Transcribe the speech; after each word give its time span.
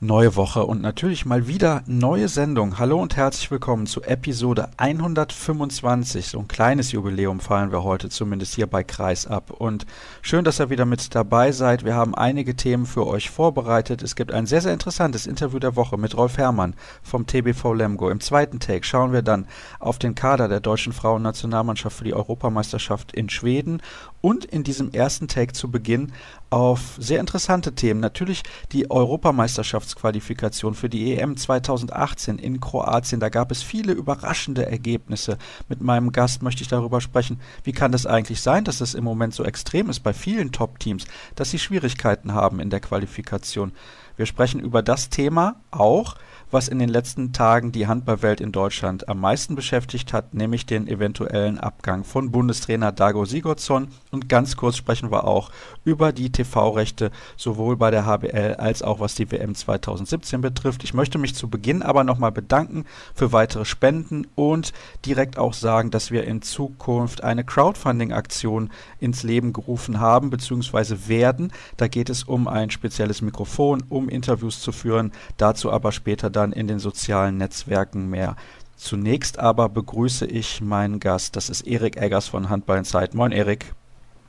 Neue 0.00 0.36
Woche 0.36 0.64
und 0.64 0.80
natürlich 0.80 1.26
mal 1.26 1.48
wieder 1.48 1.82
neue 1.86 2.28
Sendung. 2.28 2.78
Hallo 2.78 3.02
und 3.02 3.16
herzlich 3.16 3.50
willkommen 3.50 3.88
zu 3.88 4.00
Episode 4.00 4.68
125. 4.76 6.28
So 6.28 6.38
ein 6.38 6.46
kleines 6.46 6.92
Jubiläum 6.92 7.40
feiern 7.40 7.72
wir 7.72 7.82
heute 7.82 8.08
zumindest 8.08 8.54
hier 8.54 8.68
bei 8.68 8.84
Kreis 8.84 9.26
ab. 9.26 9.50
Und 9.50 9.86
schön, 10.22 10.44
dass 10.44 10.60
ihr 10.60 10.70
wieder 10.70 10.84
mit 10.84 11.16
dabei 11.16 11.50
seid. 11.50 11.84
Wir 11.84 11.96
haben 11.96 12.14
einige 12.14 12.54
Themen 12.54 12.86
für 12.86 13.08
euch 13.08 13.28
vorbereitet. 13.28 14.00
Es 14.02 14.14
gibt 14.14 14.30
ein 14.30 14.46
sehr, 14.46 14.60
sehr 14.60 14.72
interessantes 14.72 15.26
Interview 15.26 15.58
der 15.58 15.74
Woche 15.74 15.98
mit 15.98 16.16
Rolf 16.16 16.38
Herrmann 16.38 16.74
vom 17.02 17.26
TBV 17.26 17.72
Lemgo. 17.72 18.08
Im 18.08 18.20
zweiten 18.20 18.60
Take 18.60 18.86
schauen 18.86 19.12
wir 19.12 19.22
dann 19.22 19.48
auf 19.80 19.98
den 19.98 20.14
Kader 20.14 20.46
der 20.46 20.60
deutschen 20.60 20.92
Frauennationalmannschaft 20.92 21.96
für 21.96 22.04
die 22.04 22.14
Europameisterschaft 22.14 23.10
in 23.10 23.28
Schweden 23.30 23.82
und 24.20 24.44
in 24.44 24.62
diesem 24.62 24.92
ersten 24.92 25.26
Take 25.26 25.54
zu 25.54 25.72
Beginn 25.72 26.12
auf 26.50 26.96
sehr 26.98 27.20
interessante 27.20 27.74
Themen. 27.74 28.00
Natürlich 28.00 28.42
die 28.72 28.90
Europameisterschaftsqualifikation 28.90 30.74
für 30.74 30.88
die 30.88 31.14
EM 31.14 31.36
2018 31.36 32.38
in 32.38 32.60
Kroatien. 32.60 33.20
Da 33.20 33.28
gab 33.28 33.50
es 33.50 33.62
viele 33.62 33.92
überraschende 33.92 34.66
Ergebnisse. 34.66 35.38
Mit 35.68 35.80
meinem 35.80 36.12
Gast 36.12 36.42
möchte 36.42 36.62
ich 36.62 36.68
darüber 36.68 37.00
sprechen, 37.00 37.40
wie 37.64 37.72
kann 37.72 37.92
das 37.92 38.06
eigentlich 38.06 38.40
sein, 38.40 38.64
dass 38.64 38.80
es 38.80 38.94
im 38.94 39.04
Moment 39.04 39.34
so 39.34 39.44
extrem 39.44 39.90
ist 39.90 40.00
bei 40.00 40.12
vielen 40.12 40.52
Top-Teams, 40.52 41.04
dass 41.34 41.50
sie 41.50 41.58
Schwierigkeiten 41.58 42.32
haben 42.32 42.60
in 42.60 42.70
der 42.70 42.80
Qualifikation. 42.80 43.72
Wir 44.16 44.26
sprechen 44.26 44.58
über 44.58 44.82
das 44.82 45.10
Thema 45.10 45.56
auch, 45.70 46.16
was 46.50 46.68
in 46.68 46.78
den 46.78 46.88
letzten 46.88 47.32
Tagen 47.32 47.72
die 47.72 47.86
Handballwelt 47.86 48.40
in 48.40 48.52
Deutschland 48.52 49.08
am 49.08 49.20
meisten 49.20 49.54
beschäftigt 49.54 50.12
hat, 50.12 50.34
nämlich 50.34 50.66
den 50.66 50.88
eventuellen 50.88 51.58
Abgang 51.58 52.04
von 52.04 52.30
Bundestrainer 52.30 52.92
Dago 52.92 53.24
Sigurdsson. 53.24 53.88
Und 54.10 54.28
ganz 54.28 54.56
kurz 54.56 54.76
sprechen 54.76 55.10
wir 55.10 55.24
auch 55.24 55.50
über 55.84 56.12
die 56.12 56.30
TV-Rechte, 56.30 57.10
sowohl 57.36 57.76
bei 57.76 57.90
der 57.90 58.06
HBL 58.06 58.56
als 58.58 58.82
auch 58.82 59.00
was 59.00 59.14
die 59.14 59.30
WM 59.30 59.54
2017 59.54 60.40
betrifft. 60.40 60.84
Ich 60.84 60.94
möchte 60.94 61.18
mich 61.18 61.34
zu 61.34 61.48
Beginn 61.48 61.82
aber 61.82 62.04
nochmal 62.04 62.32
bedanken 62.32 62.84
für 63.14 63.32
weitere 63.32 63.64
Spenden 63.64 64.26
und 64.34 64.72
direkt 65.04 65.38
auch 65.38 65.52
sagen, 65.52 65.90
dass 65.90 66.10
wir 66.10 66.24
in 66.24 66.42
Zukunft 66.42 67.24
eine 67.24 67.44
Crowdfunding-Aktion 67.44 68.70
ins 69.00 69.22
Leben 69.22 69.52
gerufen 69.52 70.00
haben 70.00 70.30
bzw. 70.30 71.08
werden. 71.08 71.52
Da 71.76 71.88
geht 71.88 72.08
es 72.08 72.22
um 72.22 72.48
ein 72.48 72.70
spezielles 72.70 73.22
Mikrofon, 73.22 73.82
um 73.88 74.08
Interviews 74.08 74.60
zu 74.60 74.72
führen. 74.72 75.12
Dazu 75.36 75.70
aber 75.70 75.92
später 75.92 76.30
dann 76.38 76.52
in 76.52 76.68
den 76.68 76.78
sozialen 76.78 77.36
Netzwerken 77.36 78.08
mehr. 78.08 78.36
Zunächst 78.76 79.40
aber 79.40 79.68
begrüße 79.68 80.24
ich 80.26 80.60
meinen 80.60 81.00
Gast, 81.00 81.34
das 81.34 81.50
ist 81.50 81.62
Erik 81.62 81.96
Eggers 81.96 82.28
von 82.28 82.48
Handball 82.48 82.78
Insight. 82.78 83.12
Moin 83.12 83.32
Erik. 83.32 83.74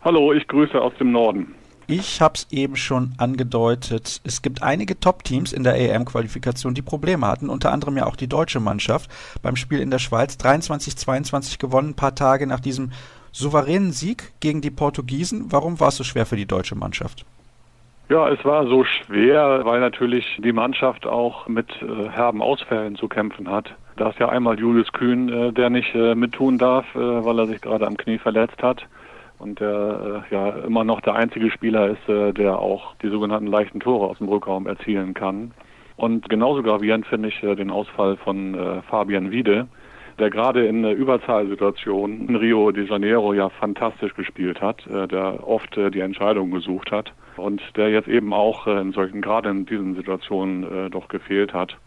Hallo, 0.01 0.33
ich 0.33 0.47
grüße 0.47 0.81
aus 0.81 0.93
dem 0.99 1.11
Norden. 1.11 1.53
Ich 1.85 2.21
habe 2.21 2.35
es 2.35 2.47
eben 2.51 2.75
schon 2.75 3.13
angedeutet. 3.17 4.21
Es 4.23 4.41
gibt 4.41 4.61
einige 4.61 4.99
Top-Teams 4.99 5.53
in 5.53 5.63
der 5.63 5.75
EM-Qualifikation, 5.75 6.73
die 6.73 6.81
Probleme 6.81 7.27
hatten. 7.27 7.49
Unter 7.49 7.71
anderem 7.71 7.97
ja 7.97 8.05
auch 8.05 8.15
die 8.15 8.27
deutsche 8.27 8.59
Mannschaft 8.59 9.09
beim 9.41 9.55
Spiel 9.55 9.79
in 9.79 9.91
der 9.91 9.99
Schweiz 9.99 10.35
23-22 10.35 11.57
gewonnen, 11.59 11.89
ein 11.89 11.95
paar 11.95 12.15
Tage 12.15 12.45
nach 12.45 12.59
diesem 12.59 12.91
souveränen 13.31 13.91
Sieg 13.91 14.33
gegen 14.39 14.61
die 14.61 14.71
Portugiesen. 14.71 15.51
Warum 15.51 15.79
war 15.79 15.89
es 15.89 15.97
so 15.97 16.03
schwer 16.03 16.25
für 16.25 16.35
die 16.35 16.45
deutsche 16.45 16.75
Mannschaft? 16.75 17.25
Ja, 18.11 18.27
es 18.27 18.43
war 18.43 18.65
so 18.65 18.83
schwer, 18.85 19.61
weil 19.65 19.79
natürlich 19.79 20.25
die 20.43 20.51
Mannschaft 20.51 21.05
auch 21.05 21.47
mit 21.47 21.69
äh, 21.83 22.09
herben 22.09 22.41
Ausfällen 22.41 22.95
zu 22.95 23.07
kämpfen 23.07 23.51
hat. 23.51 23.75
Da 23.97 24.09
ist 24.09 24.17
ja 24.17 24.29
einmal 24.29 24.59
Julius 24.59 24.91
Kühn, 24.93 25.29
äh, 25.29 25.53
der 25.53 25.69
nicht 25.69 25.93
äh, 25.93 26.15
mittun 26.15 26.57
darf, 26.57 26.87
äh, 26.95 26.97
weil 26.97 27.37
er 27.37 27.45
sich 27.45 27.61
gerade 27.61 27.85
am 27.85 27.97
Knie 27.97 28.17
verletzt 28.17 28.63
hat. 28.63 28.87
Und 29.37 29.59
der 29.59 30.23
äh, 30.31 30.33
ja 30.33 30.49
immer 30.65 30.83
noch 30.83 31.01
der 31.01 31.13
einzige 31.13 31.51
Spieler 31.51 31.89
ist, 31.89 32.09
äh, 32.09 32.33
der 32.33 32.57
auch 32.57 32.95
die 33.03 33.09
sogenannten 33.09 33.45
leichten 33.45 33.79
Tore 33.79 34.07
aus 34.07 34.17
dem 34.17 34.27
Rückraum 34.27 34.65
erzielen 34.65 35.13
kann. 35.13 35.51
Und 35.95 36.29
genauso 36.29 36.63
gravierend 36.63 37.05
finde 37.05 37.29
ich 37.29 37.39
den 37.41 37.69
Ausfall 37.69 38.15
von 38.15 38.81
Fabian 38.89 39.31
Wiede, 39.31 39.67
der 40.17 40.29
gerade 40.29 40.65
in 40.65 40.81
der 40.81 40.95
Überzahlsituation 40.95 42.29
in 42.29 42.35
Rio 42.37 42.71
de 42.71 42.87
Janeiro 42.87 43.33
ja 43.33 43.49
fantastisch 43.49 44.13
gespielt 44.15 44.61
hat, 44.61 44.81
der 44.87 45.45
oft 45.45 45.75
die 45.75 45.99
Entscheidung 45.99 46.51
gesucht 46.51 46.93
hat 46.93 47.11
und 47.39 47.61
der 47.75 47.89
jetzt 47.89 48.07
eben 48.07 48.33
auch 48.33 48.67
äh, 48.67 48.79
in 48.79 48.91
solchen, 48.91 49.21
gerade 49.21 49.49
in 49.49 49.65
diesen 49.65 49.95
Situationen 49.95 50.63
äh, 50.63 50.89
doch 50.89 51.07
gefehlt 51.07 51.53
hat. 51.53 51.77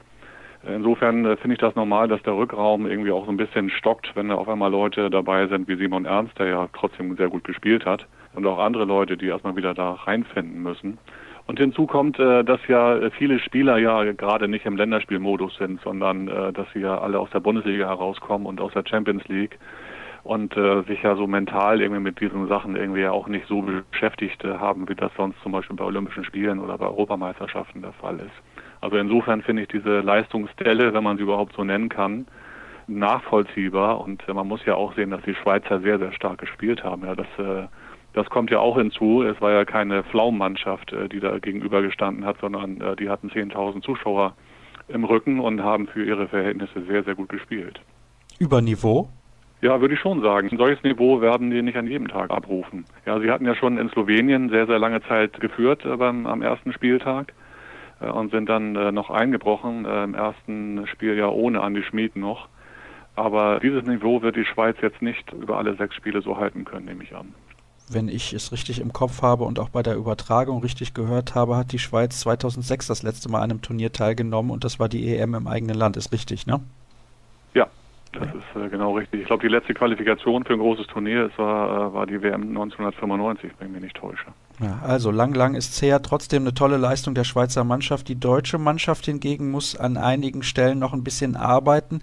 Insofern 0.66 1.24
äh, 1.24 1.36
finde 1.36 1.54
ich 1.54 1.60
das 1.60 1.74
normal, 1.74 2.08
dass 2.08 2.22
der 2.22 2.36
Rückraum 2.36 2.86
irgendwie 2.86 3.10
auch 3.10 3.24
so 3.24 3.30
ein 3.30 3.36
bisschen 3.36 3.70
stockt, 3.70 4.14
wenn 4.14 4.28
da 4.28 4.36
auf 4.36 4.48
einmal 4.48 4.70
Leute 4.70 5.10
dabei 5.10 5.46
sind 5.48 5.68
wie 5.68 5.76
Simon 5.76 6.04
Ernst, 6.04 6.38
der 6.38 6.46
ja 6.46 6.68
trotzdem 6.72 7.16
sehr 7.16 7.28
gut 7.28 7.44
gespielt 7.44 7.84
hat, 7.84 8.06
und 8.34 8.46
auch 8.46 8.58
andere 8.58 8.84
Leute, 8.84 9.16
die 9.16 9.26
erstmal 9.26 9.56
wieder 9.56 9.74
da 9.74 9.92
reinfinden 9.92 10.62
müssen. 10.62 10.98
Und 11.46 11.58
hinzu 11.58 11.86
kommt, 11.86 12.18
dass 12.20 12.60
ja 12.68 13.10
viele 13.10 13.40
Spieler 13.40 13.76
ja 13.76 14.12
gerade 14.12 14.46
nicht 14.46 14.64
im 14.64 14.76
Länderspielmodus 14.76 15.56
sind, 15.56 15.80
sondern 15.82 16.28
dass 16.54 16.66
sie 16.72 16.78
ja 16.78 16.98
alle 16.98 17.18
aus 17.18 17.30
der 17.30 17.40
Bundesliga 17.40 17.88
herauskommen 17.88 18.46
und 18.46 18.60
aus 18.60 18.72
der 18.72 18.84
Champions 18.88 19.26
League 19.26 19.58
und 20.24 20.56
äh, 20.56 20.82
sich 20.82 21.02
ja 21.02 21.16
so 21.16 21.26
mental 21.26 21.80
irgendwie 21.80 22.00
mit 22.00 22.20
diesen 22.20 22.46
Sachen 22.46 22.76
irgendwie 22.76 23.06
auch 23.06 23.26
nicht 23.26 23.46
so 23.48 23.62
beschäftigt 23.62 24.44
äh, 24.44 24.58
haben, 24.58 24.88
wie 24.88 24.94
das 24.94 25.10
sonst 25.16 25.40
zum 25.42 25.52
Beispiel 25.52 25.76
bei 25.76 25.84
Olympischen 25.84 26.24
Spielen 26.24 26.60
oder 26.60 26.78
bei 26.78 26.86
Europameisterschaften 26.86 27.82
der 27.82 27.92
Fall 27.92 28.16
ist. 28.16 28.42
Also 28.80 28.96
insofern 28.96 29.42
finde 29.42 29.62
ich 29.62 29.68
diese 29.68 30.00
Leistungsstelle, 30.00 30.94
wenn 30.94 31.02
man 31.02 31.16
sie 31.16 31.24
überhaupt 31.24 31.54
so 31.56 31.64
nennen 31.64 31.88
kann, 31.88 32.26
nachvollziehbar 32.86 34.00
und 34.00 34.26
äh, 34.28 34.32
man 34.32 34.46
muss 34.46 34.64
ja 34.64 34.76
auch 34.76 34.94
sehen, 34.94 35.10
dass 35.10 35.22
die 35.22 35.34
Schweizer 35.34 35.80
sehr, 35.80 35.98
sehr 35.98 36.12
stark 36.12 36.38
gespielt 36.38 36.84
haben. 36.84 37.04
Ja, 37.04 37.16
das, 37.16 37.26
äh, 37.38 37.66
das 38.12 38.28
kommt 38.30 38.50
ja 38.50 38.60
auch 38.60 38.76
hinzu. 38.76 39.22
Es 39.22 39.40
war 39.40 39.50
ja 39.50 39.64
keine 39.64 40.04
Pflaumenmannschaft, 40.04 40.92
äh, 40.92 41.08
die 41.08 41.18
da 41.18 41.38
gegenübergestanden 41.38 42.24
hat, 42.24 42.36
sondern 42.40 42.80
äh, 42.80 42.94
die 42.94 43.08
hatten 43.08 43.28
10.000 43.28 43.82
Zuschauer 43.82 44.34
im 44.86 45.04
Rücken 45.04 45.40
und 45.40 45.62
haben 45.62 45.88
für 45.88 46.04
ihre 46.04 46.28
Verhältnisse 46.28 46.82
sehr, 46.86 47.02
sehr 47.02 47.16
gut 47.16 47.28
gespielt. 47.28 47.80
Über 48.38 48.60
Niveau? 48.60 49.08
Ja, 49.62 49.80
würde 49.80 49.94
ich 49.94 50.00
schon 50.00 50.20
sagen. 50.22 50.48
Ein 50.50 50.58
solches 50.58 50.82
Niveau 50.82 51.20
werden 51.20 51.52
die 51.52 51.62
nicht 51.62 51.78
an 51.78 51.86
jedem 51.86 52.08
Tag 52.08 52.32
abrufen. 52.32 52.84
Ja, 53.06 53.20
sie 53.20 53.30
hatten 53.30 53.46
ja 53.46 53.54
schon 53.54 53.78
in 53.78 53.88
Slowenien 53.90 54.50
sehr, 54.50 54.66
sehr 54.66 54.80
lange 54.80 55.00
Zeit 55.04 55.40
geführt 55.40 55.84
äh, 55.84 55.96
beim, 55.96 56.26
am 56.26 56.42
ersten 56.42 56.72
Spieltag 56.72 57.32
äh, 58.00 58.06
und 58.06 58.32
sind 58.32 58.48
dann 58.48 58.74
äh, 58.74 58.90
noch 58.90 59.08
eingebrochen 59.08 59.84
äh, 59.84 60.02
im 60.02 60.14
ersten 60.14 60.84
Spiel 60.88 61.16
ja 61.16 61.28
ohne 61.28 61.60
Andi 61.60 61.84
Schmid 61.84 62.16
noch. 62.16 62.48
Aber 63.14 63.60
dieses 63.60 63.84
Niveau 63.84 64.20
wird 64.20 64.34
die 64.34 64.44
Schweiz 64.44 64.76
jetzt 64.82 65.00
nicht 65.00 65.32
über 65.32 65.58
alle 65.58 65.76
sechs 65.76 65.94
Spiele 65.94 66.22
so 66.22 66.38
halten 66.38 66.64
können, 66.64 66.86
nehme 66.86 67.04
ich 67.04 67.14
an. 67.14 67.32
Wenn 67.88 68.08
ich 68.08 68.32
es 68.32 68.50
richtig 68.50 68.80
im 68.80 68.92
Kopf 68.92 69.22
habe 69.22 69.44
und 69.44 69.60
auch 69.60 69.68
bei 69.68 69.84
der 69.84 69.94
Übertragung 69.94 70.60
richtig 70.62 70.92
gehört 70.92 71.36
habe, 71.36 71.56
hat 71.56 71.70
die 71.70 71.78
Schweiz 71.78 72.18
2006 72.20 72.88
das 72.88 73.02
letzte 73.04 73.28
Mal 73.28 73.42
an 73.42 73.50
einem 73.50 73.62
Turnier 73.62 73.92
teilgenommen 73.92 74.50
und 74.50 74.64
das 74.64 74.80
war 74.80 74.88
die 74.88 75.14
EM 75.14 75.34
im 75.34 75.46
eigenen 75.46 75.76
Land. 75.76 75.96
Ist 75.96 76.10
richtig, 76.10 76.46
ne? 76.46 76.60
Ja, 77.54 77.68
das 78.12 78.28
ist 78.28 78.62
äh, 78.62 78.68
genau 78.68 78.96
richtig. 78.96 79.22
Ich 79.22 79.26
glaube, 79.26 79.42
die 79.42 79.52
letzte 79.52 79.72
Qualifikation 79.72 80.44
für 80.44 80.52
ein 80.52 80.58
großes 80.58 80.86
Turnier 80.86 81.26
es 81.26 81.38
war, 81.38 81.88
äh, 81.88 81.94
war 81.94 82.06
die 82.06 82.22
WM 82.22 82.42
1995, 82.48 83.52
wenn 83.58 83.68
ich 83.68 83.72
mich 83.72 83.82
nicht 83.82 83.96
täusche. 83.96 84.26
Ja, 84.60 84.80
also 84.82 85.10
lang, 85.10 85.34
lang 85.34 85.54
ist 85.54 85.80
her. 85.80 86.02
Trotzdem 86.02 86.42
eine 86.42 86.54
tolle 86.54 86.76
Leistung 86.76 87.14
der 87.14 87.24
Schweizer 87.24 87.64
Mannschaft. 87.64 88.08
Die 88.08 88.20
deutsche 88.20 88.58
Mannschaft 88.58 89.06
hingegen 89.06 89.50
muss 89.50 89.76
an 89.76 89.96
einigen 89.96 90.42
Stellen 90.42 90.78
noch 90.78 90.92
ein 90.92 91.04
bisschen 91.04 91.36
arbeiten. 91.36 92.02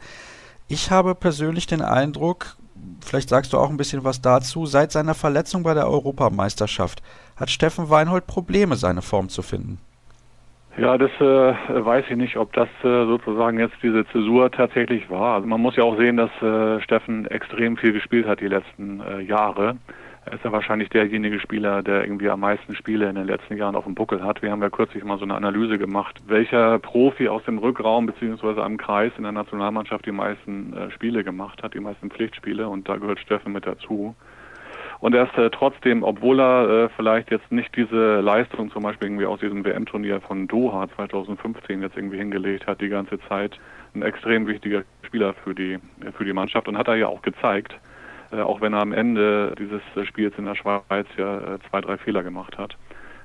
Ich 0.67 0.91
habe 0.91 1.15
persönlich 1.15 1.67
den 1.67 1.81
Eindruck, 1.81 2.57
vielleicht 3.01 3.29
sagst 3.29 3.53
du 3.53 3.57
auch 3.57 3.69
ein 3.69 3.77
bisschen 3.77 4.03
was 4.03 4.21
dazu, 4.21 4.65
seit 4.65 4.91
seiner 4.91 5.15
Verletzung 5.15 5.63
bei 5.63 5.73
der 5.73 5.87
Europameisterschaft 5.87 7.01
hat 7.35 7.49
Steffen 7.49 7.89
Weinhold 7.89 8.27
Probleme, 8.27 8.75
seine 8.75 9.01
Form 9.01 9.29
zu 9.29 9.41
finden. 9.41 9.79
Ja, 10.77 10.97
das 10.97 11.11
äh, 11.19 11.23
weiß 11.23 12.05
ich 12.09 12.15
nicht, 12.15 12.37
ob 12.37 12.53
das 12.53 12.69
äh, 12.83 13.05
sozusagen 13.05 13.59
jetzt 13.59 13.75
diese 13.83 14.05
Zäsur 14.07 14.49
tatsächlich 14.51 15.09
war. 15.09 15.35
Also 15.35 15.47
man 15.47 15.59
muss 15.59 15.75
ja 15.75 15.83
auch 15.83 15.97
sehen, 15.97 16.15
dass 16.15 16.31
äh, 16.41 16.81
Steffen 16.81 17.25
extrem 17.25 17.75
viel 17.75 17.91
gespielt 17.91 18.25
hat 18.27 18.39
die 18.39 18.47
letzten 18.47 19.01
äh, 19.01 19.19
Jahre. 19.19 19.77
Er 20.25 20.33
ist 20.33 20.45
ja 20.45 20.51
wahrscheinlich 20.51 20.89
derjenige 20.89 21.39
Spieler, 21.39 21.81
der 21.81 22.03
irgendwie 22.03 22.29
am 22.29 22.41
meisten 22.41 22.75
Spiele 22.75 23.09
in 23.09 23.15
den 23.15 23.25
letzten 23.25 23.57
Jahren 23.57 23.75
auf 23.75 23.85
dem 23.85 23.95
Buckel 23.95 24.23
hat. 24.23 24.41
Wir 24.41 24.51
haben 24.51 24.61
ja 24.61 24.69
kürzlich 24.69 25.03
mal 25.03 25.17
so 25.17 25.23
eine 25.23 25.33
Analyse 25.33 25.79
gemacht, 25.79 26.21
welcher 26.27 26.77
Profi 26.77 27.27
aus 27.29 27.43
dem 27.45 27.57
Rückraum 27.57 28.05
beziehungsweise 28.05 28.63
am 28.63 28.77
Kreis 28.77 29.11
in 29.17 29.23
der 29.23 29.31
Nationalmannschaft 29.31 30.05
die 30.05 30.11
meisten 30.11 30.73
äh, 30.73 30.91
Spiele 30.91 31.23
gemacht 31.23 31.63
hat, 31.63 31.73
die 31.73 31.79
meisten 31.79 32.11
Pflichtspiele 32.11 32.69
und 32.69 32.87
da 32.87 32.97
gehört 32.97 33.19
Steffen 33.19 33.53
mit 33.53 33.65
dazu. 33.65 34.15
Und 35.01 35.15
er 35.15 35.23
ist 35.23 35.37
äh, 35.37 35.49
trotzdem, 35.49 36.03
obwohl 36.03 36.41
er 36.41 36.69
äh, 36.69 36.89
vielleicht 36.95 37.31
jetzt 37.31 37.51
nicht 37.51 37.73
diese 37.75 38.19
Leistung 38.19 38.69
zum 38.71 38.83
Beispiel 38.83 39.07
irgendwie 39.07 39.25
aus 39.25 39.39
diesem 39.39 39.63
WM-Turnier 39.63 40.19
von 40.19 40.47
Doha 40.47 40.89
2015 40.95 41.81
jetzt 41.81 41.95
irgendwie 41.95 42.17
hingelegt 42.17 42.67
hat, 42.67 42.81
die 42.81 42.89
ganze 42.89 43.19
Zeit 43.29 43.57
ein 43.95 44.01
extrem 44.01 44.45
wichtiger 44.47 44.83
Spieler 45.03 45.33
für 45.33 45.55
die, 45.55 45.79
für 46.17 46.25
die 46.25 46.33
Mannschaft 46.33 46.67
und 46.67 46.77
hat 46.77 46.89
er 46.89 46.95
ja 46.95 47.07
auch 47.07 47.21
gezeigt, 47.21 47.73
äh, 48.31 48.41
auch 48.41 48.59
wenn 48.59 48.73
er 48.73 48.81
am 48.81 48.91
Ende 48.91 49.55
dieses 49.57 49.81
Spiels 50.07 50.37
in 50.37 50.45
der 50.45 50.55
Schweiz 50.55 51.07
ja 51.17 51.55
äh, 51.55 51.59
zwei, 51.69 51.79
drei 51.79 51.97
Fehler 51.97 52.23
gemacht 52.23 52.57
hat. 52.57 52.75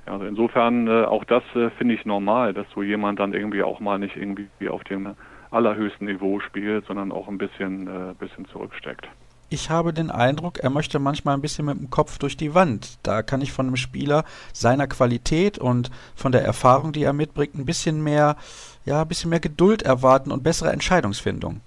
Also 0.06 0.26
insofern 0.26 0.86
äh, 0.86 1.04
auch 1.04 1.24
das 1.24 1.42
äh, 1.56 1.70
finde 1.70 1.94
ich 1.94 2.04
normal, 2.04 2.54
dass 2.54 2.66
so 2.74 2.82
jemand 2.82 3.18
dann 3.18 3.34
irgendwie 3.34 3.64
auch 3.64 3.80
mal 3.80 3.98
nicht 3.98 4.16
irgendwie 4.16 4.68
auf 4.68 4.84
dem 4.84 5.16
allerhöchsten 5.50 6.06
Niveau 6.06 6.38
spielt, 6.40 6.84
sondern 6.86 7.10
auch 7.10 7.26
ein 7.26 7.38
bisschen, 7.38 7.88
äh, 7.88 8.14
bisschen 8.18 8.44
zurücksteckt. 8.46 9.08
Ich 9.50 9.70
habe 9.70 9.93
den 9.93 10.11
Eindruck, 10.11 10.58
er 10.58 10.70
möchte 10.70 10.99
manchmal 10.99 11.35
ein 11.35 11.41
bisschen 11.41 11.67
mit 11.67 11.79
dem 11.79 11.91
Kopf 11.91 12.19
durch 12.19 12.37
die 12.37 12.55
Wand. 12.55 12.99
Da 13.02 13.23
kann 13.23 13.41
ich 13.41 13.52
von 13.52 13.67
einem 13.67 13.76
Spieler 13.76 14.25
seiner 14.52 14.87
Qualität 14.87 15.58
und 15.58 15.91
von 16.14 16.32
der 16.32 16.43
Erfahrung, 16.43 16.93
die 16.93 17.05
er 17.05 17.12
mitbringt, 17.12 17.55
ein 17.55 17.67
bisschen 17.67 18.02
mehr, 18.02 18.37
ja, 18.85 19.02
ein 19.02 19.08
bisschen 19.08 19.31
mehr 19.31 19.41
Geduld 19.41 19.82
erwarten 19.82 20.32
und 20.32 20.43
bessere 20.43 20.73
Entscheidungsfindung. 20.73 21.61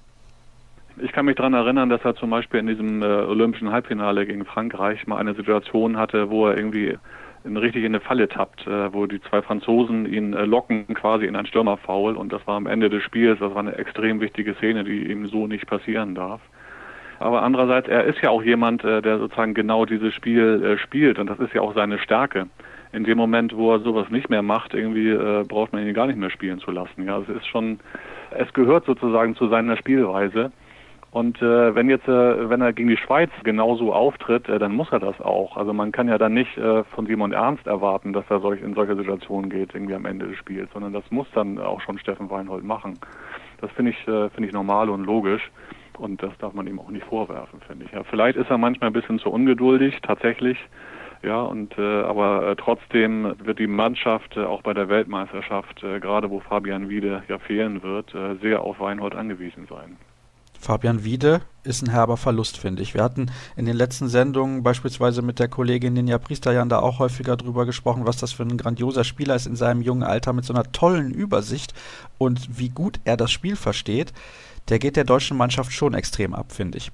Ich 1.00 1.12
kann 1.12 1.26
mich 1.26 1.36
daran 1.36 1.54
erinnern, 1.54 1.90
dass 1.90 2.04
er 2.04 2.16
zum 2.16 2.32
Beispiel 2.32 2.60
in 2.60 2.68
diesem 2.68 3.04
äh, 3.04 3.06
olympischen 3.06 3.72
Halbfinale 3.72 4.26
gegen 4.26 4.46
Frankreich 4.46 5.06
mal 5.06 5.18
eine 5.18 5.36
Situation 5.36 5.98
hatte, 5.98 6.32
wo 6.32 6.48
er 6.48 6.58
irgendwie 6.58 6.98
in, 7.44 7.56
richtig 7.56 7.84
in 7.84 7.94
eine 7.94 8.00
Falle 8.00 8.28
tappt, 8.28 8.66
äh, 8.66 8.92
wo 8.94 9.06
die 9.06 9.22
zwei 9.22 9.44
Franzosen 9.44 10.12
ihn 10.12 10.34
äh, 10.34 10.46
locken 10.46 10.88
quasi 10.96 11.28
in 11.28 11.36
ein 11.36 11.46
Stürmerfoul 11.46 12.18
und 12.18 12.34
das 12.34 12.46
war 12.48 12.56
am 12.56 12.66
Ende 12.66 12.90
des 12.90 13.04
Spiels, 13.04 13.40
das 13.40 13.52
war 13.54 13.60
eine 13.60 13.78
extrem 13.78 14.20
wichtige 14.22 14.56
Szene, 14.56 14.84
die 14.84 15.12
ihm 15.12 15.28
so 15.28 15.46
nicht 15.46 15.68
passieren 15.68 16.16
darf. 16.16 16.42
Aber 17.20 17.42
andererseits, 17.44 17.88
er 17.88 18.04
ist 18.04 18.22
ja 18.22 18.30
auch 18.30 18.44
jemand, 18.44 18.84
äh, 18.84 19.02
der 19.02 19.20
sozusagen 19.20 19.54
genau 19.54 19.86
dieses 19.86 20.14
Spiel 20.14 20.64
äh, 20.64 20.78
spielt 20.78 21.20
und 21.20 21.28
das 21.28 21.40
ist 21.40 21.54
ja 21.54 21.62
auch 21.62 21.74
seine 21.74 22.00
Stärke. 22.00 22.48
In 22.94 23.04
dem 23.04 23.18
Moment, 23.18 23.56
wo 23.56 23.74
er 23.74 23.80
sowas 23.80 24.10
nicht 24.10 24.30
mehr 24.30 24.42
macht, 24.42 24.74
irgendwie 24.74 25.10
äh, 25.10 25.44
braucht 25.44 25.74
man 25.74 25.86
ihn 25.86 25.94
gar 25.94 26.08
nicht 26.08 26.18
mehr 26.18 26.30
spielen 26.30 26.60
zu 26.60 26.72
lassen. 26.72 27.06
Ja, 27.06 27.20
es 27.20 27.30
ist 27.30 27.48
schon, 27.48 27.80
es 28.32 28.52
gehört 28.54 28.86
sozusagen 28.86 29.36
zu 29.36 29.50
seiner 29.50 29.78
Spielweise. 29.78 30.52
Und 31.12 31.42
äh, 31.42 31.74
wenn 31.74 31.90
jetzt, 31.90 32.08
äh, 32.08 32.50
wenn 32.50 32.62
er 32.62 32.74
gegen 32.74 32.90
die 32.90 32.98
Schweiz 32.98 33.32
genauso 33.44 33.94
auftritt, 33.94 34.48
äh, 34.50 34.60
dann 34.60 34.74
muss 34.74 34.92
er 34.92 35.00
das 35.00 35.20
auch. 35.22 35.58
Also 35.58 35.74
man 35.74 35.92
kann 35.92 36.08
ja 36.08 36.18
dann 36.18 36.34
nicht 36.34 36.58
äh, 36.58 36.84
von 36.84 37.08
Simon 37.08 37.32
Ernst 37.32 37.66
erwarten, 37.66 38.14
dass 38.14 38.26
er 38.30 38.40
solch, 38.40 38.62
in 38.62 38.74
solche 38.74 38.96
Situationen 38.96 39.50
geht, 39.50 39.74
irgendwie 39.74 39.96
am 39.96 40.06
Ende 40.06 40.28
des 40.28 40.38
Spiels, 40.38 40.70
sondern 40.74 40.94
das 40.94 41.10
muss 41.10 41.28
dann 41.34 41.60
auch 41.60 41.82
schon 41.82 41.98
Steffen 41.98 42.30
Weinhold 42.30 42.64
machen. 42.64 43.00
Das 43.62 43.72
finde 43.72 43.92
ich, 43.92 44.08
äh, 44.08 44.30
finde 44.30 44.48
ich 44.48 44.54
normal 44.54 44.90
und 44.90 45.06
logisch. 45.06 45.50
Und 45.98 46.22
das 46.22 46.32
darf 46.40 46.54
man 46.54 46.68
ihm 46.68 46.80
auch 46.80 46.90
nicht 46.90 47.06
vorwerfen, 47.06 47.60
finde 47.68 47.86
ich. 47.86 47.92
Ja, 47.92 48.04
vielleicht 48.04 48.38
ist 48.38 48.50
er 48.50 48.58
manchmal 48.58 48.90
ein 48.90 48.94
bisschen 48.94 49.20
zu 49.20 49.30
ungeduldig, 49.30 50.00
tatsächlich. 50.02 50.58
Ja, 51.24 51.42
und 51.42 51.78
äh, 51.78 52.04
aber 52.04 52.52
äh, 52.52 52.56
trotzdem 52.56 53.34
wird 53.44 53.60
die 53.60 53.68
Mannschaft 53.68 54.38
äh, 54.38 54.44
auch 54.44 54.62
bei 54.62 54.74
der 54.74 54.88
Weltmeisterschaft, 54.88 55.84
äh, 55.84 56.00
gerade 56.00 56.30
wo 56.30 56.40
Fabian 56.40 56.90
Wiede 56.90 57.24
ja 57.28 57.40
fehlen 57.40 57.82
wird, 57.82 58.14
äh, 58.14 58.36
sehr 58.36 58.62
auf 58.62 58.80
Weinhold 58.80 59.16
angewiesen 59.16 59.68
sein. 59.68 59.98
Fabian 60.60 61.04
Wiede 61.04 61.42
ist 61.64 61.82
ein 61.82 61.90
herber 61.90 62.18
Verlust, 62.18 62.58
finde 62.58 62.82
ich. 62.82 62.94
Wir 62.94 63.04
hatten 63.04 63.32
in 63.56 63.66
den 63.66 63.76
letzten 63.76 64.08
Sendungen 64.08 64.64
beispielsweise 64.64 65.22
mit 65.22 65.40
der 65.40 65.48
Kollegin 65.48 65.94
Ninja 65.94 66.18
Priesterjan 66.18 66.70
da 66.70 66.80
auch 66.80 67.00
häufiger 67.00 67.38
drüber 67.38 67.66
gesprochen, 67.66 68.06
was 68.06 68.18
das 68.18 68.34
für 68.34 68.44
ein 68.44 68.58
grandioser 68.58 69.04
Spieler 69.04 69.36
ist 69.36 69.48
in 69.48 69.56
seinem 69.56 69.82
jungen 69.82 70.04
Alter 70.04 70.34
mit 70.34 70.46
so 70.46 70.54
einer 70.54 70.72
tollen 70.72 71.12
Übersicht 71.12 71.74
und 72.18 72.58
wie 72.58 72.70
gut 72.70 73.00
er 73.06 73.18
das 73.18 73.32
Spiel 73.32 73.56
versteht. 73.56 74.14
Der 74.70 74.80
geht 74.80 74.98
der 74.98 75.06
deutschen 75.06 75.38
Mannschaft 75.38 75.72
schon 75.72 75.94
extrem 75.94 76.34
ab, 76.34 76.52
finde 76.52 76.78
ich. 76.78 76.92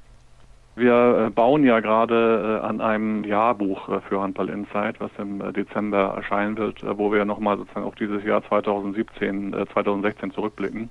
Wir 0.76 1.28
äh, 1.28 1.30
bauen 1.30 1.64
ja 1.64 1.80
gerade 1.82 2.60
äh, 2.64 2.66
an 2.66 2.82
einem 2.82 3.24
Jahrbuch 3.24 3.90
äh, 3.90 4.02
für 4.02 4.22
Handball 4.22 4.50
Insight, 4.50 5.00
was 5.00 5.12
im 5.20 5.54
Dezember 5.54 6.14
erscheinen 6.16 6.58
wird, 6.58 6.84
wo 6.98 7.12
wir 7.12 7.26
nochmal 7.26 7.58
sozusagen 7.58 7.86
auf 7.86 7.96
dieses 7.96 8.24
Jahr 8.24 8.44
2017, 8.48 9.56
2016 9.72 10.32
zurückblicken. 10.32 10.90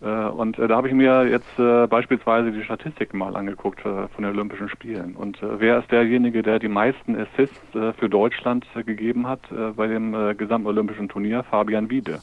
Und 0.00 0.58
da 0.58 0.76
habe 0.76 0.88
ich 0.88 0.92
mir 0.92 1.26
jetzt 1.26 1.56
beispielsweise 1.56 2.52
die 2.52 2.62
Statistiken 2.62 3.16
mal 3.16 3.34
angeguckt 3.36 3.80
von 3.80 4.08
den 4.18 4.26
Olympischen 4.26 4.68
Spielen. 4.68 5.16
Und 5.16 5.38
wer 5.40 5.78
ist 5.78 5.90
derjenige, 5.90 6.42
der 6.42 6.58
die 6.58 6.68
meisten 6.68 7.16
Assists 7.16 7.62
für 7.72 8.08
Deutschland 8.10 8.66
gegeben 8.84 9.26
hat 9.26 9.40
bei 9.76 9.86
dem 9.86 10.36
gesamten 10.36 10.66
Olympischen 10.66 11.08
Turnier? 11.08 11.42
Fabian 11.44 11.88
Wiede. 11.88 12.20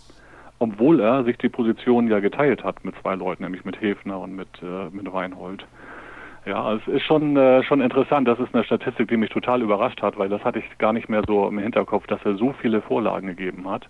Obwohl 0.61 0.99
er 0.99 1.23
sich 1.23 1.37
die 1.37 1.49
Position 1.49 2.07
ja 2.07 2.19
geteilt 2.19 2.63
hat 2.63 2.85
mit 2.85 2.93
zwei 3.01 3.15
Leuten, 3.15 3.43
nämlich 3.43 3.65
mit 3.65 3.81
Hefner 3.81 4.19
und 4.19 4.35
mit, 4.35 4.47
mit 4.91 5.11
Reinhold. 5.11 5.65
Ja, 6.45 6.63
also 6.63 6.81
es 6.87 6.97
ist 6.97 7.05
schon, 7.05 7.37
äh, 7.37 7.63
schon 7.63 7.81
interessant. 7.81 8.27
Das 8.27 8.39
ist 8.39 8.53
eine 8.53 8.63
Statistik, 8.63 9.09
die 9.09 9.17
mich 9.17 9.29
total 9.29 9.61
überrascht 9.61 10.01
hat, 10.01 10.17
weil 10.17 10.29
das 10.29 10.43
hatte 10.43 10.59
ich 10.59 10.77
gar 10.79 10.93
nicht 10.93 11.07
mehr 11.07 11.21
so 11.27 11.47
im 11.47 11.59
Hinterkopf, 11.59 12.07
dass 12.07 12.23
er 12.25 12.35
so 12.35 12.53
viele 12.61 12.81
Vorlagen 12.81 13.27
gegeben 13.27 13.69
hat. 13.69 13.87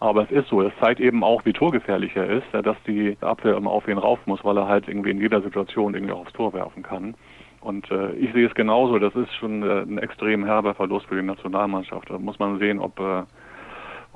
Aber 0.00 0.22
es 0.22 0.30
ist 0.30 0.48
so, 0.48 0.62
es 0.62 0.72
zeigt 0.80 1.00
eben 1.00 1.24
auch, 1.24 1.44
wie 1.44 1.52
torgefährlich 1.52 2.14
er 2.14 2.28
ist, 2.28 2.46
dass 2.52 2.76
die 2.86 3.16
Abwehr 3.20 3.56
immer 3.56 3.70
auf 3.70 3.88
ihn 3.88 3.98
rauf 3.98 4.18
muss, 4.26 4.44
weil 4.44 4.56
er 4.56 4.68
halt 4.68 4.86
irgendwie 4.86 5.10
in 5.10 5.20
jeder 5.20 5.40
Situation 5.42 5.94
irgendwie 5.94 6.12
aufs 6.12 6.32
Tor 6.34 6.52
werfen 6.52 6.82
kann. 6.82 7.14
Und 7.60 7.90
äh, 7.90 8.12
ich 8.12 8.32
sehe 8.32 8.46
es 8.46 8.54
genauso, 8.54 8.98
das 8.98 9.14
ist 9.16 9.34
schon 9.34 9.62
äh, 9.62 9.82
ein 9.82 9.98
extrem 9.98 10.44
herber 10.44 10.74
Verlust 10.74 11.06
für 11.06 11.16
die 11.16 11.26
Nationalmannschaft. 11.26 12.08
Da 12.10 12.18
muss 12.18 12.38
man 12.38 12.58
sehen, 12.60 12.78
ob, 12.78 13.00
äh, 13.00 13.24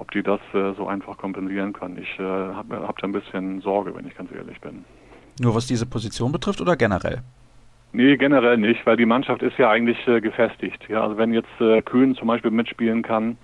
ob 0.02 0.10
die 0.10 0.22
das 0.22 0.40
äh, 0.52 0.72
so 0.74 0.86
einfach 0.88 1.16
kompensieren 1.16 1.72
können. 1.72 1.96
Ich 1.96 2.18
äh, 2.18 2.22
habe 2.22 2.86
hab 2.86 2.98
da 2.98 3.06
ein 3.06 3.12
bisschen 3.12 3.60
Sorge, 3.60 3.94
wenn 3.94 4.06
ich 4.06 4.16
ganz 4.16 4.30
ehrlich 4.32 4.60
bin. 4.60 4.84
Nur 5.40 5.54
was 5.54 5.66
diese 5.66 5.86
Position 5.86 6.32
betrifft 6.32 6.60
oder 6.60 6.76
generell? 6.76 7.22
Nee, 7.92 8.16
generell 8.16 8.56
nicht, 8.56 8.84
weil 8.84 8.96
die 8.96 9.06
Mannschaft 9.06 9.42
ist 9.42 9.56
ja 9.58 9.70
eigentlich 9.70 10.06
äh, 10.08 10.20
gefestigt. 10.20 10.88
Ja, 10.88 11.02
also 11.04 11.16
wenn 11.16 11.32
jetzt 11.32 11.60
äh, 11.60 11.82
Kühn 11.82 12.16
zum 12.16 12.26
Beispiel 12.28 12.50
mitspielen 12.50 13.02
kann, 13.02 13.36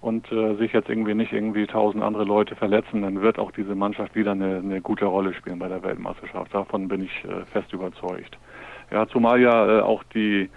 und 0.00 0.30
äh, 0.30 0.54
sich 0.56 0.72
jetzt 0.72 0.88
irgendwie 0.88 1.14
nicht 1.14 1.32
irgendwie 1.32 1.66
tausend 1.66 2.02
andere 2.02 2.24
Leute 2.24 2.54
verletzen, 2.54 3.02
dann 3.02 3.22
wird 3.22 3.38
auch 3.38 3.50
diese 3.50 3.74
Mannschaft 3.74 4.14
wieder 4.14 4.32
eine, 4.32 4.58
eine 4.58 4.80
gute 4.80 5.06
Rolle 5.06 5.34
spielen 5.34 5.58
bei 5.58 5.68
der 5.68 5.82
Weltmeisterschaft. 5.82 6.54
Davon 6.54 6.86
bin 6.86 7.04
ich 7.04 7.24
äh, 7.24 7.44
fest 7.46 7.72
überzeugt. 7.72 8.38
Ja, 8.90 9.08
zumal 9.08 9.40
ja 9.40 9.78
äh, 9.78 9.80
auch 9.80 10.04
die 10.14 10.48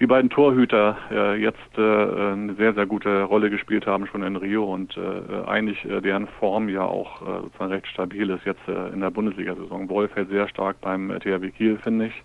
die 0.00 0.06
beiden 0.06 0.30
Torhüter 0.30 0.96
äh, 1.10 1.40
jetzt 1.40 1.76
äh, 1.76 1.80
eine 1.80 2.54
sehr, 2.54 2.74
sehr 2.74 2.86
gute 2.86 3.24
Rolle 3.24 3.50
gespielt 3.50 3.86
haben 3.86 4.06
schon 4.06 4.22
in 4.22 4.36
Rio 4.36 4.72
und 4.72 4.96
äh, 4.96 5.48
eigentlich 5.48 5.84
äh, 5.84 6.00
deren 6.00 6.28
Form 6.38 6.68
ja 6.68 6.82
auch 6.82 7.22
äh, 7.22 7.40
sozusagen 7.42 7.72
recht 7.72 7.86
stabil 7.88 8.30
ist 8.30 8.44
jetzt 8.44 8.66
äh, 8.68 8.88
in 8.92 9.00
der 9.00 9.10
Bundesliga-Saison. 9.10 9.88
Wolf 9.88 10.14
hält 10.14 10.30
sehr 10.30 10.48
stark 10.48 10.80
beim 10.80 11.08
THW 11.20 11.50
Kiel, 11.50 11.78
finde 11.78 12.06
ich, 12.06 12.22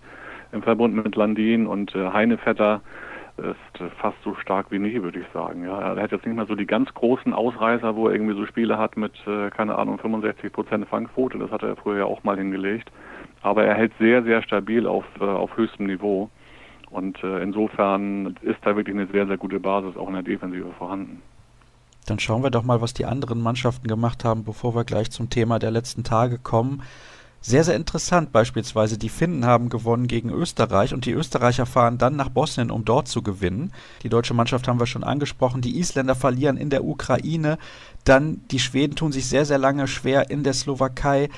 im 0.52 0.62
Verbund 0.62 0.94
mit 0.94 1.16
Landin 1.16 1.66
und 1.66 1.94
äh, 1.94 2.10
Heinevetter 2.12 2.80
ist 3.36 3.92
fast 3.98 4.16
so 4.22 4.36
stark 4.36 4.70
wie 4.70 4.78
nie, 4.78 5.02
würde 5.02 5.18
ich 5.18 5.26
sagen. 5.32 5.64
Ja, 5.64 5.94
er 5.94 6.00
hat 6.00 6.12
jetzt 6.12 6.24
nicht 6.24 6.36
mehr 6.36 6.46
so 6.46 6.54
die 6.54 6.66
ganz 6.66 6.94
großen 6.94 7.32
Ausreißer, 7.32 7.96
wo 7.96 8.06
er 8.06 8.14
irgendwie 8.14 8.36
so 8.36 8.46
Spiele 8.46 8.78
hat 8.78 8.96
mit, 8.96 9.12
äh, 9.26 9.50
keine 9.50 9.76
Ahnung, 9.76 9.98
65 9.98 10.52
Prozent 10.52 10.86
Fangquote. 10.86 11.38
Das 11.38 11.50
hat 11.50 11.64
er 11.64 11.74
früher 11.74 11.98
ja 11.98 12.04
auch 12.04 12.22
mal 12.22 12.36
hingelegt. 12.36 12.92
Aber 13.42 13.64
er 13.64 13.74
hält 13.74 13.92
sehr, 13.98 14.22
sehr 14.22 14.40
stabil 14.42 14.86
auf, 14.86 15.04
äh, 15.20 15.24
auf 15.24 15.56
höchstem 15.56 15.86
Niveau. 15.86 16.30
Und 16.94 17.20
äh, 17.24 17.42
insofern 17.42 18.36
ist 18.42 18.58
da 18.62 18.76
wirklich 18.76 18.94
eine 18.94 19.08
sehr, 19.08 19.26
sehr 19.26 19.36
gute 19.36 19.58
Basis 19.58 19.96
auch 19.96 20.06
in 20.06 20.14
der 20.14 20.22
Defensive 20.22 20.70
vorhanden. 20.78 21.20
Dann 22.06 22.20
schauen 22.20 22.44
wir 22.44 22.50
doch 22.50 22.62
mal, 22.62 22.80
was 22.80 22.94
die 22.94 23.04
anderen 23.04 23.40
Mannschaften 23.40 23.88
gemacht 23.88 24.24
haben, 24.24 24.44
bevor 24.44 24.76
wir 24.76 24.84
gleich 24.84 25.10
zum 25.10 25.28
Thema 25.28 25.58
der 25.58 25.72
letzten 25.72 26.04
Tage 26.04 26.38
kommen. 26.38 26.82
Sehr, 27.40 27.64
sehr 27.64 27.74
interessant 27.74 28.30
beispielsweise. 28.30 28.96
Die 28.96 29.08
Finnen 29.08 29.44
haben 29.44 29.70
gewonnen 29.70 30.06
gegen 30.06 30.30
Österreich 30.30 30.94
und 30.94 31.04
die 31.04 31.10
Österreicher 31.10 31.66
fahren 31.66 31.98
dann 31.98 32.14
nach 32.14 32.28
Bosnien, 32.28 32.70
um 32.70 32.84
dort 32.84 33.08
zu 33.08 33.22
gewinnen. 33.22 33.72
Die 34.04 34.08
deutsche 34.08 34.34
Mannschaft 34.34 34.68
haben 34.68 34.78
wir 34.78 34.86
schon 34.86 35.02
angesprochen. 35.02 35.62
Die 35.62 35.80
Isländer 35.80 36.14
verlieren 36.14 36.56
in 36.56 36.70
der 36.70 36.84
Ukraine. 36.84 37.58
Dann 38.04 38.40
die 38.52 38.60
Schweden 38.60 38.94
tun 38.94 39.10
sich 39.10 39.26
sehr, 39.26 39.46
sehr 39.46 39.58
lange 39.58 39.88
schwer 39.88 40.30
in 40.30 40.44
der 40.44 40.52
Slowakei. 40.52 41.28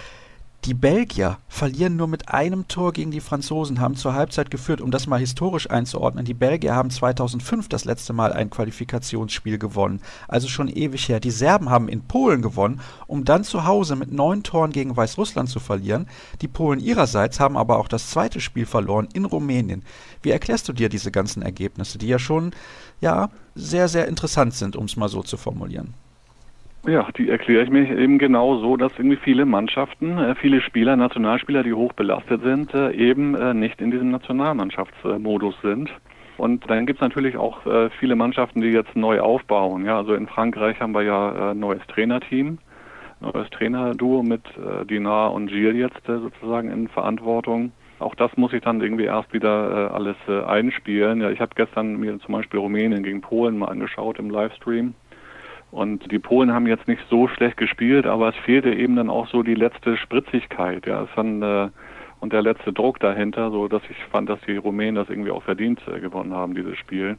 Die 0.67 0.75
Belgier 0.75 1.39
verlieren 1.46 1.94
nur 1.94 2.08
mit 2.08 2.29
einem 2.29 2.67
Tor 2.67 2.93
gegen 2.93 3.13
die 3.13 3.20
Franzosen, 3.20 3.79
haben 3.79 3.94
zur 3.94 4.15
Halbzeit 4.15 4.51
geführt, 4.51 4.81
um 4.81 4.91
das 4.91 5.06
mal 5.06 5.20
historisch 5.20 5.70
einzuordnen. 5.70 6.25
Die 6.25 6.35
Belgier 6.35 6.75
haben 6.75 6.91
2005 6.91 7.69
das 7.69 7.85
letzte 7.85 8.13
Mal 8.13 8.32
ein 8.32 8.51
Qualifikationsspiel 8.51 9.58
gewonnen, 9.58 10.01
also 10.27 10.49
schon 10.49 10.67
ewig 10.67 11.08
her. 11.08 11.20
Die 11.20 11.31
Serben 11.31 11.70
haben 11.70 11.89
in 11.89 12.03
Polen 12.03 12.43
gewonnen, 12.43 12.81
um 13.06 13.25
dann 13.25 13.44
zu 13.44 13.65
Hause 13.65 13.94
mit 13.94 14.11
neun 14.11 14.43
Toren 14.43 14.73
gegen 14.73 14.96
Weißrussland 14.96 15.49
zu 15.49 15.61
verlieren. 15.61 16.08
Die 16.41 16.49
Polen 16.49 16.81
ihrerseits 16.81 17.39
haben 17.39 17.56
aber 17.56 17.79
auch 17.79 17.87
das 17.87 18.11
zweite 18.11 18.41
Spiel 18.41 18.67
verloren 18.67 19.06
in 19.13 19.25
Rumänien. 19.25 19.85
Wie 20.23 20.32
erklärst 20.32 20.69
du 20.69 20.73
dir 20.73 20.89
diese 20.89 21.13
ganzen 21.13 21.43
Ergebnisse, 21.43 21.96
die 21.96 22.08
ja 22.08 22.19
schon 22.19 22.51
ja 23.01 23.31
sehr, 23.55 23.87
sehr 23.87 24.08
interessant 24.08 24.55
sind, 24.55 24.75
um 24.75 24.87
es 24.87 24.96
mal 24.96 25.08
so 25.08 25.23
zu 25.23 25.37
formulieren? 25.37 25.94
Ja, 26.86 27.08
die 27.16 27.28
erkläre 27.28 27.64
ich 27.64 27.70
mir 27.70 27.98
eben 27.98 28.16
genau 28.19 28.58
so, 28.58 28.76
dass 28.76 28.93
irgendwie 28.96 29.16
viele 29.16 29.44
Mannschaften, 29.44 30.19
äh, 30.19 30.36
viele 30.36 30.60
Spieler, 30.60 30.94
Nationalspieler, 30.94 31.64
die 31.64 31.72
hoch 31.72 31.93
belastet 31.94 32.43
sind, 32.43 32.72
äh, 32.74 32.93
eben 32.93 33.34
äh, 33.34 33.55
nicht 33.55 33.81
in 33.81 33.90
diesem 33.90 34.12
Nationalmannschaftsmodus 34.12 35.56
sind. 35.62 35.90
Und 36.36 36.70
dann 36.70 36.86
gibt 36.86 36.98
es 36.98 37.00
natürlich 37.00 37.38
auch 37.38 37.60
viele 37.98 38.14
Mannschaften, 38.14 38.60
die 38.60 38.69
jetzt 38.69 38.94
neu 38.94 39.20
aufbauen. 39.20 39.86
Ja, 39.86 39.96
also 39.96 40.12
in 40.12 40.26
Frankreich 40.26 40.78
haben 40.81 40.93
wir 40.93 41.00
ja 41.00 41.52
ein 41.52 41.58
neues 41.58 41.81
Trainerteam, 41.86 42.58
neues 43.20 43.48
Trainerduo 43.48 44.22
mit 44.22 44.43
Dinar 44.90 45.32
und 45.32 45.46
Gilles 45.46 45.74
jetzt 45.74 46.06
sozusagen 46.06 46.70
in 46.70 46.88
Verantwortung. 46.88 47.72
Auch 48.00 48.14
das 48.14 48.36
muss 48.36 48.52
ich 48.52 48.60
dann 48.60 48.82
irgendwie 48.82 49.05
erst 49.05 49.32
wieder 49.32 49.94
alles 49.94 50.16
einspielen. 50.28 51.22
Ja, 51.22 51.31
ich 51.31 51.40
habe 51.40 51.52
gestern 51.55 51.96
mir 51.96 52.19
zum 52.19 52.34
Beispiel 52.34 52.60
Rumänien 52.60 53.02
gegen 53.02 53.22
Polen 53.22 53.56
mal 53.56 53.70
angeschaut 53.70 54.19
im 54.19 54.28
Livestream. 54.28 54.93
Und 55.70 56.11
die 56.11 56.19
Polen 56.19 56.53
haben 56.53 56.67
jetzt 56.67 56.89
nicht 56.89 57.03
so 57.11 57.29
schlecht 57.29 57.56
gespielt, 57.56 58.06
aber 58.06 58.29
es 58.29 58.37
fehlte 58.37 58.73
eben 58.73 58.96
dann 58.96 59.11
auch 59.11 59.29
so 59.29 59.43
die 59.43 59.55
letzte 59.55 59.96
Spritzigkeit, 59.96 60.87
ja, 60.87 61.03
es 61.03 61.11
dann, 61.17 61.43
äh, 61.43 61.69
und 62.20 62.32
der 62.32 62.43
letzte 62.43 62.73
Druck 62.73 62.99
dahinter, 63.01 63.51
so 63.51 63.69
dass 63.69 63.82
ich 63.91 63.96
fand, 64.11 64.29
dass 64.29 64.41
die 64.46 64.56
Rumänen 64.56 64.94
das 64.94 65.11
irgendwie 65.11 65.31
auch 65.31 65.43
verdient 65.43 65.81
äh, 65.87 66.01
gewonnen 66.01 66.32
haben, 66.32 66.55
dieses 66.55 66.79
Spiel. 66.79 67.19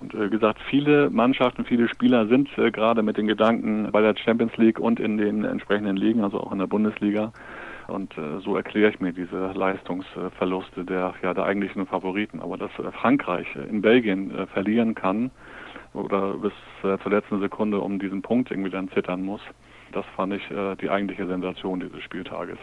Und 0.00 0.14
äh, 0.14 0.28
gesagt, 0.28 0.58
viele 0.68 1.10
Mannschaften, 1.10 1.64
viele 1.64 1.88
Spieler 1.88 2.26
sind 2.26 2.48
äh, 2.58 2.72
gerade 2.72 3.02
mit 3.02 3.18
den 3.18 3.28
Gedanken 3.28 3.88
bei 3.92 4.00
der 4.00 4.16
Champions 4.16 4.56
League 4.56 4.80
und 4.80 4.98
in 4.98 5.16
den 5.16 5.44
entsprechenden 5.44 5.96
Ligen, 5.96 6.24
also 6.24 6.40
auch 6.40 6.50
in 6.50 6.58
der 6.58 6.66
Bundesliga, 6.66 7.32
Und 7.86 8.16
äh, 8.18 8.40
so 8.40 8.56
erkläre 8.56 8.90
ich 8.90 9.00
mir 9.00 9.12
diese 9.12 9.52
Leistungsverluste 9.52 10.84
der, 10.84 11.14
ja, 11.22 11.34
der 11.34 11.44
eigentlichen 11.44 11.86
Favoriten. 11.86 12.40
Aber 12.40 12.56
dass 12.56 12.70
äh, 12.78 12.90
Frankreich 12.90 13.46
in 13.70 13.80
Belgien 13.80 14.36
äh, 14.36 14.46
verlieren 14.46 14.94
kann 14.94 15.30
oder 15.94 16.34
bis 16.34 16.52
äh, 16.84 16.98
zur 17.02 17.12
letzten 17.12 17.40
Sekunde 17.40 17.80
um 17.80 17.98
diesen 17.98 18.22
Punkt 18.22 18.50
irgendwie 18.50 18.70
dann 18.70 18.88
zittern 18.90 19.22
muss, 19.22 19.40
das 19.92 20.04
fand 20.16 20.34
ich 20.34 20.50
äh, 20.50 20.76
die 20.76 20.90
eigentliche 20.90 21.26
Sensation 21.26 21.80
dieses 21.80 22.02
Spieltages. 22.02 22.58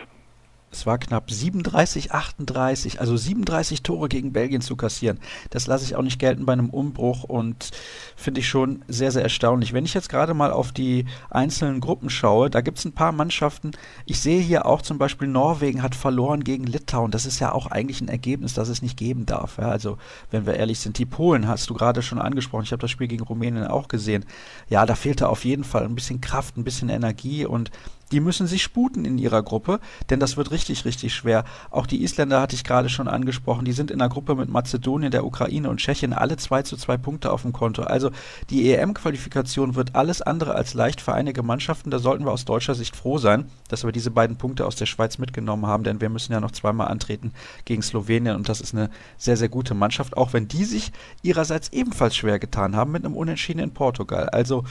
Es 0.71 0.85
war 0.85 0.99
knapp 0.99 1.31
37, 1.31 2.11
38, 2.11 3.01
also 3.01 3.17
37 3.17 3.81
Tore 3.81 4.07
gegen 4.07 4.33
Belgien 4.33 4.61
zu 4.61 4.75
kassieren. 4.75 5.19
Das 5.49 5.65
lasse 5.65 5.83
ich 5.83 5.95
auch 5.95 6.03
nicht 6.03 6.19
gelten 6.19 6.45
bei 6.45 6.53
einem 6.53 6.69
Umbruch 6.69 7.23
und 7.23 7.71
finde 8.15 8.41
ich 8.41 8.47
schon 8.47 8.83
sehr, 8.87 9.11
sehr 9.11 9.23
erstaunlich. 9.23 9.73
Wenn 9.73 9.85
ich 9.85 9.95
jetzt 9.95 10.09
gerade 10.09 10.35
mal 10.35 10.51
auf 10.51 10.71
die 10.71 11.05
einzelnen 11.31 11.79
Gruppen 11.79 12.11
schaue, 12.11 12.51
da 12.51 12.61
gibt 12.61 12.77
es 12.77 12.85
ein 12.85 12.93
paar 12.93 13.11
Mannschaften. 13.11 13.71
Ich 14.05 14.19
sehe 14.19 14.41
hier 14.41 14.67
auch 14.67 14.83
zum 14.83 14.99
Beispiel 14.99 15.27
Norwegen 15.27 15.81
hat 15.81 15.95
verloren 15.95 16.43
gegen 16.43 16.65
Litauen. 16.65 17.09
Das 17.09 17.25
ist 17.25 17.39
ja 17.39 17.51
auch 17.51 17.67
eigentlich 17.67 18.01
ein 18.01 18.07
Ergebnis, 18.07 18.53
das 18.53 18.69
es 18.69 18.83
nicht 18.83 18.97
geben 18.97 19.25
darf. 19.25 19.57
Ja, 19.57 19.69
also, 19.69 19.97
wenn 20.29 20.45
wir 20.45 20.53
ehrlich 20.53 20.79
sind, 20.79 20.99
die 20.99 21.05
Polen 21.05 21.47
hast 21.47 21.69
du 21.69 21.73
gerade 21.73 22.03
schon 22.03 22.19
angesprochen. 22.19 22.63
Ich 22.63 22.71
habe 22.71 22.81
das 22.81 22.91
Spiel 22.91 23.07
gegen 23.07 23.23
Rumänien 23.23 23.65
auch 23.65 23.87
gesehen. 23.87 24.23
Ja, 24.69 24.85
da 24.85 24.93
fehlte 24.93 25.29
auf 25.29 25.45
jeden 25.45 25.63
Fall 25.63 25.85
ein 25.85 25.95
bisschen 25.95 26.21
Kraft, 26.21 26.57
ein 26.57 26.63
bisschen 26.63 26.89
Energie 26.89 27.45
und 27.45 27.71
die 28.11 28.19
müssen 28.19 28.47
sich 28.47 28.63
sputen 28.63 29.05
in 29.05 29.17
ihrer 29.17 29.43
Gruppe, 29.43 29.79
denn 30.09 30.19
das 30.19 30.37
wird 30.37 30.51
richtig, 30.51 30.85
richtig 30.85 31.13
schwer. 31.13 31.45
Auch 31.69 31.85
die 31.85 32.03
Isländer 32.03 32.41
hatte 32.41 32.55
ich 32.55 32.63
gerade 32.63 32.89
schon 32.89 33.07
angesprochen. 33.07 33.65
Die 33.65 33.71
sind 33.71 33.91
in 33.91 33.99
der 33.99 34.09
Gruppe 34.09 34.35
mit 34.35 34.49
Mazedonien, 34.49 35.11
der 35.11 35.25
Ukraine 35.25 35.69
und 35.69 35.77
Tschechien 35.77 36.13
alle 36.13 36.37
zwei 36.37 36.63
zu 36.63 36.77
zwei 36.77 36.97
Punkte 36.97 37.31
auf 37.31 37.43
dem 37.43 37.53
Konto. 37.53 37.83
Also 37.83 38.11
die 38.49 38.71
EM-Qualifikation 38.71 39.75
wird 39.75 39.95
alles 39.95 40.21
andere 40.21 40.55
als 40.55 40.73
leicht 40.73 41.01
für 41.01 41.13
einige 41.13 41.43
Mannschaften. 41.43 41.91
Da 41.91 41.99
sollten 41.99 42.25
wir 42.25 42.31
aus 42.31 42.45
deutscher 42.45 42.75
Sicht 42.75 42.95
froh 42.95 43.17
sein, 43.17 43.45
dass 43.67 43.83
wir 43.83 43.91
diese 43.91 44.11
beiden 44.11 44.37
Punkte 44.37 44.65
aus 44.65 44.75
der 44.75 44.85
Schweiz 44.85 45.17
mitgenommen 45.17 45.65
haben, 45.65 45.83
denn 45.83 46.01
wir 46.01 46.09
müssen 46.09 46.33
ja 46.33 46.39
noch 46.39 46.51
zweimal 46.51 46.87
antreten 46.87 47.33
gegen 47.65 47.81
Slowenien 47.81 48.35
und 48.35 48.49
das 48.49 48.61
ist 48.61 48.73
eine 48.73 48.89
sehr, 49.17 49.37
sehr 49.37 49.49
gute 49.49 49.73
Mannschaft, 49.73 50.17
auch 50.17 50.33
wenn 50.33 50.47
die 50.47 50.65
sich 50.65 50.91
ihrerseits 51.21 51.69
ebenfalls 51.69 52.15
schwer 52.15 52.39
getan 52.39 52.75
haben 52.75 52.91
mit 52.91 53.05
einem 53.05 53.15
Unentschieden 53.15 53.59
in 53.59 53.73
Portugal. 53.73 54.29
Also 54.29 54.63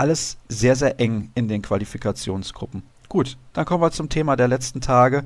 alles 0.00 0.38
sehr, 0.48 0.74
sehr 0.76 0.98
eng 0.98 1.30
in 1.34 1.46
den 1.46 1.60
Qualifikationsgruppen. 1.60 2.82
Gut, 3.08 3.36
dann 3.52 3.66
kommen 3.66 3.82
wir 3.82 3.90
zum 3.90 4.08
Thema 4.08 4.34
der 4.34 4.48
letzten 4.48 4.80
Tage, 4.80 5.24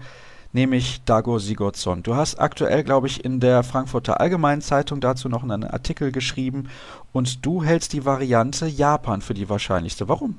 nämlich 0.52 1.04
Dago 1.04 1.38
Sigurdsson. 1.38 2.02
Du 2.02 2.16
hast 2.16 2.40
aktuell, 2.40 2.82
glaube 2.82 3.06
ich, 3.06 3.24
in 3.24 3.38
der 3.38 3.62
Frankfurter 3.62 4.20
Allgemeinen 4.20 4.62
Zeitung 4.62 5.00
dazu 5.00 5.28
noch 5.28 5.44
einen 5.44 5.62
Artikel 5.62 6.10
geschrieben 6.10 6.68
und 7.12 7.46
du 7.46 7.62
hältst 7.62 7.92
die 7.92 8.04
Variante 8.04 8.66
Japan 8.66 9.20
für 9.20 9.34
die 9.34 9.48
wahrscheinlichste. 9.48 10.08
Warum? 10.08 10.38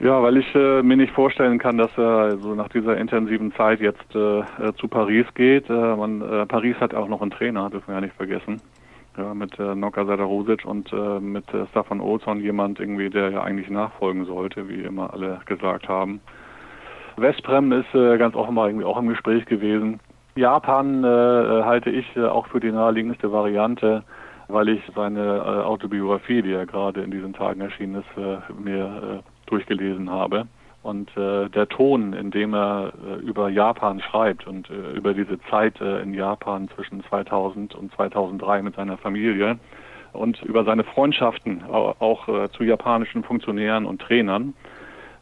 Ja, 0.00 0.22
weil 0.22 0.38
ich 0.38 0.54
äh, 0.54 0.82
mir 0.82 0.96
nicht 0.96 1.12
vorstellen 1.12 1.58
kann, 1.58 1.78
dass 1.78 1.90
er 1.96 2.18
also 2.18 2.54
nach 2.54 2.68
dieser 2.68 2.96
intensiven 2.96 3.52
Zeit 3.52 3.80
jetzt 3.80 4.14
äh, 4.14 4.40
äh 4.40 4.72
zu 4.78 4.88
Paris 4.88 5.26
geht. 5.34 5.68
Äh, 5.68 5.96
man, 5.96 6.22
äh, 6.22 6.46
Paris 6.46 6.76
hat 6.80 6.94
auch 6.94 7.08
noch 7.08 7.22
einen 7.22 7.30
Trainer, 7.30 7.70
dürfen 7.70 7.88
wir 7.88 7.94
ja 7.96 8.00
nicht 8.00 8.16
vergessen 8.16 8.60
ja, 9.16 9.34
mit 9.34 9.58
äh, 9.58 9.74
Noka 9.74 10.04
Sadarosic 10.04 10.64
und 10.64 10.92
äh, 10.92 11.20
mit 11.20 11.52
äh, 11.54 11.66
Stefan 11.70 12.00
Olsson 12.00 12.40
jemand 12.40 12.80
irgendwie, 12.80 13.10
der 13.10 13.30
ja 13.30 13.42
eigentlich 13.42 13.70
nachfolgen 13.70 14.24
sollte, 14.24 14.68
wie 14.68 14.82
immer 14.82 15.12
alle 15.12 15.40
gesagt 15.46 15.88
haben. 15.88 16.20
Westprem 17.16 17.72
ist 17.72 17.94
äh, 17.94 18.18
ganz 18.18 18.34
offenbar 18.34 18.68
irgendwie 18.68 18.86
auch 18.86 18.98
im 18.98 19.08
Gespräch 19.08 19.46
gewesen. 19.46 20.00
Japan 20.36 21.04
äh, 21.04 21.06
halte 21.06 21.90
ich 21.90 22.04
äh, 22.16 22.24
auch 22.24 22.46
für 22.48 22.58
die 22.58 22.72
naheliegendste 22.72 23.30
Variante, 23.30 24.02
weil 24.48 24.68
ich 24.68 24.82
seine 24.94 25.20
äh, 25.20 25.64
Autobiografie, 25.64 26.42
die 26.42 26.50
ja 26.50 26.64
gerade 26.64 27.02
in 27.02 27.10
diesen 27.10 27.32
Tagen 27.32 27.60
erschienen 27.60 28.02
ist, 28.02 28.18
äh, 28.18 28.38
mir 28.60 29.22
äh, 29.22 29.48
durchgelesen 29.48 30.10
habe. 30.10 30.46
Und 30.84 31.16
äh, 31.16 31.48
der 31.48 31.66
Ton, 31.66 32.12
in 32.12 32.30
dem 32.30 32.54
er 32.54 32.92
äh, 32.92 33.14
über 33.24 33.48
Japan 33.48 34.00
schreibt 34.00 34.46
und 34.46 34.68
äh, 34.68 34.92
über 34.92 35.14
diese 35.14 35.40
Zeit 35.48 35.80
äh, 35.80 36.02
in 36.02 36.12
Japan 36.12 36.68
zwischen 36.74 37.02
2000 37.04 37.74
und 37.74 37.90
2003 37.94 38.60
mit 38.60 38.76
seiner 38.76 38.98
Familie 38.98 39.58
und 40.12 40.42
über 40.42 40.62
seine 40.64 40.84
Freundschaften 40.84 41.64
auch 41.64 42.28
äh, 42.28 42.50
zu 42.50 42.64
japanischen 42.64 43.24
Funktionären 43.24 43.86
und 43.86 44.02
Trainern. 44.02 44.52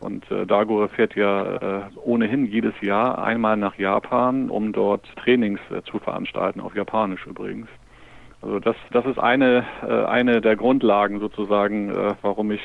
Und 0.00 0.28
äh, 0.32 0.46
Dago 0.46 0.88
fährt 0.88 1.14
ja 1.14 1.44
äh, 1.44 1.82
ohnehin 1.94 2.44
jedes 2.44 2.74
Jahr 2.80 3.22
einmal 3.22 3.56
nach 3.56 3.78
Japan, 3.78 4.50
um 4.50 4.72
dort 4.72 5.06
Trainings 5.14 5.60
äh, 5.70 5.80
zu 5.82 6.00
veranstalten, 6.00 6.60
auf 6.60 6.74
Japanisch 6.74 7.24
übrigens. 7.24 7.68
Also 8.40 8.58
das, 8.58 8.74
das 8.90 9.06
ist 9.06 9.20
eine, 9.20 9.64
äh, 9.88 10.06
eine 10.06 10.40
der 10.40 10.56
Grundlagen 10.56 11.20
sozusagen, 11.20 11.94
warum 12.20 12.50
ich 12.50 12.62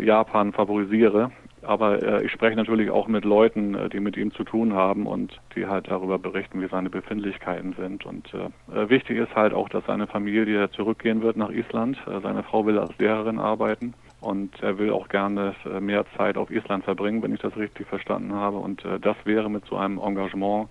Japan 0.00 0.54
favorisiere. 0.54 1.30
Aber 1.62 2.02
äh, 2.02 2.24
ich 2.24 2.32
spreche 2.32 2.56
natürlich 2.56 2.90
auch 2.90 3.08
mit 3.08 3.24
Leuten, 3.24 3.74
äh, 3.74 3.88
die 3.88 4.00
mit 4.00 4.16
ihm 4.16 4.32
zu 4.32 4.44
tun 4.44 4.74
haben 4.74 5.06
und 5.06 5.40
die 5.56 5.66
halt 5.66 5.88
darüber 5.88 6.18
berichten, 6.18 6.60
wie 6.60 6.68
seine 6.68 6.90
Befindlichkeiten 6.90 7.74
sind. 7.78 8.06
Und 8.06 8.32
äh, 8.34 8.80
äh 8.80 8.88
wichtig 8.88 9.18
ist 9.18 9.34
halt 9.34 9.52
auch, 9.52 9.68
dass 9.68 9.84
seine 9.86 10.06
Familie 10.06 10.70
zurückgehen 10.70 11.22
wird 11.22 11.36
nach 11.36 11.50
Island. 11.50 11.98
Äh, 12.06 12.20
seine 12.20 12.42
Frau 12.42 12.64
will 12.66 12.78
als 12.78 12.96
Lehrerin 12.98 13.38
arbeiten 13.38 13.94
und 14.20 14.62
er 14.62 14.78
will 14.78 14.92
auch 14.92 15.08
gerne 15.08 15.54
äh, 15.64 15.80
mehr 15.80 16.04
Zeit 16.16 16.36
auf 16.36 16.50
Island 16.50 16.84
verbringen, 16.84 17.22
wenn 17.22 17.34
ich 17.34 17.40
das 17.40 17.56
richtig 17.56 17.86
verstanden 17.86 18.32
habe. 18.34 18.58
Und 18.58 18.84
das 19.00 19.16
wäre 19.24 19.50
mit 19.50 19.64
so 19.66 19.76
einem 19.76 19.98
Engagement 19.98 20.68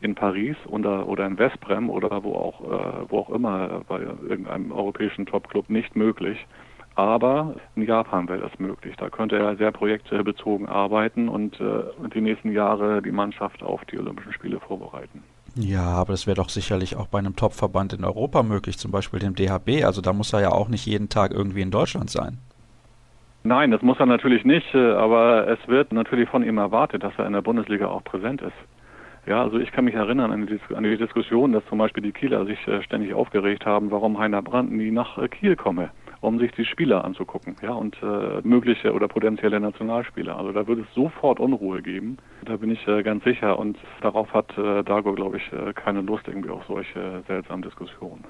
in 0.00 0.14
Paris 0.14 0.56
oder, 0.66 1.06
oder 1.08 1.26
in 1.26 1.38
Westbrem 1.38 1.90
oder 1.90 2.24
wo 2.24 2.32
auch, 2.34 3.08
wo 3.10 3.18
auch 3.18 3.30
immer 3.30 3.82
bei 3.86 4.00
irgendeinem 4.00 4.72
europäischen 4.72 5.26
Topclub 5.26 5.68
nicht 5.68 5.94
möglich. 5.94 6.46
Aber 6.94 7.54
in 7.76 7.84
Japan 7.84 8.28
wäre 8.28 8.40
das 8.40 8.58
möglich. 8.58 8.94
Da 8.96 9.08
könnte 9.08 9.38
er 9.38 9.56
sehr 9.56 9.72
projektbezogen 9.72 10.68
arbeiten 10.68 11.28
und 11.28 11.60
äh, 11.60 11.84
die 12.14 12.20
nächsten 12.20 12.52
Jahre 12.52 13.00
die 13.00 13.12
Mannschaft 13.12 13.62
auf 13.62 13.84
die 13.86 13.98
Olympischen 13.98 14.32
Spiele 14.32 14.60
vorbereiten. 14.60 15.22
Ja, 15.56 15.82
aber 15.82 16.12
das 16.12 16.26
wäre 16.26 16.36
doch 16.36 16.48
sicherlich 16.48 16.96
auch 16.96 17.08
bei 17.08 17.18
einem 17.18 17.36
Topverband 17.36 17.92
in 17.92 18.04
Europa 18.04 18.42
möglich, 18.42 18.78
zum 18.78 18.90
Beispiel 18.90 19.18
dem 19.18 19.34
DHB. 19.34 19.84
Also 19.84 20.00
da 20.00 20.12
muss 20.12 20.32
er 20.32 20.40
ja 20.40 20.52
auch 20.52 20.68
nicht 20.68 20.86
jeden 20.86 21.08
Tag 21.08 21.32
irgendwie 21.32 21.62
in 21.62 21.70
Deutschland 21.70 22.10
sein. 22.10 22.38
Nein, 23.42 23.70
das 23.70 23.80
muss 23.82 23.98
er 23.98 24.06
natürlich 24.06 24.44
nicht, 24.44 24.74
äh, 24.74 24.92
aber 24.92 25.48
es 25.48 25.58
wird 25.66 25.92
natürlich 25.92 26.28
von 26.28 26.44
ihm 26.44 26.58
erwartet, 26.58 27.02
dass 27.02 27.14
er 27.16 27.26
in 27.26 27.32
der 27.32 27.40
Bundesliga 27.40 27.86
auch 27.86 28.04
präsent 28.04 28.42
ist. 28.42 28.52
Ja, 29.26 29.42
also 29.42 29.58
ich 29.58 29.70
kann 29.72 29.84
mich 29.84 29.94
erinnern 29.94 30.32
an 30.32 30.46
die, 30.46 30.74
an 30.74 30.82
die 30.82 30.96
Diskussion, 30.96 31.52
dass 31.52 31.64
zum 31.66 31.78
Beispiel 31.78 32.02
die 32.02 32.12
Kieler 32.12 32.44
sich 32.44 32.58
äh, 32.68 32.82
ständig 32.82 33.14
aufgeregt 33.14 33.64
haben, 33.64 33.90
warum 33.90 34.18
Heiner 34.18 34.42
Brandt 34.42 34.72
nie 34.72 34.90
nach 34.90 35.18
äh, 35.18 35.28
Kiel 35.28 35.56
komme 35.56 35.90
um 36.20 36.38
sich 36.38 36.52
die 36.52 36.64
Spieler 36.64 37.04
anzugucken, 37.04 37.56
ja, 37.62 37.72
und 37.72 37.96
äh, 38.02 38.40
mögliche 38.42 38.92
oder 38.92 39.08
potenzielle 39.08 39.58
Nationalspieler. 39.58 40.36
Also 40.36 40.52
da 40.52 40.66
wird 40.66 40.80
es 40.80 40.94
sofort 40.94 41.40
Unruhe 41.40 41.80
geben. 41.82 42.18
Da 42.44 42.56
bin 42.56 42.70
ich 42.70 42.86
äh, 42.86 43.02
ganz 43.02 43.24
sicher 43.24 43.58
und 43.58 43.78
darauf 44.02 44.32
hat 44.32 44.56
äh, 44.58 44.82
Dago, 44.82 45.14
glaube 45.14 45.38
ich, 45.38 45.52
äh, 45.52 45.72
keine 45.72 46.02
Lust 46.02 46.28
irgendwie 46.28 46.50
auf 46.50 46.64
solche 46.66 47.22
seltsamen 47.26 47.62
Diskussionen. 47.62 48.24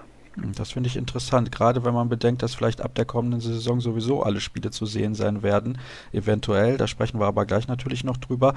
Das 0.57 0.73
finde 0.73 0.89
ich 0.89 0.97
interessant, 0.97 1.51
gerade 1.51 1.85
wenn 1.85 1.93
man 1.93 2.09
bedenkt, 2.09 2.43
dass 2.43 2.55
vielleicht 2.55 2.81
ab 2.81 2.95
der 2.95 3.05
kommenden 3.05 3.41
Saison 3.41 3.81
sowieso 3.81 4.23
alle 4.23 4.41
Spiele 4.41 4.71
zu 4.71 4.87
sehen 4.87 5.15
sein 5.15 5.43
werden. 5.43 5.79
Eventuell, 6.13 6.77
da 6.77 6.87
sprechen 6.87 7.19
wir 7.19 7.27
aber 7.27 7.47
gleich 7.47 7.67
natürlich 7.67 8.05
noch 8.05 8.17
drüber. 8.17 8.55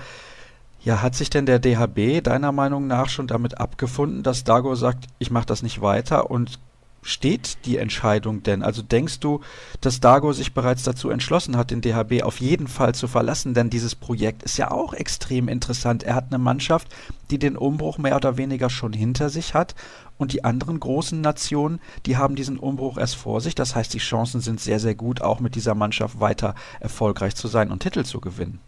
Ja, 0.83 1.01
hat 1.01 1.15
sich 1.15 1.29
denn 1.29 1.45
der 1.45 1.59
DHB 1.59 2.21
deiner 2.23 2.51
Meinung 2.51 2.87
nach 2.87 3.09
schon 3.09 3.25
damit 3.25 3.57
abgefunden, 3.57 4.21
dass 4.21 4.43
Dago 4.43 4.75
sagt, 4.75 5.07
ich 5.17 5.31
mache 5.31 5.45
das 5.45 5.63
nicht 5.63 5.81
weiter 5.81 6.29
und 6.29 6.59
steht 7.03 7.65
die 7.65 7.77
Entscheidung 7.77 8.43
denn? 8.43 8.63
Also 8.63 8.81
denkst 8.81 9.19
du, 9.19 9.41
dass 9.81 9.99
Dago 9.99 10.33
sich 10.33 10.53
bereits 10.53 10.83
dazu 10.83 11.09
entschlossen 11.09 11.57
hat, 11.57 11.71
den 11.71 11.81
DHB 11.81 12.23
auf 12.23 12.39
jeden 12.39 12.67
Fall 12.67 12.95
zu 12.95 13.07
verlassen? 13.07 13.53
Denn 13.53 13.69
dieses 13.69 13.95
Projekt 13.95 14.43
ist 14.43 14.57
ja 14.57 14.71
auch 14.71 14.93
extrem 14.93 15.47
interessant. 15.47 16.03
Er 16.03 16.15
hat 16.15 16.25
eine 16.29 16.37
Mannschaft, 16.37 16.87
die 17.31 17.39
den 17.39 17.57
Umbruch 17.57 17.97
mehr 17.97 18.15
oder 18.15 18.37
weniger 18.37 18.69
schon 18.69 18.93
hinter 18.93 19.29
sich 19.29 19.53
hat. 19.53 19.75
Und 20.17 20.33
die 20.33 20.43
anderen 20.43 20.79
großen 20.79 21.19
Nationen, 21.21 21.79
die 22.05 22.17
haben 22.17 22.35
diesen 22.35 22.57
Umbruch 22.57 22.97
erst 22.97 23.15
vor 23.15 23.41
sich. 23.41 23.55
Das 23.55 23.75
heißt, 23.75 23.93
die 23.93 23.99
Chancen 23.99 24.41
sind 24.41 24.59
sehr, 24.59 24.79
sehr 24.79 24.95
gut, 24.95 25.21
auch 25.21 25.39
mit 25.39 25.55
dieser 25.55 25.75
Mannschaft 25.75 26.19
weiter 26.19 26.55
erfolgreich 26.79 27.35
zu 27.35 27.47
sein 27.47 27.71
und 27.71 27.81
Titel 27.81 28.03
zu 28.03 28.21
gewinnen. 28.21 28.59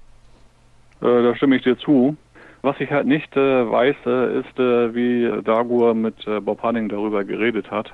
Äh, 1.01 1.23
da 1.23 1.35
stimme 1.35 1.55
ich 1.57 1.63
dir 1.63 1.77
zu. 1.77 2.17
Was 2.65 2.79
ich 2.79 2.89
halt 2.89 3.05
nicht 3.05 3.37
äh, 3.37 3.39
weiß, 3.39 3.95
äh, 4.07 4.39
ist, 4.39 4.59
äh, 4.59 4.95
wie 4.95 5.43
Dagur 5.43 5.93
mit 5.93 6.15
äh, 6.25 6.39
Bob 6.39 6.63
Hanning 6.63 6.89
darüber 6.89 7.23
geredet 7.23 7.69
hat. 7.69 7.93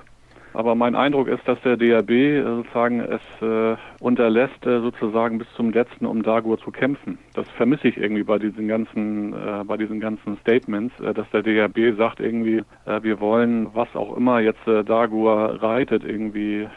Aber 0.53 0.75
mein 0.75 0.95
Eindruck 0.95 1.27
ist, 1.27 1.47
dass 1.47 1.59
der 1.61 1.77
DRB 1.77 2.09
äh, 2.11 2.43
sozusagen 2.43 2.99
es 2.99 3.21
äh, 3.41 3.77
unterlässt, 3.99 4.65
äh, 4.65 4.81
sozusagen 4.81 5.37
bis 5.37 5.47
zum 5.55 5.71
letzten, 5.71 6.05
um 6.05 6.23
Dagur 6.23 6.59
zu 6.59 6.71
kämpfen. 6.71 7.17
Das 7.33 7.47
vermisse 7.51 7.87
ich 7.87 7.97
irgendwie 7.97 8.23
bei 8.23 8.37
diesen 8.37 8.67
ganzen, 8.67 9.33
äh, 9.33 9.63
bei 9.63 9.77
diesen 9.77 9.99
ganzen 9.99 10.37
Statements, 10.37 10.99
äh, 10.99 11.13
dass 11.13 11.29
der 11.31 11.43
DRB 11.43 11.97
sagt 11.97 12.19
irgendwie, 12.19 12.63
äh, 12.85 13.01
wir 13.01 13.19
wollen, 13.19 13.67
was 13.73 13.95
auch 13.95 14.17
immer 14.17 14.39
jetzt 14.39 14.61
Dagur 14.65 15.61
reitet, 15.61 16.03
irgendwie 16.03 16.67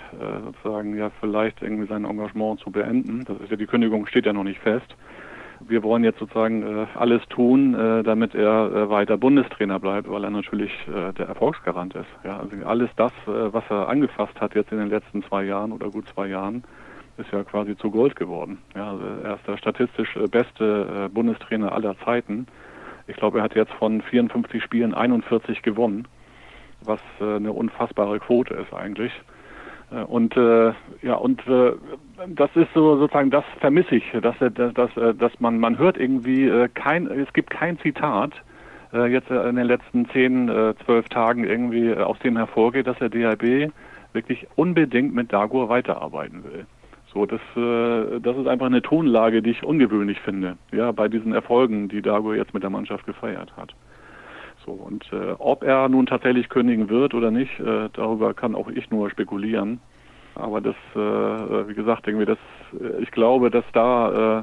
sozusagen 0.45 0.97
ja 0.97 1.11
vielleicht 1.21 1.63
irgendwie 1.63 1.87
sein 1.87 2.05
Engagement 2.05 2.61
zu 2.61 2.71
beenden. 2.71 3.25
Das 3.27 3.39
ist 3.41 3.51
ja 3.51 3.57
die 3.57 3.67
Kündigung 3.67 4.07
steht 4.07 4.27
ja 4.27 4.33
noch 4.33 4.45
nicht 4.45 4.61
fest 4.61 4.95
wir 5.69 5.83
wollen 5.83 6.05
jetzt 6.05 6.19
sozusagen 6.19 6.63
äh, 6.63 6.87
alles 6.95 7.23
tun, 7.29 7.75
äh, 7.75 8.03
damit 8.03 8.35
er 8.35 8.73
äh, 8.73 8.91
weiter 8.91 9.17
Bundestrainer 9.17 9.79
bleibt, 9.79 10.11
weil 10.11 10.25
er 10.25 10.31
natürlich 10.31 10.73
der 10.87 11.27
Erfolgsgarant 11.27 11.95
ist. 11.95 12.07
Ja, 12.25 12.39
also 12.39 12.57
alles 12.65 12.91
das, 12.97 13.13
was 13.27 13.65
er 13.69 13.89
angefasst 13.89 14.41
hat 14.41 14.55
jetzt 14.55 14.73
in 14.73 14.79
den 14.79 14.89
letzten 14.89 15.23
zwei 15.25 15.45
Jahren 15.45 15.73
oder 15.73 15.91
gut 15.91 16.07
zwei 16.15 16.27
Jahren, 16.27 16.65
ist 17.17 17.31
ja 17.33 17.43
quasi 17.45 17.77
zu 17.77 17.91
Gold 17.91 18.17
geworden. 18.17 18.59
Ja, 18.75 18.91
also 18.91 19.05
er 19.23 19.35
ist 19.37 19.47
der 19.47 19.57
statistisch 19.57 20.19
beste 20.31 21.11
Bundestrainer 21.13 21.73
aller 21.73 21.97
Zeiten. 22.05 22.47
Ich 23.07 23.17
glaube, 23.17 23.39
er 23.39 23.45
hat 23.45 23.55
jetzt 23.55 23.73
von 23.73 24.03
54 24.03 24.63
Spielen 24.63 24.95
41 24.95 25.63
gewonnen, 25.63 26.07
was 26.83 27.01
eine 27.21 27.53
unfassbare 27.53 28.19
Quote 28.21 28.55
ist 28.55 28.73
eigentlich. 28.73 29.13
Äh, 29.95 30.05
und 30.05 30.37
äh, 30.37 30.73
ja, 31.03 31.15
und 31.15 31.47
äh, 31.47 31.73
das 32.29 32.51
ist 32.55 32.69
so 32.75 32.97
sozusagen, 32.97 33.31
das 33.31 33.45
vermisse 33.61 33.97
ich, 33.97 34.05
dass, 34.23 34.37
dass, 34.39 34.75
dass, 34.75 34.97
äh, 34.97 35.15
dass 35.15 35.33
man, 35.41 35.59
man 35.59 35.79
hört 35.79 35.97
irgendwie 35.97 36.49
äh, 36.49 36.69
kein, 36.69 37.07
es 37.07 37.33
gibt 37.33 37.51
kein 37.51 37.79
Zitat 37.79 38.33
äh, 38.93 39.07
jetzt 39.07 39.31
in 39.31 39.57
den 39.57 39.67
letzten 39.67 40.09
zehn, 40.11 40.49
äh, 40.49 40.75
zwölf 40.85 41.09
Tagen 41.09 41.45
irgendwie 41.45 41.89
äh, 41.89 42.01
aus 42.01 42.19
dem 42.21 42.37
hervorgeht, 42.37 42.87
dass 42.87 42.99
der 42.99 43.09
DHB 43.09 43.73
wirklich 44.13 44.47
unbedingt 44.55 45.15
mit 45.15 45.33
Dagur 45.33 45.69
weiterarbeiten 45.69 46.45
will. 46.45 46.67
So, 47.13 47.27
das, 47.27 47.41
äh, 47.57 48.21
das 48.21 48.37
ist 48.37 48.47
einfach 48.47 48.67
eine 48.67 48.83
Tonlage, 48.83 49.43
die 49.43 49.51
ich 49.51 49.63
ungewöhnlich 49.63 50.21
finde, 50.21 50.57
ja, 50.73 50.91
bei 50.93 51.09
diesen 51.09 51.33
Erfolgen, 51.33 51.89
die 51.89 52.03
Dagur 52.03 52.35
jetzt 52.37 52.55
mit 52.55 52.63
der 52.63 52.71
Mannschaft 52.71 53.07
gefeiert 53.07 53.57
hat. 53.57 53.75
So, 54.65 54.73
und 54.73 55.05
äh, 55.13 55.35
ob 55.39 55.63
er 55.63 55.89
nun 55.89 56.07
tatsächlich 56.07 56.49
kündigen 56.49 56.89
wird 56.89 57.15
oder 57.15 57.31
nicht, 57.31 57.61
äh, 57.61 57.91
darüber 57.93 58.33
kann 58.33 58.55
auch 58.55 58.69
ich 58.69 58.91
nur 58.91 59.11
spekulieren. 59.11 59.81
Aber 60.35 60.61
das, 60.61 60.75
äh, 60.95 61.69
wie 61.69 61.75
gesagt, 61.75 62.07
irgendwie 62.07 62.27
das, 62.27 62.39
äh, 62.81 63.03
ich 63.03 63.11
glaube, 63.11 63.51
dass 63.51 63.65
da, 63.73 64.41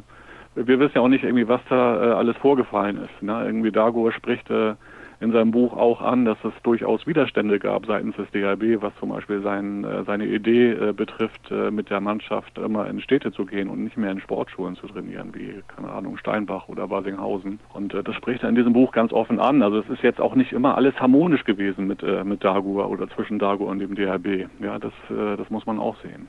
äh, 0.55 0.65
wir 0.65 0.79
wissen 0.79 0.93
ja 0.95 1.01
auch 1.01 1.07
nicht 1.07 1.23
irgendwie, 1.23 1.47
was 1.47 1.61
da 1.69 1.95
äh, 1.95 2.13
alles 2.13 2.37
vorgefallen 2.37 2.97
ist. 2.97 3.21
Ne? 3.21 3.43
Irgendwie 3.45 3.71
Dagur 3.71 4.11
spricht 4.11 4.49
äh, 4.49 4.75
in 5.21 5.31
seinem 5.31 5.51
Buch 5.51 5.73
auch 5.73 6.01
an, 6.01 6.25
dass 6.25 6.37
es 6.43 6.51
durchaus 6.63 7.05
Widerstände 7.05 7.59
gab 7.59 7.85
seitens 7.85 8.15
des 8.15 8.27
DHB, 8.31 8.81
was 8.81 8.91
zum 8.99 9.09
Beispiel 9.09 9.41
sein, 9.43 9.83
äh, 9.83 10.03
seine 10.03 10.25
Idee 10.25 10.71
äh, 10.71 10.93
betrifft, 10.93 11.51
äh, 11.51 11.69
mit 11.69 11.91
der 11.91 12.01
Mannschaft 12.01 12.57
immer 12.57 12.87
in 12.87 12.99
Städte 13.01 13.31
zu 13.31 13.45
gehen 13.45 13.69
und 13.69 13.83
nicht 13.83 13.97
mehr 13.97 14.11
in 14.11 14.19
Sportschulen 14.19 14.75
zu 14.75 14.87
trainieren, 14.87 15.31
wie, 15.35 15.61
keine 15.67 15.91
Ahnung, 15.91 16.17
Steinbach 16.17 16.67
oder 16.69 16.87
Basinghausen. 16.87 17.59
Und 17.71 17.93
das 17.93 18.15
spricht 18.15 18.41
er 18.41 18.49
in 18.49 18.55
diesem 18.55 18.73
Buch 18.73 18.91
ganz 18.91 19.13
offen 19.13 19.39
an. 19.39 19.61
Also 19.61 19.79
es 19.79 19.89
ist 19.89 20.01
jetzt 20.01 20.19
auch 20.19 20.33
nicht 20.33 20.53
immer 20.53 20.75
alles 20.75 20.99
harmonisch 20.99 21.43
gewesen 21.43 21.85
mit, 21.85 22.01
mit 22.25 22.43
Dagur 22.43 22.89
oder 22.89 23.07
zwischen 23.09 23.37
Dagur 23.37 23.67
und 23.67 23.79
dem 23.79 23.95
DHB. 23.95 24.49
Ja, 24.59 24.79
das, 24.79 24.93
das 25.09 25.49
muss 25.49 25.65
man 25.65 25.79
auch 25.79 25.95
sehen. 26.01 26.27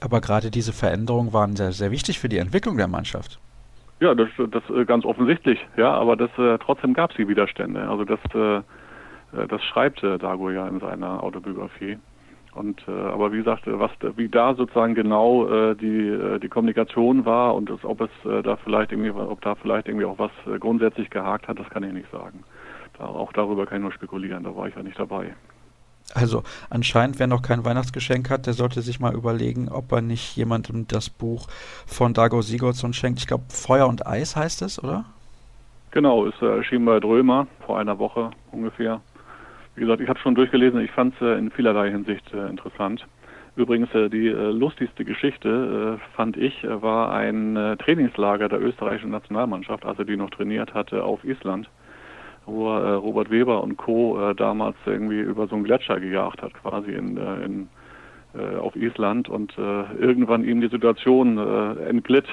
Aber 0.00 0.20
gerade 0.20 0.50
diese 0.50 0.72
Veränderungen 0.72 1.32
waren 1.32 1.56
sehr, 1.56 1.72
sehr 1.72 1.90
wichtig 1.90 2.18
für 2.18 2.28
die 2.28 2.38
Entwicklung 2.38 2.76
der 2.76 2.88
Mannschaft. 2.88 3.40
Ja, 4.00 4.14
das, 4.14 4.28
das 4.50 4.62
äh, 4.70 4.84
ganz 4.84 5.04
offensichtlich, 5.04 5.64
ja, 5.76 5.92
aber 5.92 6.16
das 6.16 6.30
äh, 6.38 6.58
trotzdem 6.58 6.94
gab 6.94 7.10
es 7.10 7.16
die 7.16 7.28
Widerstände. 7.28 7.88
Also 7.88 8.04
das, 8.04 8.20
äh, 8.34 8.56
äh 8.56 9.46
das 9.48 9.62
schreibt 9.64 10.02
äh, 10.02 10.18
Dago 10.18 10.50
ja 10.50 10.66
in 10.68 10.80
seiner 10.80 11.22
Autobiografie. 11.22 11.98
Und 12.54 12.86
äh, 12.86 12.92
aber 12.92 13.32
wie 13.32 13.38
gesagt, 13.38 13.62
was 13.66 13.90
wie 14.16 14.28
da 14.28 14.54
sozusagen 14.54 14.94
genau 14.94 15.48
äh, 15.48 15.74
die 15.74 16.08
äh, 16.08 16.38
die 16.38 16.48
Kommunikation 16.48 17.24
war 17.24 17.54
und 17.54 17.68
das, 17.68 17.84
ob 17.84 18.00
es 18.00 18.10
äh, 18.24 18.42
da 18.42 18.56
vielleicht 18.56 18.92
irgendwie 18.92 19.10
ob 19.10 19.40
da 19.40 19.56
vielleicht 19.56 19.88
irgendwie 19.88 20.06
auch 20.06 20.18
was 20.18 20.30
äh, 20.46 20.58
grundsätzlich 20.58 21.10
gehakt 21.10 21.48
hat, 21.48 21.58
das 21.58 21.68
kann 21.70 21.82
ich 21.82 21.92
nicht 21.92 22.10
sagen. 22.12 22.44
Da, 22.96 23.06
auch 23.06 23.32
darüber 23.32 23.66
kann 23.66 23.78
ich 23.78 23.82
nur 23.82 23.92
spekulieren, 23.92 24.44
da 24.44 24.54
war 24.54 24.68
ich 24.68 24.76
ja 24.76 24.82
nicht 24.84 24.98
dabei. 24.98 25.34
Also 26.12 26.42
anscheinend, 26.70 27.18
wer 27.18 27.26
noch 27.26 27.42
kein 27.42 27.64
Weihnachtsgeschenk 27.64 28.30
hat, 28.30 28.46
der 28.46 28.52
sollte 28.52 28.82
sich 28.82 29.00
mal 29.00 29.14
überlegen, 29.14 29.68
ob 29.68 29.90
er 29.92 30.02
nicht 30.02 30.36
jemandem 30.36 30.86
das 30.86 31.08
Buch 31.08 31.48
von 31.86 32.12
Dago 32.12 32.42
Sigurdsson 32.42 32.92
schenkt. 32.92 33.20
Ich 33.20 33.26
glaube, 33.26 33.44
Feuer 33.48 33.88
und 33.88 34.06
Eis 34.06 34.36
heißt 34.36 34.62
es, 34.62 34.82
oder? 34.82 35.06
Genau, 35.92 36.26
ist 36.26 36.40
äh, 36.42 36.56
erschienen 36.56 36.84
bei 36.84 37.00
Drömer 37.00 37.46
vor 37.64 37.78
einer 37.78 37.98
Woche 37.98 38.30
ungefähr. 38.52 39.00
Wie 39.76 39.80
gesagt, 39.80 40.00
ich 40.00 40.08
habe 40.08 40.18
schon 40.18 40.34
durchgelesen, 40.34 40.80
ich 40.80 40.90
fand 40.90 41.14
es 41.14 41.22
äh, 41.22 41.38
in 41.38 41.50
vielerlei 41.50 41.90
Hinsicht 41.90 42.32
äh, 42.34 42.48
interessant. 42.48 43.06
Übrigens, 43.56 43.88
die 43.92 44.30
lustigste 44.30 45.04
Geschichte, 45.04 46.00
fand 46.16 46.36
ich, 46.36 46.64
war 46.64 47.14
ein 47.14 47.54
Trainingslager 47.78 48.48
der 48.48 48.60
österreichischen 48.60 49.12
Nationalmannschaft, 49.12 49.84
also 49.84 50.02
die 50.02 50.16
noch 50.16 50.30
trainiert 50.30 50.74
hatte 50.74 51.04
auf 51.04 51.22
Island 51.22 51.68
wo 52.46 52.70
äh, 52.70 52.92
Robert 52.92 53.30
Weber 53.30 53.62
und 53.62 53.76
Co. 53.76 54.30
Äh, 54.30 54.34
damals 54.34 54.76
irgendwie 54.86 55.20
über 55.20 55.46
so 55.46 55.54
einen 55.54 55.64
Gletscher 55.64 56.00
gejagt 56.00 56.42
hat, 56.42 56.54
quasi 56.54 56.92
in, 56.92 57.16
äh, 57.16 57.44
in, 57.44 57.68
äh, 58.34 58.56
auf 58.56 58.76
Island 58.76 59.28
und 59.28 59.56
äh, 59.58 59.84
irgendwann 59.98 60.44
ihm 60.44 60.60
die 60.60 60.68
Situation 60.68 61.38
entglitt. 61.88 62.26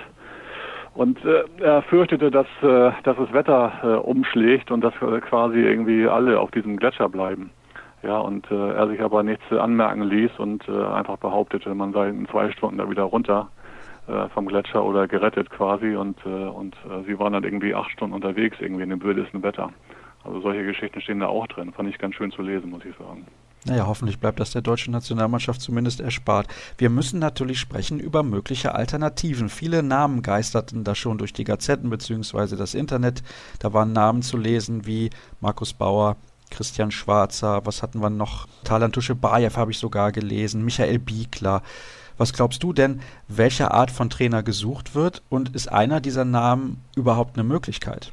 Und 0.94 1.20
er 1.60 1.84
fürchtete, 1.84 2.30
dass, 2.30 2.48
dass 2.62 3.16
das 3.16 3.32
Wetter 3.32 4.04
umschlägt 4.06 4.72
und 4.72 4.84
dass 4.84 4.94
quasi 5.22 5.60
irgendwie 5.60 6.06
alle 6.06 6.38
auf 6.38 6.52
diesem 6.52 6.76
Gletscher 6.76 7.08
bleiben. 7.08 7.50
Ja, 8.04 8.18
und 8.18 8.52
er 8.52 8.90
sich 8.90 9.02
aber 9.02 9.24
nichts 9.24 9.50
anmerken 9.54 10.02
ließ 10.02 10.32
und 10.38 10.68
einfach 10.68 11.16
behauptete, 11.16 11.74
man 11.76 11.94
sei 11.94 12.10
in 12.10 12.28
zwei 12.28 12.52
Stunden 12.52 12.78
da 12.78 12.90
wieder 12.90 13.04
runter 13.04 13.48
vom 14.34 14.48
Gletscher 14.48 14.84
oder 14.84 15.08
gerettet 15.08 15.50
quasi 15.50 15.96
und, 15.96 16.26
und 16.26 16.76
sie 17.08 17.18
waren 17.18 17.32
dann 17.32 17.46
irgendwie 17.46 17.74
acht 17.74 17.92
Stunden 17.92 18.14
unterwegs, 18.14 18.58
irgendwie 18.60 18.84
in 18.84 18.90
dem 18.90 19.02
wildesten 19.02 19.44
Wetter. 19.44 19.72
Also 20.24 20.42
solche 20.42 20.64
Geschichten 20.64 21.02
stehen 21.02 21.20
da 21.20 21.28
auch 21.28 21.48
drin. 21.48 21.74
Fand 21.74 21.90
ich 21.90 21.98
ganz 21.98 22.16
schön 22.16 22.32
zu 22.32 22.42
lesen, 22.42 22.70
muss 22.70 22.86
ich 22.86 22.96
sagen. 22.98 23.26
Naja, 23.66 23.86
hoffentlich 23.86 24.20
bleibt 24.20 24.40
das 24.40 24.52
der 24.52 24.64
deutschen 24.64 24.92
Nationalmannschaft 24.92 25.62
zumindest 25.62 26.00
erspart. 26.00 26.48
Wir 26.80 26.90
müssen 26.90 27.20
natürlich 27.20 27.60
sprechen 27.60 28.00
über 28.00 28.24
mögliche 28.24 28.74
Alternativen. 28.74 29.50
Viele 29.50 29.84
Namen 29.84 30.24
geisterten 30.24 30.84
da 30.84 30.96
schon 30.96 31.20
durch 31.20 31.32
die 31.32 31.44
Gazetten 31.44 31.92
bzw. 31.92 32.56
das 32.56 32.74
Internet. 32.74 33.22
Da 33.60 33.72
waren 33.72 33.94
Namen 33.94 34.24
zu 34.24 34.38
lesen 34.38 34.88
wie 34.88 35.12
Markus 35.42 35.74
Bauer, 35.74 36.18
Christian 36.50 36.92
Schwarzer, 36.92 37.66
was 37.66 37.82
hatten 37.82 38.02
wir 38.02 38.10
noch? 38.10 38.48
Talantusche 38.64 39.16
Bayev 39.16 39.58
habe 39.58 39.72
ich 39.72 39.78
sogar 39.78 40.12
gelesen, 40.12 40.66
Michael 40.66 41.00
Biekler. 41.00 41.62
Was 42.18 42.34
glaubst 42.34 42.62
du 42.64 42.74
denn, 42.74 43.02
welche 43.28 43.72
Art 43.72 43.90
von 43.90 44.10
Trainer 44.10 44.44
gesucht 44.44 44.96
wird 44.96 45.24
und 45.30 45.56
ist 45.56 45.72
einer 45.72 46.02
dieser 46.02 46.26
Namen 46.26 46.84
überhaupt 46.96 47.38
eine 47.38 47.48
Möglichkeit? 47.48 48.12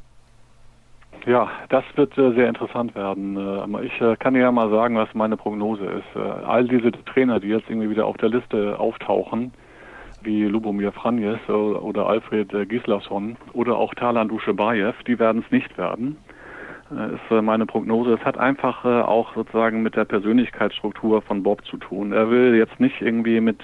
Ja, 1.26 1.50
das 1.68 1.84
wird 1.96 2.16
äh, 2.16 2.32
sehr 2.32 2.48
interessant 2.48 2.94
werden. 2.94 3.36
Äh, 3.36 3.86
ich 3.86 4.00
äh, 4.00 4.16
kann 4.16 4.34
ja 4.34 4.50
mal 4.52 4.70
sagen, 4.70 4.96
was 4.96 5.12
meine 5.14 5.36
Prognose 5.36 5.84
ist. 5.84 6.16
Äh, 6.16 6.20
all 6.20 6.66
diese 6.66 6.92
Trainer, 6.92 7.40
die 7.40 7.48
jetzt 7.48 7.68
irgendwie 7.68 7.90
wieder 7.90 8.06
auf 8.06 8.16
der 8.16 8.28
Liste 8.28 8.78
auftauchen, 8.78 9.52
wie 10.22 10.44
Lubomir 10.44 10.92
Franjes 10.92 11.38
äh, 11.48 11.52
oder 11.52 12.06
Alfred 12.06 12.52
äh, 12.54 12.66
Gislason 12.66 13.36
oder 13.52 13.76
auch 13.76 13.94
Talan 13.94 14.28
Duschebaev, 14.28 15.02
die 15.06 15.18
werden 15.18 15.42
es 15.44 15.50
nicht 15.52 15.76
werden. 15.76 16.16
ist 16.90 17.42
meine 17.42 17.66
Prognose. 17.66 18.14
Es 18.14 18.24
hat 18.24 18.38
einfach 18.38 18.84
auch 18.84 19.34
sozusagen 19.34 19.82
mit 19.82 19.94
der 19.94 20.06
Persönlichkeitsstruktur 20.06 21.20
von 21.20 21.42
Bob 21.42 21.62
zu 21.66 21.76
tun. 21.76 22.12
Er 22.12 22.30
will 22.30 22.54
jetzt 22.54 22.80
nicht 22.80 23.02
irgendwie 23.02 23.42
mit 23.42 23.60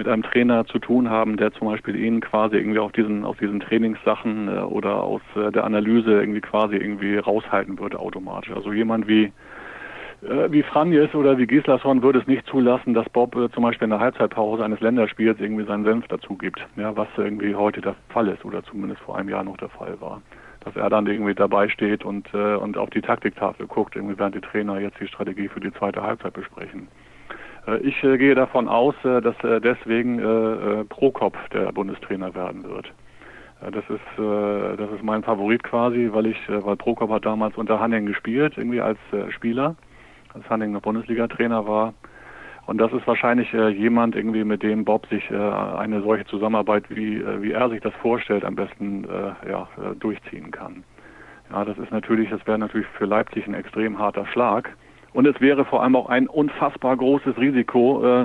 mit 0.00 0.08
einem 0.08 0.22
Trainer 0.22 0.64
zu 0.64 0.78
tun 0.78 1.10
haben, 1.10 1.36
der 1.36 1.52
zum 1.52 1.68
Beispiel 1.68 1.94
ihn 1.94 2.22
quasi 2.22 2.56
irgendwie 2.56 2.78
auf 2.78 2.90
diesen, 2.92 3.22
auf 3.22 3.36
diesen 3.36 3.60
Trainingssachen 3.60 4.48
äh, 4.48 4.60
oder 4.60 5.02
aus 5.02 5.20
äh, 5.36 5.52
der 5.52 5.64
Analyse 5.64 6.12
irgendwie 6.12 6.40
quasi 6.40 6.76
irgendwie 6.76 7.18
raushalten 7.18 7.78
würde 7.78 7.98
automatisch. 7.98 8.50
Also 8.50 8.72
jemand 8.72 9.08
wie 9.08 9.24
äh, 10.22 10.50
wie 10.50 10.62
Franjes 10.62 11.14
oder 11.14 11.36
wie 11.36 11.46
Gislason 11.46 12.02
würde 12.02 12.20
es 12.20 12.26
nicht 12.26 12.46
zulassen, 12.46 12.94
dass 12.94 13.10
Bob 13.10 13.36
äh, 13.36 13.50
zum 13.50 13.62
Beispiel 13.62 13.84
in 13.84 13.90
der 13.90 14.00
Halbzeitpause 14.00 14.64
eines 14.64 14.80
Länderspiels 14.80 15.38
irgendwie 15.38 15.66
seinen 15.66 15.84
Senf 15.84 16.08
dazu 16.08 16.34
gibt, 16.34 16.66
ja, 16.76 16.96
was 16.96 17.08
irgendwie 17.18 17.54
heute 17.54 17.82
der 17.82 17.94
Fall 18.08 18.28
ist 18.28 18.42
oder 18.46 18.62
zumindest 18.64 19.02
vor 19.02 19.18
einem 19.18 19.28
Jahr 19.28 19.44
noch 19.44 19.58
der 19.58 19.68
Fall 19.68 20.00
war. 20.00 20.22
Dass 20.64 20.76
er 20.76 20.88
dann 20.88 21.06
irgendwie 21.06 21.34
dabei 21.34 21.68
steht 21.68 22.06
und, 22.06 22.26
äh, 22.32 22.54
und 22.54 22.78
auf 22.78 22.88
die 22.88 23.02
Taktiktafel 23.02 23.66
guckt, 23.66 23.96
irgendwie 23.96 24.18
während 24.18 24.34
die 24.34 24.40
Trainer 24.40 24.80
jetzt 24.80 24.98
die 24.98 25.08
Strategie 25.08 25.48
für 25.48 25.60
die 25.60 25.74
zweite 25.74 26.02
Halbzeit 26.02 26.32
besprechen. 26.32 26.88
Äh, 27.70 27.78
ich 27.78 28.02
äh, 28.02 28.18
gehe 28.18 28.34
davon 28.34 28.68
aus, 28.68 28.94
äh, 29.04 29.20
dass 29.20 29.36
deswegen 29.62 30.20
Prokop 30.88 31.36
der 31.50 31.72
Bundestrainer 31.72 32.34
werden 32.34 32.64
wird. 32.64 32.92
Das 33.60 33.84
ist, 33.90 34.00
das 34.16 34.90
ist 34.90 35.02
mein 35.02 35.22
Favorit 35.22 35.62
quasi, 35.62 36.08
weil 36.12 36.26
ich, 36.26 36.38
weil 36.48 36.76
Prokop 36.76 37.10
hat 37.10 37.26
damals 37.26 37.58
unter 37.58 37.78
Hanning 37.78 38.06
gespielt, 38.06 38.54
irgendwie 38.56 38.80
als 38.80 38.98
Spieler, 39.28 39.76
als 40.32 40.48
Hanning 40.48 40.72
noch 40.72 40.80
Bundesliga-Trainer 40.80 41.66
war. 41.66 41.92
Und 42.66 42.78
das 42.78 42.90
ist 42.94 43.06
wahrscheinlich 43.06 43.52
jemand 43.52 44.16
irgendwie, 44.16 44.44
mit 44.44 44.62
dem 44.62 44.86
Bob 44.86 45.06
sich 45.08 45.30
eine 45.30 46.00
solche 46.00 46.24
Zusammenarbeit, 46.24 46.84
wie, 46.88 47.22
wie 47.42 47.52
er 47.52 47.68
sich 47.68 47.82
das 47.82 47.92
vorstellt, 48.00 48.46
am 48.46 48.56
besten 48.56 49.06
ja, 49.46 49.68
durchziehen 49.98 50.50
kann. 50.50 50.82
Ja, 51.50 51.66
das 51.66 51.76
ist 51.76 51.92
natürlich, 51.92 52.30
das 52.30 52.46
wäre 52.46 52.58
natürlich 52.58 52.88
für 52.96 53.04
Leipzig 53.04 53.46
ein 53.46 53.52
extrem 53.52 53.98
harter 53.98 54.24
Schlag. 54.24 54.74
Und 55.12 55.26
es 55.26 55.40
wäre 55.40 55.64
vor 55.64 55.82
allem 55.82 55.96
auch 55.96 56.08
ein 56.08 56.28
unfassbar 56.28 56.96
großes 56.96 57.36
Risiko 57.38 58.04
äh, 58.04 58.22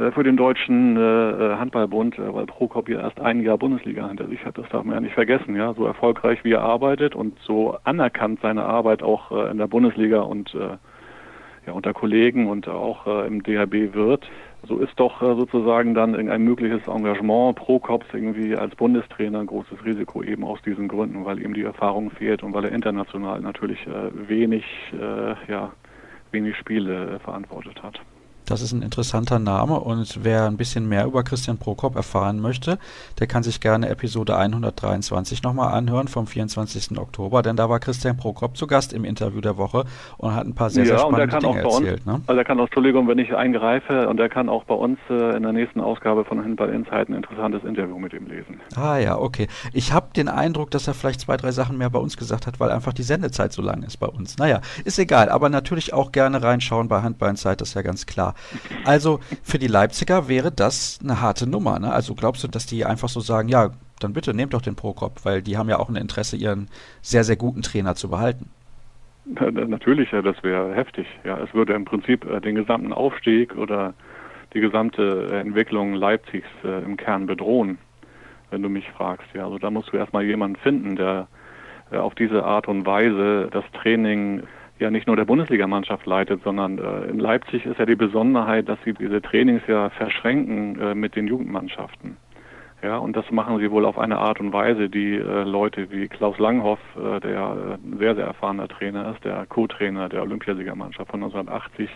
äh 0.00 0.12
für 0.12 0.22
den 0.22 0.36
deutschen 0.36 0.96
äh, 0.96 1.00
äh, 1.00 1.56
Handballbund, 1.56 2.18
äh, 2.18 2.34
weil 2.34 2.46
Prokop 2.46 2.88
ja 2.88 3.00
erst 3.00 3.20
ein 3.20 3.42
Jahr 3.42 3.58
Bundesliga 3.58 4.06
hinter 4.08 4.28
sich 4.28 4.44
hat. 4.44 4.56
Das 4.58 4.68
darf 4.68 4.84
man 4.84 4.94
ja 4.94 5.00
nicht 5.00 5.14
vergessen. 5.14 5.56
Ja, 5.56 5.74
so 5.74 5.84
erfolgreich 5.84 6.44
wie 6.44 6.52
er 6.52 6.62
arbeitet 6.62 7.14
und 7.14 7.38
so 7.40 7.76
anerkannt 7.84 8.40
seine 8.40 8.64
Arbeit 8.64 9.02
auch 9.02 9.32
äh, 9.32 9.50
in 9.50 9.58
der 9.58 9.66
Bundesliga 9.66 10.20
und 10.20 10.54
äh, 10.54 10.76
ja 11.66 11.72
unter 11.72 11.92
Kollegen 11.92 12.48
und 12.48 12.68
auch 12.68 13.06
äh, 13.06 13.26
im 13.26 13.42
DHB 13.42 13.94
wird. 13.94 14.28
So 14.68 14.78
ist 14.78 14.92
doch 14.94 15.20
sozusagen 15.20 15.92
dann 15.92 16.14
ein 16.14 16.42
mögliches 16.44 16.86
Engagement 16.86 17.56
pro 17.56 17.80
Kops 17.80 18.06
irgendwie 18.12 18.54
als 18.54 18.76
Bundestrainer 18.76 19.40
ein 19.40 19.46
großes 19.46 19.84
Risiko 19.84 20.22
eben 20.22 20.44
aus 20.44 20.62
diesen 20.62 20.86
Gründen, 20.86 21.24
weil 21.24 21.42
ihm 21.42 21.52
die 21.52 21.64
Erfahrung 21.64 22.12
fehlt 22.12 22.44
und 22.44 22.54
weil 22.54 22.66
er 22.66 22.70
international 22.70 23.40
natürlich 23.40 23.84
wenig 24.28 24.64
äh, 24.92 25.34
ja, 25.50 25.72
wenig 26.32 26.56
Spiele 26.56 27.18
verantwortet 27.20 27.82
hat. 27.82 28.00
Das 28.46 28.60
ist 28.60 28.72
ein 28.72 28.82
interessanter 28.82 29.38
Name 29.38 29.78
und 29.78 30.24
wer 30.24 30.46
ein 30.46 30.56
bisschen 30.56 30.88
mehr 30.88 31.06
über 31.06 31.22
Christian 31.22 31.58
Prokop 31.58 31.94
erfahren 31.94 32.40
möchte, 32.40 32.78
der 33.20 33.26
kann 33.26 33.42
sich 33.42 33.60
gerne 33.60 33.88
Episode 33.88 34.36
123 34.36 35.42
nochmal 35.42 35.72
anhören 35.72 36.08
vom 36.08 36.26
24. 36.26 36.98
Oktober, 36.98 37.42
denn 37.42 37.56
da 37.56 37.68
war 37.70 37.78
Christian 37.78 38.16
Prokop 38.16 38.56
zu 38.56 38.66
Gast 38.66 38.92
im 38.92 39.04
Interview 39.04 39.40
der 39.40 39.56
Woche 39.56 39.84
und 40.18 40.34
hat 40.34 40.46
ein 40.46 40.54
paar 40.54 40.70
sehr, 40.70 40.84
ja, 40.84 40.98
sehr 40.98 40.98
spannende 40.98 41.38
Dinge 41.38 41.62
erzählt. 41.62 42.06
Ne? 42.06 42.20
Also 42.26 42.38
er 42.38 42.44
kann 42.44 42.58
auch, 42.58 42.64
Entschuldigung, 42.64 43.06
wenn 43.08 43.18
ich 43.18 43.34
eingreife, 43.34 44.08
und 44.08 44.18
er 44.18 44.28
kann 44.28 44.48
auch 44.48 44.64
bei 44.64 44.74
uns 44.74 44.98
äh, 45.08 45.36
in 45.36 45.42
der 45.44 45.52
nächsten 45.52 45.80
Ausgabe 45.80 46.24
von 46.24 46.42
Handball 46.42 46.70
Insight 46.70 47.08
ein 47.08 47.14
interessantes 47.14 47.62
Interview 47.64 47.98
mit 47.98 48.12
ihm 48.12 48.26
lesen. 48.26 48.60
Ah 48.74 48.98
ja, 48.98 49.18
okay. 49.18 49.46
Ich 49.72 49.92
habe 49.92 50.08
den 50.16 50.28
Eindruck, 50.28 50.70
dass 50.70 50.88
er 50.88 50.94
vielleicht 50.94 51.20
zwei, 51.20 51.36
drei 51.36 51.52
Sachen 51.52 51.78
mehr 51.78 51.90
bei 51.90 51.98
uns 51.98 52.16
gesagt 52.16 52.46
hat, 52.46 52.58
weil 52.58 52.70
einfach 52.70 52.92
die 52.92 53.02
Sendezeit 53.02 53.52
so 53.52 53.62
lang 53.62 53.82
ist 53.82 53.98
bei 53.98 54.08
uns. 54.08 54.38
Naja, 54.38 54.60
ist 54.84 54.98
egal, 54.98 55.28
aber 55.28 55.48
natürlich 55.48 55.92
auch 55.92 56.10
gerne 56.12 56.42
reinschauen 56.42 56.88
bei 56.88 57.02
Handball 57.02 57.30
Insight, 57.30 57.60
das 57.60 57.68
ist 57.68 57.74
ja 57.74 57.82
ganz 57.82 58.06
klar. 58.06 58.31
Also 58.84 59.20
für 59.42 59.58
die 59.58 59.66
Leipziger 59.66 60.28
wäre 60.28 60.52
das 60.52 60.98
eine 61.02 61.20
harte 61.20 61.48
Nummer. 61.48 61.78
Ne? 61.78 61.92
Also 61.92 62.14
glaubst 62.14 62.44
du, 62.44 62.48
dass 62.48 62.66
die 62.66 62.84
einfach 62.84 63.08
so 63.08 63.20
sagen, 63.20 63.48
ja, 63.48 63.70
dann 64.00 64.12
bitte 64.12 64.34
nehmt 64.34 64.54
doch 64.54 64.62
den 64.62 64.74
Prokop, 64.74 65.24
weil 65.24 65.42
die 65.42 65.56
haben 65.56 65.68
ja 65.68 65.78
auch 65.78 65.88
ein 65.88 65.96
Interesse, 65.96 66.36
ihren 66.36 66.68
sehr, 67.00 67.24
sehr 67.24 67.36
guten 67.36 67.62
Trainer 67.62 67.94
zu 67.94 68.08
behalten. 68.08 68.50
Natürlich, 69.24 70.10
ja, 70.10 70.20
das 70.20 70.42
wäre 70.42 70.74
heftig. 70.74 71.06
Ja, 71.24 71.38
es 71.38 71.54
würde 71.54 71.74
im 71.74 71.84
Prinzip 71.84 72.28
äh, 72.28 72.40
den 72.40 72.56
gesamten 72.56 72.92
Aufstieg 72.92 73.56
oder 73.56 73.94
die 74.52 74.60
gesamte 74.60 75.28
Entwicklung 75.32 75.94
Leipzigs 75.94 76.48
äh, 76.64 76.82
im 76.84 76.96
Kern 76.96 77.26
bedrohen, 77.26 77.78
wenn 78.50 78.62
du 78.62 78.68
mich 78.68 78.90
fragst. 78.90 79.28
Ja, 79.34 79.44
also 79.44 79.58
da 79.58 79.70
musst 79.70 79.92
du 79.92 79.96
erstmal 79.96 80.24
jemanden 80.24 80.56
finden, 80.56 80.96
der 80.96 81.28
äh, 81.92 81.98
auf 81.98 82.14
diese 82.16 82.44
Art 82.44 82.66
und 82.66 82.84
Weise 82.84 83.48
das 83.52 83.64
Training 83.72 84.42
ja 84.82 84.90
nicht 84.90 85.06
nur 85.06 85.16
der 85.16 85.24
Bundesligamannschaft 85.24 86.06
leitet, 86.06 86.42
sondern 86.42 86.78
äh, 86.78 87.04
in 87.10 87.18
Leipzig 87.18 87.64
ist 87.64 87.78
ja 87.78 87.86
die 87.86 87.96
Besonderheit, 87.96 88.68
dass 88.68 88.78
sie 88.84 88.92
diese 88.92 89.22
Trainings 89.22 89.62
ja 89.66 89.90
verschränken 89.90 90.78
äh, 90.80 90.94
mit 90.94 91.16
den 91.16 91.26
Jugendmannschaften. 91.26 92.16
Ja, 92.82 92.98
und 92.98 93.16
das 93.16 93.30
machen 93.30 93.58
sie 93.60 93.70
wohl 93.70 93.84
auf 93.84 93.96
eine 93.96 94.18
Art 94.18 94.40
und 94.40 94.52
Weise, 94.52 94.90
die 94.90 95.14
äh, 95.14 95.44
Leute 95.44 95.90
wie 95.92 96.08
Klaus 96.08 96.36
Langhoff, 96.38 96.80
äh, 96.96 97.20
der 97.20 97.78
ein 97.80 97.98
sehr, 97.98 98.16
sehr 98.16 98.26
erfahrener 98.26 98.66
Trainer 98.66 99.12
ist, 99.12 99.24
der 99.24 99.46
Co-Trainer 99.46 100.08
der 100.08 100.22
Olympiasiegermannschaft 100.22 101.08
von 101.08 101.22
1980, 101.22 101.88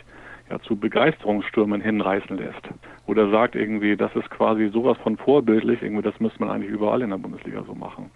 ja, 0.49 0.61
zu 0.61 0.77
Begeisterungsstürmen 0.77 1.81
hinreißen 1.81 2.37
lässt. 2.37 2.69
Oder 3.07 3.31
sagt 3.31 3.57
irgendwie, 3.57 3.97
das 3.97 4.15
ist 4.15 4.31
quasi 4.31 4.69
sowas 4.69 4.97
von 5.03 5.17
vorbildlich, 5.17 5.83
irgendwie, 5.83 6.03
das 6.03 6.21
müsste 6.21 6.39
man 6.39 6.51
eigentlich 6.51 6.71
überall 6.71 7.03
in 7.03 7.11
der 7.11 7.19
Bundesliga 7.19 7.65
so 7.67 7.75
machen. 7.75 8.13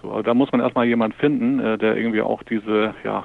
So, 0.00 0.12
aber 0.12 0.22
da 0.22 0.32
muss 0.32 0.52
man 0.52 0.60
erstmal 0.60 0.86
jemand 0.86 1.14
finden, 1.14 1.58
äh, 1.58 1.76
der 1.76 1.96
irgendwie 1.96 2.22
auch 2.22 2.44
diese, 2.44 2.94
ja, 3.02 3.24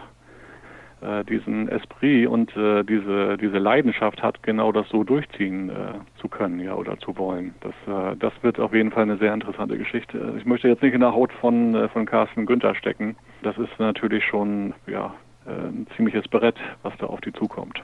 äh, 1.01 1.23
diesen 1.25 1.67
Esprit 1.69 2.27
und 2.27 2.55
äh, 2.55 2.83
diese 2.83 3.37
diese 3.37 3.57
Leidenschaft 3.57 4.21
hat, 4.21 4.43
genau 4.43 4.71
das 4.71 4.87
so 4.89 5.03
durchziehen 5.03 5.69
äh, 5.69 6.19
zu 6.19 6.27
können, 6.27 6.59
ja 6.59 6.75
oder 6.75 6.97
zu 6.99 7.17
wollen. 7.17 7.53
Das 7.61 7.73
äh, 7.87 8.15
das 8.17 8.33
wird 8.41 8.59
auf 8.59 8.73
jeden 8.73 8.91
Fall 8.91 9.03
eine 9.03 9.17
sehr 9.17 9.33
interessante 9.33 9.77
Geschichte. 9.77 10.35
Ich 10.37 10.45
möchte 10.45 10.67
jetzt 10.67 10.81
nicht 10.81 10.93
in 10.93 11.01
der 11.01 11.13
Haut 11.13 11.31
von 11.33 11.75
äh, 11.75 11.89
von 11.89 12.05
Carsten 12.05 12.45
Günther 12.45 12.75
stecken. 12.75 13.15
Das 13.43 13.57
ist 13.57 13.79
natürlich 13.79 14.23
schon 14.25 14.73
ja 14.87 15.13
ein 15.47 15.87
ziemliches 15.95 16.27
Brett, 16.27 16.55
was 16.83 16.93
da 16.99 17.07
auf 17.07 17.19
die 17.21 17.33
zukommt. 17.33 17.81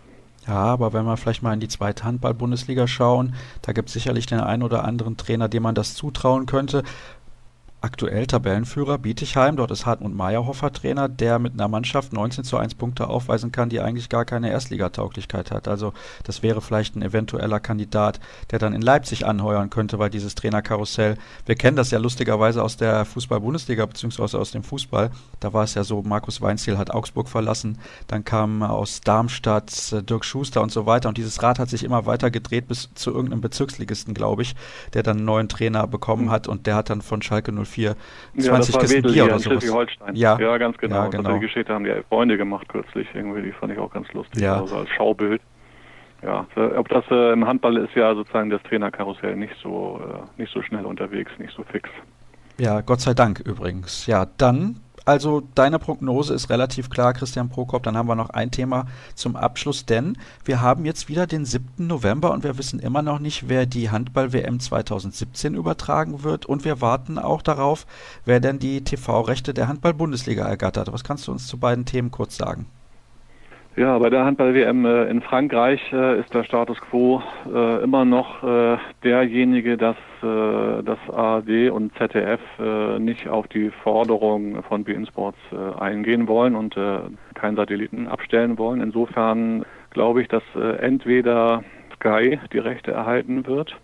Ja, 0.47 0.53
aber 0.53 0.93
wenn 0.93 1.06
wir 1.06 1.17
vielleicht 1.17 1.43
mal 1.43 1.53
in 1.53 1.60
die 1.60 1.67
zweite 1.67 2.06
Handball-Bundesliga 2.06 2.88
schauen, 2.88 3.34
da 3.63 3.73
gibt 3.73 3.89
es 3.89 3.93
sicherlich 3.93 4.27
den 4.27 4.39
einen 4.39 4.63
oder 4.63 4.86
anderen 4.86 5.17
Trainer, 5.17 5.49
dem 5.49 5.63
man 5.63 5.75
das 5.75 5.93
zutrauen 5.93 6.45
könnte. 6.45 6.84
Aktuell 7.79 8.25
Tabellenführer 8.25 8.97
Bietigheim, 8.97 9.55
dort 9.55 9.69
ist 9.69 9.85
Hartmut 9.85 10.11
Meyerhofer 10.11 10.73
Trainer, 10.73 11.07
der 11.07 11.37
mit 11.37 11.53
einer 11.53 11.67
Mannschaft 11.67 12.11
19 12.11 12.43
zu 12.43 12.57
1 12.57 12.73
Punkte 12.73 13.07
aufweisen 13.07 13.51
kann, 13.51 13.69
die 13.69 13.79
eigentlich 13.79 14.09
gar 14.09 14.25
keine 14.25 14.49
Erstligatauglichkeit 14.49 15.51
hat. 15.51 15.67
Also 15.67 15.93
das 16.23 16.41
wäre 16.41 16.61
vielleicht 16.61 16.95
ein 16.95 17.03
eventueller 17.03 17.59
Kandidat, 17.59 18.19
der 18.49 18.57
dann 18.57 18.73
in 18.73 18.81
Leipzig 18.81 19.27
anheuern 19.27 19.69
könnte, 19.69 19.99
weil 19.99 20.09
dieses 20.09 20.33
Trainerkarussell, 20.33 21.17
wir 21.45 21.53
kennen 21.53 21.77
das 21.77 21.91
ja 21.91 21.99
lustigerweise 21.99 22.63
aus 22.63 22.77
der 22.77 23.05
Fußball-Bundesliga 23.05 23.85
beziehungsweise 23.85 24.39
aus 24.39 24.49
dem 24.49 24.63
Fußball. 24.63 25.11
Da 25.39 25.53
war 25.53 25.63
es 25.63 25.75
ja 25.75 25.83
so, 25.83 26.01
Markus 26.01 26.41
Weinziel 26.41 26.79
hat 26.79 26.89
Augsburg 26.89 27.29
verlassen, 27.29 27.77
dann 28.07 28.25
kam 28.25 28.63
aus 28.63 29.01
Darmstadt 29.01 29.93
äh, 29.93 30.01
Dirk 30.01 30.25
Schuster 30.25 30.63
und 30.63 30.71
so 30.71 30.87
weiter 30.87 31.09
und 31.09 31.19
dieses 31.19 31.43
Rad 31.43 31.59
hat 31.59 31.69
sich 31.69 31.83
immer 31.83 32.07
weiter 32.07 32.31
gedreht 32.31 32.67
bis 32.67 32.89
zu 32.95 33.11
irgendeinem 33.11 33.41
Bezirksligisten, 33.41 34.15
glaube 34.15 34.41
ich, 34.41 34.55
der 34.95 35.03
dann 35.03 35.17
einen 35.17 35.25
neuen 35.27 35.47
Trainer 35.47 35.85
bekommen 35.85 36.25
mhm. 36.25 36.31
hat 36.31 36.47
und 36.47 36.65
der 36.65 36.73
hat 36.73 36.89
dann 36.89 37.03
von 37.03 37.21
Schalke 37.21 37.51
04 37.67 37.95
04 38.34 38.43
ja, 38.43 38.62
20 38.62 38.80
Kisten 38.80 39.01
Bier 39.03 39.25
oder 39.25 39.39
sowas. 39.39 39.88
Ja. 40.13 40.39
ja, 40.39 40.58
ganz 40.58 40.77
genau. 40.77 41.03
Ja, 41.03 41.08
genau. 41.08 41.30
Also 41.30 41.39
die 41.39 41.45
Geschichte 41.45 41.73
haben 41.73 41.84
die 41.84 41.93
Freunde 42.10 42.38
gemacht 42.38 42.67
kürzlich 42.69 43.08
irgendwie, 43.13 43.41
die 43.41 43.51
fand 43.51 43.73
ich 43.73 43.80
auch 43.80 43.91
ganz 43.91 44.12
lustig, 44.13 44.41
ja. 44.41 44.60
also 44.62 44.77
als 44.77 44.89
Schaubild. 44.89 45.41
Ja, 46.23 46.47
ob 46.75 46.89
das 46.89 47.06
äh, 47.12 47.34
im 47.34 47.45
Handball 47.45 47.77
ist 47.77 47.93
ja 47.95 48.15
sozusagen 48.15 48.49
das 48.49 48.62
Trainerkarussell 48.63 49.36
nicht 49.36 49.53
so 49.62 50.01
äh, 50.03 50.41
nicht 50.41 50.51
so 50.51 50.63
schnell 50.63 50.86
unterwegs, 50.86 51.32
nicht 51.38 51.53
so 51.56 51.63
fix. 51.63 51.89
Ja, 52.60 52.82
Gott 52.82 53.01
sei 53.01 53.13
Dank 53.13 53.39
übrigens. 53.39 54.08
Ja, 54.08 54.25
dann 54.38 54.80
also 55.07 55.41
deine 55.55 55.79
Prognose 55.79 56.33
ist 56.33 56.49
relativ 56.49 56.89
klar, 56.89 57.13
Christian 57.13 57.47
Prokop. 57.47 57.81
Dann 57.83 57.95
haben 57.95 58.09
wir 58.09 58.15
noch 58.15 58.29
ein 58.31 58.51
Thema 58.51 58.87
zum 59.15 59.37
Abschluss, 59.37 59.85
denn 59.85 60.17
wir 60.43 60.61
haben 60.61 60.83
jetzt 60.83 61.07
wieder 61.07 61.27
den 61.27 61.45
7. 61.45 61.87
November 61.87 62.31
und 62.31 62.43
wir 62.43 62.57
wissen 62.57 62.81
immer 62.81 63.01
noch 63.01 63.19
nicht, 63.19 63.47
wer 63.47 63.65
die 63.65 63.89
Handball-WM 63.89 64.59
2017 64.59 65.55
übertragen 65.55 66.23
wird 66.23 66.45
und 66.45 66.65
wir 66.65 66.81
warten 66.81 67.19
auch 67.19 67.41
darauf, 67.41 67.87
wer 68.25 68.41
denn 68.41 68.59
die 68.59 68.83
TV-Rechte 68.83 69.53
der 69.53 69.69
Handball-Bundesliga 69.69 70.45
ergattert. 70.45 70.91
Was 70.91 71.05
kannst 71.05 71.25
du 71.27 71.31
uns 71.31 71.47
zu 71.47 71.57
beiden 71.57 71.85
Themen 71.85 72.11
kurz 72.11 72.35
sagen? 72.35 72.65
Ja, 73.77 73.99
bei 73.99 74.09
der 74.09 74.25
Handball-WM 74.25 74.85
äh, 74.85 75.03
in 75.03 75.21
Frankreich 75.21 75.79
äh, 75.93 76.19
ist 76.19 76.33
der 76.33 76.43
Status 76.43 76.81
quo 76.81 77.21
äh, 77.45 77.83
immer 77.83 78.05
noch 78.05 78.41
derjenige, 79.03 79.77
dass 79.77 79.95
das 80.21 80.97
ARD 81.13 81.69
und 81.69 81.95
ZDF 81.97 82.39
nicht 82.97 83.27
auf 83.27 83.47
die 83.47 83.69
Forderung 83.83 84.63
von 84.63 84.83
BN 84.83 85.05
Sports 85.05 85.37
eingehen 85.79 86.27
wollen 86.27 86.55
und 86.55 86.75
keinen 87.35 87.55
Satelliten 87.55 88.07
abstellen 88.07 88.57
wollen. 88.57 88.81
Insofern 88.81 89.63
glaube 89.91 90.23
ich, 90.23 90.27
dass 90.27 90.41
entweder 90.79 91.63
Sky 91.95 92.39
die 92.51 92.57
Rechte 92.57 92.91
erhalten 92.91 93.45
wird 93.45 93.75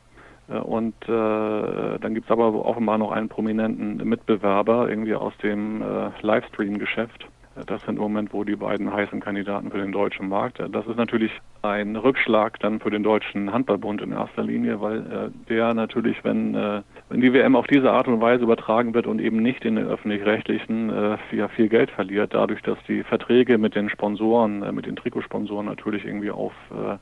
und 0.48 0.96
dann 1.08 2.14
gibt 2.16 2.26
es 2.26 2.32
aber 2.32 2.66
offenbar 2.66 2.98
noch 2.98 3.12
einen 3.12 3.30
prominenten 3.30 3.98
Mitbewerber 3.98 4.90
irgendwie 4.90 5.16
aus 5.16 5.38
dem 5.44 5.84
Livestream-Geschäft 6.22 7.28
das 7.68 7.82
sind 7.84 7.98
im 7.98 8.02
Moment 8.02 8.34
wo 8.34 8.44
die 8.44 8.56
beiden 8.56 8.92
heißen 8.92 9.20
Kandidaten 9.20 9.70
für 9.70 9.78
den 9.78 9.92
deutschen 9.92 10.28
Markt. 10.28 10.60
Das 10.60 10.88
ist 10.88 10.98
natürlich 10.98 11.32
ein 11.62 11.96
Rückschlag 11.96 12.60
dann 12.60 12.80
für 12.80 12.90
den 12.90 13.04
deutschen 13.04 13.54
Handballbund 13.54 14.02
in 14.02 14.12
erster 14.12 14.44
Linie, 14.44 14.82
weil 14.82 15.00
äh, 15.00 15.50
der 15.50 15.74
natürlich, 15.74 16.24
wenn, 16.24 16.56
äh, 16.56 16.82
wenn 17.10 17.22
die 17.22 17.32
WM 17.32 17.56
auf 17.56 17.68
diese 17.68 17.92
Art 17.92 18.08
und 18.08 18.22
Weise 18.22 18.44
übertragen 18.44 18.94
wird 18.94 19.08
und 19.08 19.20
eben 19.20 19.42
nicht 19.42 19.66
in 19.66 19.76
den 19.76 19.88
öffentlich-rechtlichen, 19.88 20.90
äh, 20.90 21.18
ja, 21.32 21.48
viel 21.48 21.70
Geld 21.70 21.92
verliert, 21.92 22.34
dadurch, 22.34 22.62
dass 22.64 22.78
die 22.88 23.04
Verträge 23.04 23.58
mit 23.58 23.76
den 23.76 23.90
Sponsoren, 23.90 24.64
äh, 24.64 24.72
mit 24.72 24.86
den 24.86 24.96
Trikotsponsoren 24.96 25.68
natürlich 25.68 26.06
irgendwie 26.06 26.32
auf 26.32 26.54
äh, 26.72 26.98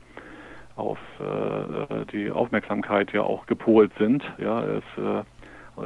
auf 0.76 0.98
äh, 1.20 2.06
die 2.12 2.30
Aufmerksamkeit 2.30 3.12
ja 3.12 3.22
auch 3.22 3.44
gepolt 3.46 3.92
sind. 3.98 4.22
Ja, 4.38 4.62
es, 4.64 4.84
äh, 4.96 5.22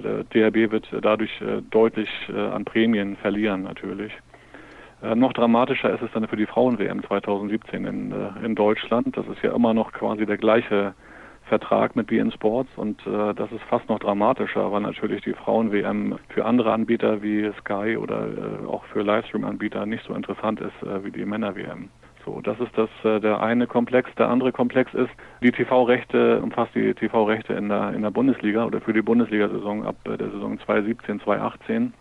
der 0.03 0.25
DRB 0.25 0.73
wird 0.73 0.89
dadurch 1.03 1.41
äh, 1.41 1.63
deutlich 1.71 2.09
äh, 2.29 2.39
an 2.39 2.65
Prämien 2.65 3.17
verlieren 3.17 3.63
natürlich. 3.63 4.13
Äh, 5.03 5.15
noch 5.15 5.33
dramatischer 5.33 5.93
ist 5.93 6.03
es 6.03 6.11
dann 6.13 6.27
für 6.27 6.37
die 6.37 6.47
Frauen-WM 6.47 7.03
2017 7.05 7.85
in, 7.85 8.13
äh, 8.13 8.45
in 8.45 8.55
Deutschland. 8.55 9.17
Das 9.17 9.27
ist 9.27 9.43
ja 9.43 9.55
immer 9.55 9.75
noch 9.75 9.93
quasi 9.93 10.27
der 10.27 10.39
gleiche 10.39 10.95
Vertrag 11.49 11.95
mit 11.95 12.09
BN 12.09 12.33
Sports 12.33 12.71
und 12.77 13.01
äh, 13.07 13.35
das 13.35 13.53
ist 13.53 13.63
fast 13.69 13.89
noch 13.89 14.01
dramatischer, 14.01 14.73
weil 14.73 14.81
natürlich 14.81 15.23
die 15.23 15.33
Frauen-WM 15.33 16.19
für 16.31 16.45
andere 16.45 16.73
Anbieter 16.73 17.23
wie 17.23 17.51
Sky 17.61 17.97
oder 17.97 18.27
äh, 18.27 18.67
auch 18.67 18.85
für 18.87 19.03
Livestream-Anbieter 19.03 19.87
nicht 19.87 20.05
so 20.05 20.15
interessant 20.15 20.61
ist 20.61 20.83
äh, 20.83 21.05
wie 21.05 21.13
die 21.13 21.25
Männer-WM. 21.25 21.89
So, 22.25 22.41
das 22.41 22.59
ist 22.59 22.77
das 22.77 22.91
äh, 23.05 23.21
der 23.21 23.41
eine 23.41 23.69
Komplex. 23.69 24.13
Der 24.17 24.29
andere 24.29 24.51
Komplex 24.51 24.93
ist 24.95 25.11
die 25.41 25.53
TV-Rechte, 25.53 26.41
umfasst 26.41 26.75
die 26.75 26.93
TV-Rechte 26.95 27.53
in 27.55 27.69
der 27.69 27.93
in 27.93 28.03
der 28.03 28.11
Bundesliga 28.11 28.65
oder 28.65 28.81
für 28.81 28.93
die 28.93 29.03
Bundesliga-Saison 29.03 29.87
ab 29.87 29.97
der 30.05 30.19
Saison 30.19 30.59
2017, 30.59 31.21
2018. 31.21 31.95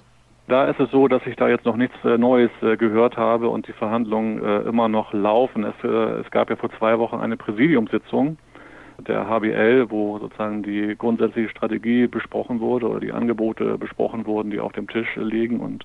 Da 0.48 0.66
ist 0.66 0.80
es 0.80 0.92
so, 0.92 1.08
dass 1.08 1.26
ich 1.26 1.36
da 1.36 1.50
jetzt 1.50 1.66
noch 1.66 1.76
nichts 1.76 1.96
äh, 2.04 2.20
Neues 2.20 2.52
äh, 2.62 2.78
gehört 2.78 3.18
habe 3.18 3.50
und 3.50 3.68
die 3.68 3.74
Verhandlungen 3.74 4.44
äh, 4.44 4.60
immer 4.60 4.88
noch 4.88 5.12
laufen. 5.12 5.64
Es, 5.64 5.84
es 5.84 6.30
gab 6.30 6.52
ja 6.52 6.56
vor 6.56 6.70
zwei 6.78 7.00
Wochen 7.00 7.18
eine 7.18 7.36
Präsidiumssitzung 7.36 8.38
der 9.00 9.28
HBL, 9.28 9.90
wo 9.90 10.20
sozusagen 10.20 10.62
die 10.62 10.96
grundsätzliche 10.96 11.50
Strategie 11.50 12.08
besprochen 12.08 12.60
wurde 12.60 12.88
oder 12.88 13.00
die 13.00 13.12
Angebote 13.12 13.78
besprochen 13.78 14.26
wurden, 14.28 14.52
die 14.52 14.60
auf 14.60 14.72
dem 14.74 14.88
Tisch 14.88 15.16
liegen 15.16 15.60
und 15.60 15.84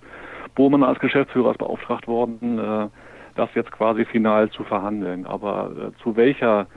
Bohmann 0.54 0.84
als 0.84 1.00
Geschäftsführer 1.00 1.52
ist 1.52 1.58
beauftragt 1.58 2.06
worden, 2.06 2.90
das 3.34 3.48
jetzt 3.54 3.72
quasi 3.72 4.04
final 4.04 4.48
zu 4.50 4.62
verhandeln. 4.62 5.26
Aber 5.26 5.92
zu 6.04 6.14
welcher 6.14 6.68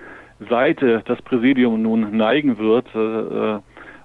Seite 0.50 1.04
das 1.06 1.22
Präsidium 1.22 1.84
nun 1.84 2.18
neigen 2.18 2.58
wird, 2.58 2.88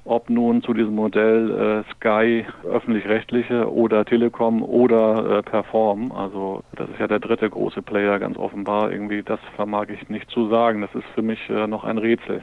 ob 0.08 0.30
nun 0.30 0.62
zu 0.62 0.72
diesem 0.72 0.94
Modell 0.94 1.84
äh, 1.86 1.94
Sky 1.94 2.46
öffentlich-rechtliche 2.64 3.70
oder 3.70 4.04
Telekom 4.04 4.62
oder 4.62 5.38
äh, 5.38 5.42
Perform. 5.42 6.12
Also 6.12 6.62
das 6.74 6.88
ist 6.88 6.98
ja 6.98 7.06
der 7.06 7.20
dritte 7.20 7.48
große 7.48 7.82
Player 7.82 8.18
ganz 8.18 8.38
offenbar. 8.38 8.90
Irgendwie 8.90 9.22
das 9.22 9.40
vermag 9.56 9.88
ich 9.88 10.08
nicht 10.08 10.30
zu 10.30 10.48
sagen. 10.48 10.80
Das 10.80 10.94
ist 10.94 11.06
für 11.14 11.22
mich 11.22 11.38
äh, 11.50 11.66
noch 11.66 11.84
ein 11.84 11.98
Rätsel. 11.98 12.42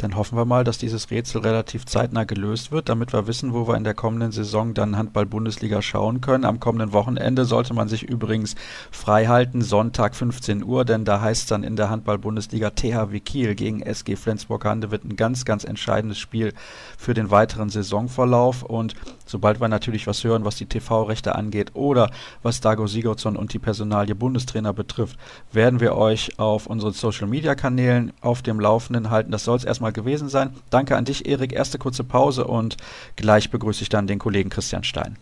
Dann 0.00 0.16
hoffen 0.16 0.38
wir 0.38 0.46
mal, 0.46 0.64
dass 0.64 0.78
dieses 0.78 1.10
Rätsel 1.10 1.42
relativ 1.42 1.84
zeitnah 1.84 2.24
gelöst 2.24 2.72
wird, 2.72 2.88
damit 2.88 3.12
wir 3.12 3.26
wissen, 3.26 3.52
wo 3.52 3.68
wir 3.68 3.76
in 3.76 3.84
der 3.84 3.92
kommenden 3.92 4.32
Saison 4.32 4.72
dann 4.72 4.96
Handball-Bundesliga 4.96 5.82
schauen 5.82 6.22
können. 6.22 6.46
Am 6.46 6.58
kommenden 6.58 6.94
Wochenende 6.94 7.44
sollte 7.44 7.74
man 7.74 7.88
sich 7.88 8.04
übrigens 8.04 8.54
frei 8.90 9.26
halten, 9.26 9.60
Sonntag 9.60 10.14
15 10.16 10.64
Uhr, 10.64 10.86
denn 10.86 11.04
da 11.04 11.20
heißt 11.20 11.42
es 11.42 11.48
dann 11.48 11.64
in 11.64 11.76
der 11.76 11.90
Handball-Bundesliga 11.90 12.70
THW 12.70 13.20
Kiel 13.20 13.54
gegen 13.54 13.82
SG 13.82 14.16
Flensburg-Handewitt 14.16 15.04
ein 15.04 15.16
ganz, 15.16 15.44
ganz 15.44 15.64
entscheidendes 15.64 16.18
Spiel 16.18 16.54
für 16.96 17.12
den 17.12 17.30
weiteren 17.30 17.68
Saisonverlauf. 17.68 18.62
Und 18.62 18.94
sobald 19.30 19.60
wir 19.60 19.68
natürlich 19.68 20.06
was 20.06 20.24
hören, 20.24 20.44
was 20.44 20.56
die 20.56 20.66
TV-Rechte 20.66 21.34
angeht 21.34 21.72
oder 21.74 22.10
was 22.42 22.60
Dago 22.60 22.86
Sigurdsson 22.86 23.36
und 23.36 23.52
die 23.52 23.58
Personalie 23.58 24.14
Bundestrainer 24.14 24.72
betrifft, 24.72 25.18
werden 25.52 25.80
wir 25.80 25.96
euch 25.96 26.38
auf 26.38 26.66
unseren 26.66 26.92
Social-Media-Kanälen 26.92 28.12
auf 28.20 28.42
dem 28.42 28.60
Laufenden 28.60 29.10
halten. 29.10 29.30
Das 29.30 29.44
soll 29.44 29.56
es 29.56 29.64
erstmal 29.64 29.92
gewesen 29.92 30.28
sein. 30.28 30.50
Danke 30.70 30.96
an 30.96 31.04
dich, 31.04 31.26
Erik. 31.26 31.52
Erste 31.52 31.78
kurze 31.78 32.04
Pause 32.04 32.46
und 32.46 32.76
gleich 33.16 33.50
begrüße 33.50 33.82
ich 33.82 33.88
dann 33.88 34.06
den 34.06 34.18
Kollegen 34.18 34.50
Christian 34.50 34.84
Stein. 34.84 35.16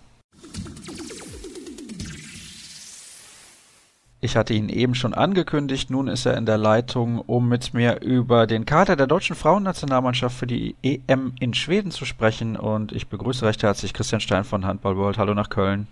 Ich 4.21 4.37
hatte 4.37 4.53
ihn 4.53 4.69
eben 4.69 4.97
schon 4.97 5.15
angekündigt, 5.15 5.91
nun 5.91 6.09
ist 6.09 6.27
er 6.27 6.37
in 6.37 6.45
der 6.45 6.59
Leitung, 6.59 7.21
um 7.21 7.49
mit 7.49 7.73
mir 7.73 8.01
über 8.03 8.49
den 8.49 8.65
Kader 8.65 8.97
der 8.97 9.07
deutschen 9.07 9.37
Frauennationalmannschaft 9.37 10.37
für 10.37 10.49
die 10.49 10.75
EM 10.83 11.35
in 11.39 11.55
Schweden 11.55 11.93
zu 11.93 12.05
sprechen. 12.05 12.57
Und 12.57 12.91
ich 12.91 13.07
begrüße 13.07 13.47
recht 13.47 13.63
herzlich 13.63 13.95
Christian 13.95 14.21
Stein 14.21 14.43
von 14.43 14.67
Handball 14.67 14.97
World. 14.97 15.19
Hallo 15.19 15.35
nach 15.35 15.51
Köln. 15.51 15.87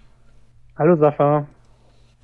Hallo 0.77 0.97
Sascha. 0.97 1.47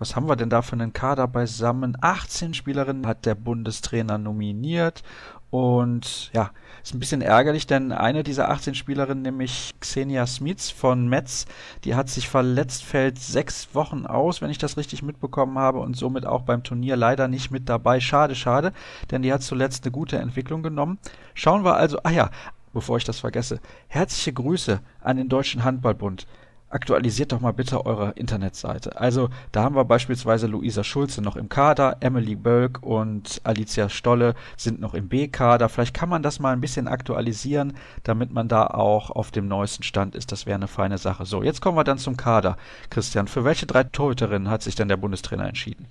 Was 0.01 0.17
haben 0.17 0.29
wir 0.29 0.35
denn 0.35 0.51
da 0.51 0.62
für 0.62 0.73
einen 0.73 0.93
Kader 0.93 1.29
beisammen? 1.29 1.97
18 2.01 2.55
Spielerinnen 2.55 3.07
hat 3.07 3.25
der 3.25 3.37
Bundestrainer 3.37 4.19
nominiert 4.19 5.05
und 5.53 6.31
ja, 6.33 6.51
ist 6.83 6.95
ein 6.95 6.99
bisschen 6.99 7.21
ärgerlich, 7.21 7.67
denn 7.67 7.93
eine 7.93 8.23
dieser 8.23 8.49
18 8.49 8.75
Spielerinnen, 8.75 9.23
nämlich 9.23 9.75
Xenia 9.81 10.27
Smits 10.27 10.71
von 10.71 11.09
Metz, 11.09 11.45
die 11.85 11.95
hat 11.95 12.09
sich 12.09 12.27
verletzt, 12.27 12.83
fällt 12.85 13.19
sechs 13.19 13.75
Wochen 13.75 14.07
aus, 14.07 14.41
wenn 14.41 14.49
ich 14.49 14.57
das 14.57 14.79
richtig 14.79 15.03
mitbekommen 15.03 15.59
habe, 15.59 15.81
und 15.81 15.95
somit 15.95 16.25
auch 16.25 16.41
beim 16.41 16.62
Turnier 16.62 16.97
leider 16.97 17.29
nicht 17.29 17.51
mit 17.51 17.69
dabei. 17.69 18.01
Schade, 18.01 18.35
schade, 18.35 18.73
denn 19.11 19.21
die 19.21 19.31
hat 19.31 19.43
zuletzt 19.43 19.85
eine 19.85 19.93
gute 19.93 20.17
Entwicklung 20.17 20.62
genommen. 20.62 20.99
Schauen 21.35 21.67
wir 21.67 21.77
also, 21.77 21.99
ah 22.03 22.11
ja, 22.11 22.31
bevor 22.73 22.97
ich 22.97 23.05
das 23.05 23.21
vergesse, 23.21 23.61
herzliche 23.88 24.33
Grüße 24.33 24.81
an 25.03 25.19
den 25.19 25.29
Deutschen 25.29 25.65
Handballbund 25.65 26.27
aktualisiert 26.72 27.32
doch 27.32 27.40
mal 27.40 27.52
bitte 27.52 27.85
eure 27.85 28.12
Internetseite. 28.16 28.98
Also 28.98 29.28
da 29.52 29.62
haben 29.62 29.76
wir 29.76 29.85
beispielsweise 29.85 30.46
Luisa 30.46 30.82
Schulze 30.82 31.22
noch 31.22 31.37
im 31.37 31.48
Kader, 31.48 31.98
Emily 32.00 32.35
Bölk 32.35 32.82
und 32.82 33.40
Alicia 33.44 33.88
Stolle 33.88 34.35
sind 34.56 34.80
noch 34.80 34.94
im 34.94 35.08
B-Kader. 35.08 35.68
Vielleicht 35.68 35.94
kann 35.94 36.08
man 36.08 36.22
das 36.22 36.40
mal 36.40 36.52
ein 36.52 36.61
bisschen 36.61 36.88
aktualisieren, 36.88 37.74
damit 38.04 38.32
man 38.32 38.48
da 38.48 38.66
auch 38.66 39.11
auf 39.11 39.30
dem 39.30 39.48
neuesten 39.48 39.82
Stand 39.82 40.14
ist. 40.14 40.32
Das 40.32 40.46
wäre 40.46 40.56
eine 40.56 40.68
feine 40.68 40.98
Sache. 40.98 41.24
So, 41.26 41.42
jetzt 41.42 41.61
kommen 41.61 41.76
wir 41.76 41.85
dann 41.85 41.98
zum 41.98 42.16
Kader. 42.16 42.56
Christian, 42.90 43.28
für 43.28 43.44
welche 43.44 43.66
drei 43.66 43.85
Torhüterinnen 43.85 44.50
hat 44.50 44.62
sich 44.62 44.74
denn 44.74 44.88
der 44.88 44.96
Bundestrainer 44.96 45.46
entschieden? 45.46 45.87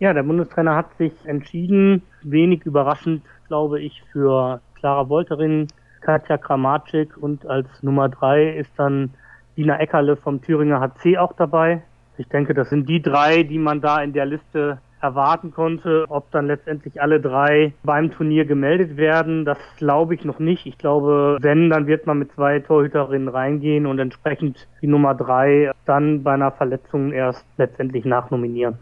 Ja, 0.00 0.12
der 0.12 0.22
Bundestrainer 0.22 0.76
hat 0.76 0.96
sich 0.98 1.12
entschieden, 1.24 2.02
wenig 2.22 2.66
überraschend, 2.66 3.22
glaube 3.48 3.80
ich, 3.80 4.02
für 4.12 4.60
Clara 4.74 5.08
Wolterin, 5.08 5.68
Katja 6.00 6.36
Kramatschik 6.36 7.16
und 7.16 7.46
als 7.46 7.68
Nummer 7.82 8.10
drei 8.10 8.50
ist 8.50 8.70
dann 8.76 9.10
Dina 9.56 9.78
Eckerle 9.78 10.16
vom 10.16 10.42
Thüringer 10.42 10.80
HC 10.80 11.18
auch 11.18 11.32
dabei. 11.34 11.82
Ich 12.16 12.28
denke, 12.28 12.54
das 12.54 12.70
sind 12.70 12.88
die 12.88 13.02
drei, 13.02 13.42
die 13.42 13.58
man 13.58 13.80
da 13.80 14.00
in 14.00 14.12
der 14.12 14.26
Liste 14.26 14.78
erwarten 15.00 15.52
konnte. 15.52 16.06
Ob 16.08 16.30
dann 16.30 16.46
letztendlich 16.46 17.00
alle 17.00 17.20
drei 17.20 17.74
beim 17.82 18.10
Turnier 18.10 18.44
gemeldet 18.46 18.96
werden, 18.96 19.44
das 19.44 19.58
glaube 19.76 20.14
ich 20.14 20.24
noch 20.24 20.38
nicht. 20.38 20.66
Ich 20.66 20.78
glaube, 20.78 21.38
wenn, 21.40 21.70
dann 21.70 21.86
wird 21.86 22.06
man 22.06 22.18
mit 22.18 22.32
zwei 22.32 22.60
Torhüterinnen 22.60 23.28
reingehen 23.28 23.86
und 23.86 23.98
entsprechend 23.98 24.66
die 24.80 24.86
Nummer 24.86 25.14
drei 25.14 25.72
dann 25.84 26.22
bei 26.22 26.32
einer 26.32 26.52
Verletzung 26.52 27.12
erst 27.12 27.44
letztendlich 27.58 28.04
nachnominieren. 28.04 28.78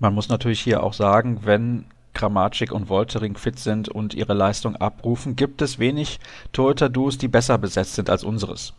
Man 0.00 0.14
muss 0.14 0.28
natürlich 0.28 0.60
hier 0.60 0.82
auch 0.82 0.94
sagen, 0.94 1.40
wenn 1.44 1.84
Kramatschik 2.14 2.72
und 2.72 2.88
Woltering 2.88 3.36
fit 3.36 3.58
sind 3.58 3.88
und 3.88 4.14
ihre 4.14 4.34
Leistung 4.34 4.74
abrufen, 4.76 5.36
gibt 5.36 5.62
es 5.62 5.78
wenig 5.78 6.18
Torhüter-Duos, 6.52 7.18
die 7.18 7.28
besser 7.28 7.58
besetzt 7.58 7.94
sind 7.94 8.10
als 8.10 8.24
unseres. 8.24 8.74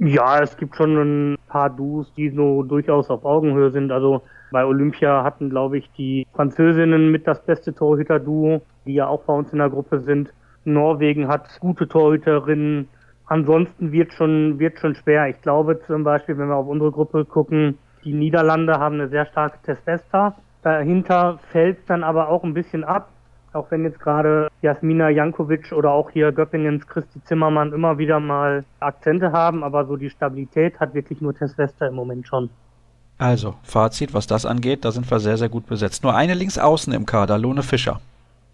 Ja, 0.00 0.40
es 0.42 0.56
gibt 0.56 0.76
schon 0.76 0.96
ein 0.96 1.38
paar 1.48 1.70
Duos, 1.70 2.12
die 2.14 2.30
so 2.30 2.62
durchaus 2.62 3.10
auf 3.10 3.24
Augenhöhe 3.24 3.70
sind. 3.70 3.92
Also 3.92 4.22
bei 4.50 4.64
Olympia 4.64 5.22
hatten, 5.24 5.50
glaube 5.50 5.78
ich, 5.78 5.90
die 5.92 6.26
Französinnen 6.34 7.10
mit 7.10 7.26
das 7.26 7.44
beste 7.44 7.74
Torhüter-Duo, 7.74 8.62
die 8.86 8.94
ja 8.94 9.06
auch 9.06 9.22
bei 9.22 9.32
uns 9.32 9.52
in 9.52 9.58
der 9.58 9.70
Gruppe 9.70 10.00
sind. 10.00 10.32
Norwegen 10.64 11.28
hat 11.28 11.60
gute 11.60 11.88
Torhüterinnen. 11.88 12.88
Ansonsten 13.26 13.92
wird 13.92 14.12
schon, 14.12 14.58
wird 14.58 14.78
schon 14.78 14.94
schwer. 14.94 15.28
Ich 15.28 15.40
glaube 15.42 15.80
zum 15.86 16.04
Beispiel, 16.04 16.36
wenn 16.38 16.48
wir 16.48 16.56
auf 16.56 16.66
unsere 16.66 16.90
Gruppe 16.90 17.24
gucken, 17.24 17.78
die 18.04 18.12
Niederlande 18.12 18.74
haben 18.78 18.96
eine 18.96 19.08
sehr 19.08 19.26
starke 19.26 19.58
Testesta. 19.62 20.34
Dahinter 20.62 21.38
fällt 21.50 21.78
dann 21.88 22.04
aber 22.04 22.28
auch 22.28 22.44
ein 22.44 22.54
bisschen 22.54 22.84
ab. 22.84 23.08
Auch 23.52 23.70
wenn 23.70 23.84
jetzt 23.84 24.00
gerade 24.00 24.48
Jasmina 24.64 25.10
Jankovic 25.10 25.72
oder 25.72 25.90
auch 25.92 26.10
hier 26.10 26.32
Göppingens 26.32 26.86
Christi 26.86 27.22
Zimmermann 27.24 27.72
immer 27.72 27.98
wieder 27.98 28.18
mal 28.18 28.64
Akzente 28.80 29.30
haben, 29.30 29.62
aber 29.62 29.84
so 29.84 29.96
die 29.96 30.08
Stabilität 30.08 30.80
hat 30.80 30.94
wirklich 30.94 31.20
nur 31.20 31.34
Tess 31.34 31.56
Wester 31.58 31.88
im 31.88 31.94
Moment 31.94 32.26
schon. 32.26 32.48
Also, 33.18 33.54
Fazit, 33.62 34.14
was 34.14 34.26
das 34.26 34.46
angeht, 34.46 34.84
da 34.84 34.90
sind 34.90 35.08
wir 35.08 35.20
sehr, 35.20 35.36
sehr 35.36 35.50
gut 35.50 35.66
besetzt. 35.66 36.02
Nur 36.02 36.16
eine 36.16 36.34
Linksaußen 36.34 36.92
im 36.94 37.06
Kader, 37.06 37.38
Lone 37.38 37.62
Fischer. 37.62 38.00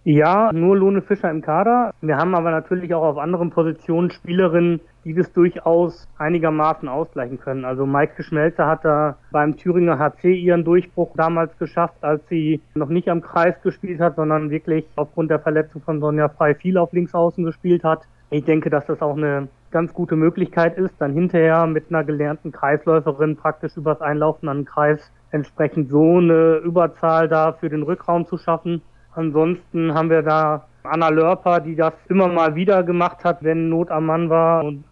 Ja, 0.02 0.50
nur 0.54 0.78
Lone 0.78 1.02
Fischer 1.02 1.30
im 1.30 1.42
Kader. 1.42 1.92
Wir 2.00 2.16
haben 2.16 2.34
aber 2.34 2.50
natürlich 2.50 2.94
auch 2.94 3.02
auf 3.02 3.18
anderen 3.18 3.50
Positionen 3.50 4.10
Spielerinnen, 4.10 4.80
die 5.04 5.12
das 5.12 5.30
durchaus 5.32 6.08
einigermaßen 6.16 6.88
ausgleichen 6.88 7.38
können. 7.38 7.66
Also 7.66 7.84
Maike 7.84 8.22
Schmelzer 8.22 8.66
hat 8.66 8.82
da 8.86 9.18
beim 9.30 9.58
Thüringer 9.58 9.98
HC 9.98 10.32
ihren 10.32 10.64
Durchbruch 10.64 11.10
damals 11.16 11.56
geschafft, 11.58 12.02
als 12.02 12.26
sie 12.28 12.62
noch 12.74 12.88
nicht 12.88 13.10
am 13.10 13.20
Kreis 13.20 13.60
gespielt 13.62 14.00
hat, 14.00 14.16
sondern 14.16 14.48
wirklich 14.48 14.86
aufgrund 14.96 15.30
der 15.30 15.40
Verletzung 15.40 15.82
von 15.82 16.00
Sonja 16.00 16.30
Frei 16.30 16.54
viel 16.54 16.78
auf 16.78 16.94
Linksaußen 16.94 17.44
gespielt 17.44 17.84
hat. 17.84 18.00
Ich 18.30 18.44
denke, 18.44 18.70
dass 18.70 18.86
das 18.86 19.02
auch 19.02 19.16
eine 19.16 19.48
ganz 19.70 19.92
gute 19.92 20.16
Möglichkeit 20.16 20.78
ist, 20.78 20.94
dann 20.98 21.12
hinterher 21.12 21.66
mit 21.66 21.90
einer 21.90 22.04
gelernten 22.04 22.52
Kreisläuferin 22.52 23.36
praktisch 23.36 23.76
übers 23.76 24.00
Einlaufen 24.00 24.48
an 24.48 24.60
den 24.60 24.64
Kreis 24.64 25.12
entsprechend 25.30 25.90
so 25.90 26.18
eine 26.18 26.56
Überzahl 26.56 27.28
da 27.28 27.52
für 27.52 27.68
den 27.68 27.82
Rückraum 27.82 28.26
zu 28.26 28.38
schaffen. 28.38 28.82
Ansonsten 29.20 29.92
haben 29.92 30.08
wir 30.08 30.22
da 30.22 30.64
Anna 30.82 31.10
Lörper, 31.10 31.60
die 31.60 31.76
das 31.76 31.92
immer 32.08 32.26
mal 32.26 32.54
wieder 32.54 32.82
gemacht 32.82 33.22
hat, 33.22 33.42
wenn 33.42 33.68
Not 33.68 33.90
am 33.90 34.06
Mann 34.06 34.30
war. 34.30 34.64
Und 34.64 34.84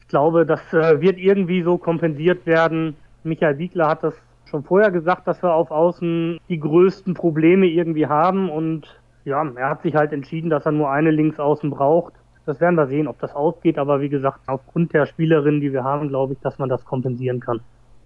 ich 0.00 0.08
glaube, 0.08 0.46
das 0.46 0.72
äh, 0.72 0.98
wird 1.02 1.18
irgendwie 1.18 1.62
so 1.62 1.76
kompensiert 1.76 2.46
werden. 2.46 2.96
Michael 3.22 3.58
Wiegler 3.58 3.88
hat 3.88 4.02
das 4.02 4.14
schon 4.46 4.64
vorher 4.64 4.90
gesagt, 4.90 5.28
dass 5.28 5.42
wir 5.42 5.52
auf 5.52 5.70
Außen 5.70 6.40
die 6.48 6.58
größten 6.58 7.12
Probleme 7.12 7.66
irgendwie 7.66 8.06
haben. 8.06 8.48
Und 8.48 8.98
ja, 9.26 9.46
er 9.56 9.68
hat 9.68 9.82
sich 9.82 9.94
halt 9.94 10.14
entschieden, 10.14 10.48
dass 10.48 10.64
er 10.64 10.72
nur 10.72 10.90
eine 10.90 11.10
Linksaußen 11.10 11.68
braucht. 11.68 12.14
Das 12.46 12.60
werden 12.62 12.76
wir 12.76 12.86
sehen, 12.86 13.08
ob 13.08 13.20
das 13.20 13.34
ausgeht. 13.34 13.78
Aber 13.78 14.00
wie 14.00 14.08
gesagt, 14.08 14.40
aufgrund 14.46 14.94
der 14.94 15.04
Spielerinnen, 15.04 15.60
die 15.60 15.74
wir 15.74 15.84
haben, 15.84 16.08
glaube 16.08 16.32
ich, 16.32 16.40
dass 16.40 16.58
man 16.58 16.70
das 16.70 16.82
kompensieren 16.86 17.40
kann. 17.40 17.60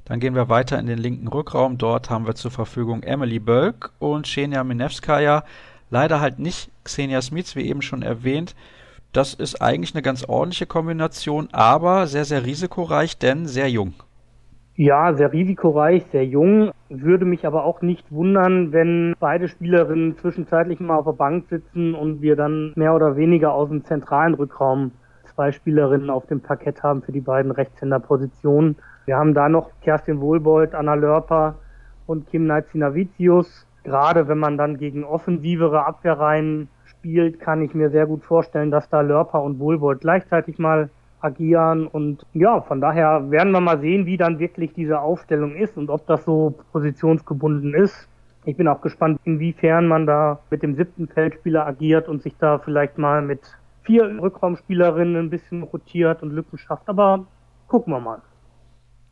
Dann 0.04 0.20
gehen 0.20 0.34
wir 0.34 0.48
weiter 0.48 0.78
in 0.78 0.86
den 0.86 0.98
linken 0.98 1.28
Rückraum. 1.28 1.78
Dort 1.78 2.10
haben 2.10 2.26
wir 2.26 2.34
zur 2.34 2.50
Verfügung 2.50 3.02
Emily 3.02 3.38
Bölk 3.38 3.90
und 3.98 4.26
Xenia 4.26 4.62
Minevskaya. 4.62 5.44
Leider 5.90 6.20
halt 6.20 6.38
nicht 6.38 6.70
Xenia 6.84 7.22
Smits, 7.22 7.56
wie 7.56 7.66
eben 7.66 7.80
schon 7.82 8.02
erwähnt. 8.02 8.54
Das 9.12 9.32
ist 9.32 9.62
eigentlich 9.62 9.94
eine 9.94 10.02
ganz 10.02 10.24
ordentliche 10.24 10.66
Kombination, 10.66 11.48
aber 11.52 12.06
sehr, 12.06 12.24
sehr 12.24 12.44
risikoreich, 12.44 13.16
denn 13.16 13.46
sehr 13.46 13.70
jung. 13.70 13.94
Ja, 14.76 15.14
sehr 15.14 15.32
risikoreich, 15.32 16.04
sehr 16.10 16.26
jung. 16.26 16.72
Würde 16.88 17.24
mich 17.24 17.46
aber 17.46 17.64
auch 17.64 17.80
nicht 17.80 18.10
wundern, 18.10 18.72
wenn 18.72 19.14
beide 19.20 19.46
Spielerinnen 19.46 20.18
zwischenzeitlich 20.18 20.80
mal 20.80 20.96
auf 20.96 21.04
der 21.04 21.12
Bank 21.12 21.46
sitzen 21.48 21.94
und 21.94 22.22
wir 22.22 22.34
dann 22.34 22.72
mehr 22.74 22.92
oder 22.92 23.16
weniger 23.16 23.54
aus 23.54 23.68
dem 23.68 23.84
zentralen 23.84 24.34
Rückraum 24.34 24.90
zwei 25.32 25.52
Spielerinnen 25.52 26.10
auf 26.10 26.26
dem 26.26 26.40
Parkett 26.40 26.82
haben 26.82 27.02
für 27.02 27.12
die 27.12 27.20
beiden 27.20 27.52
Rechtshänderpositionen. 27.52 28.76
Wir 29.06 29.16
haben 29.16 29.34
da 29.34 29.48
noch 29.48 29.70
Kerstin 29.82 30.20
Wohlbold, 30.20 30.74
Anna 30.74 30.94
Lörper 30.94 31.56
und 32.06 32.26
Kim 32.28 32.46
Neitzinavicius. 32.46 33.66
Gerade 33.82 34.28
wenn 34.28 34.38
man 34.38 34.56
dann 34.56 34.78
gegen 34.78 35.04
offensivere 35.04 35.84
Abwehrreihen 35.84 36.68
spielt, 36.86 37.38
kann 37.38 37.60
ich 37.60 37.74
mir 37.74 37.90
sehr 37.90 38.06
gut 38.06 38.24
vorstellen, 38.24 38.70
dass 38.70 38.88
da 38.88 39.02
Lörper 39.02 39.42
und 39.42 39.58
Wohlbold 39.58 40.00
gleichzeitig 40.00 40.58
mal 40.58 40.88
agieren. 41.20 41.86
Und 41.86 42.24
ja, 42.32 42.62
von 42.62 42.80
daher 42.80 43.30
werden 43.30 43.52
wir 43.52 43.60
mal 43.60 43.78
sehen, 43.80 44.06
wie 44.06 44.16
dann 44.16 44.38
wirklich 44.38 44.72
diese 44.72 45.00
Aufstellung 45.00 45.54
ist 45.54 45.76
und 45.76 45.90
ob 45.90 46.06
das 46.06 46.24
so 46.24 46.54
positionsgebunden 46.72 47.74
ist. 47.74 48.08
Ich 48.46 48.56
bin 48.56 48.68
auch 48.68 48.80
gespannt, 48.80 49.20
inwiefern 49.24 49.86
man 49.86 50.06
da 50.06 50.38
mit 50.50 50.62
dem 50.62 50.76
siebten 50.76 51.08
Feldspieler 51.08 51.66
agiert 51.66 52.08
und 52.08 52.22
sich 52.22 52.36
da 52.38 52.58
vielleicht 52.58 52.98
mal 52.98 53.22
mit 53.22 53.40
vier 53.82 54.04
Rückraumspielerinnen 54.20 55.16
ein 55.16 55.30
bisschen 55.30 55.62
rotiert 55.62 56.22
und 56.22 56.30
Lücken 56.30 56.58
schafft. 56.58 56.88
Aber 56.88 57.24
gucken 57.68 57.92
wir 57.92 58.00
mal. 58.00 58.20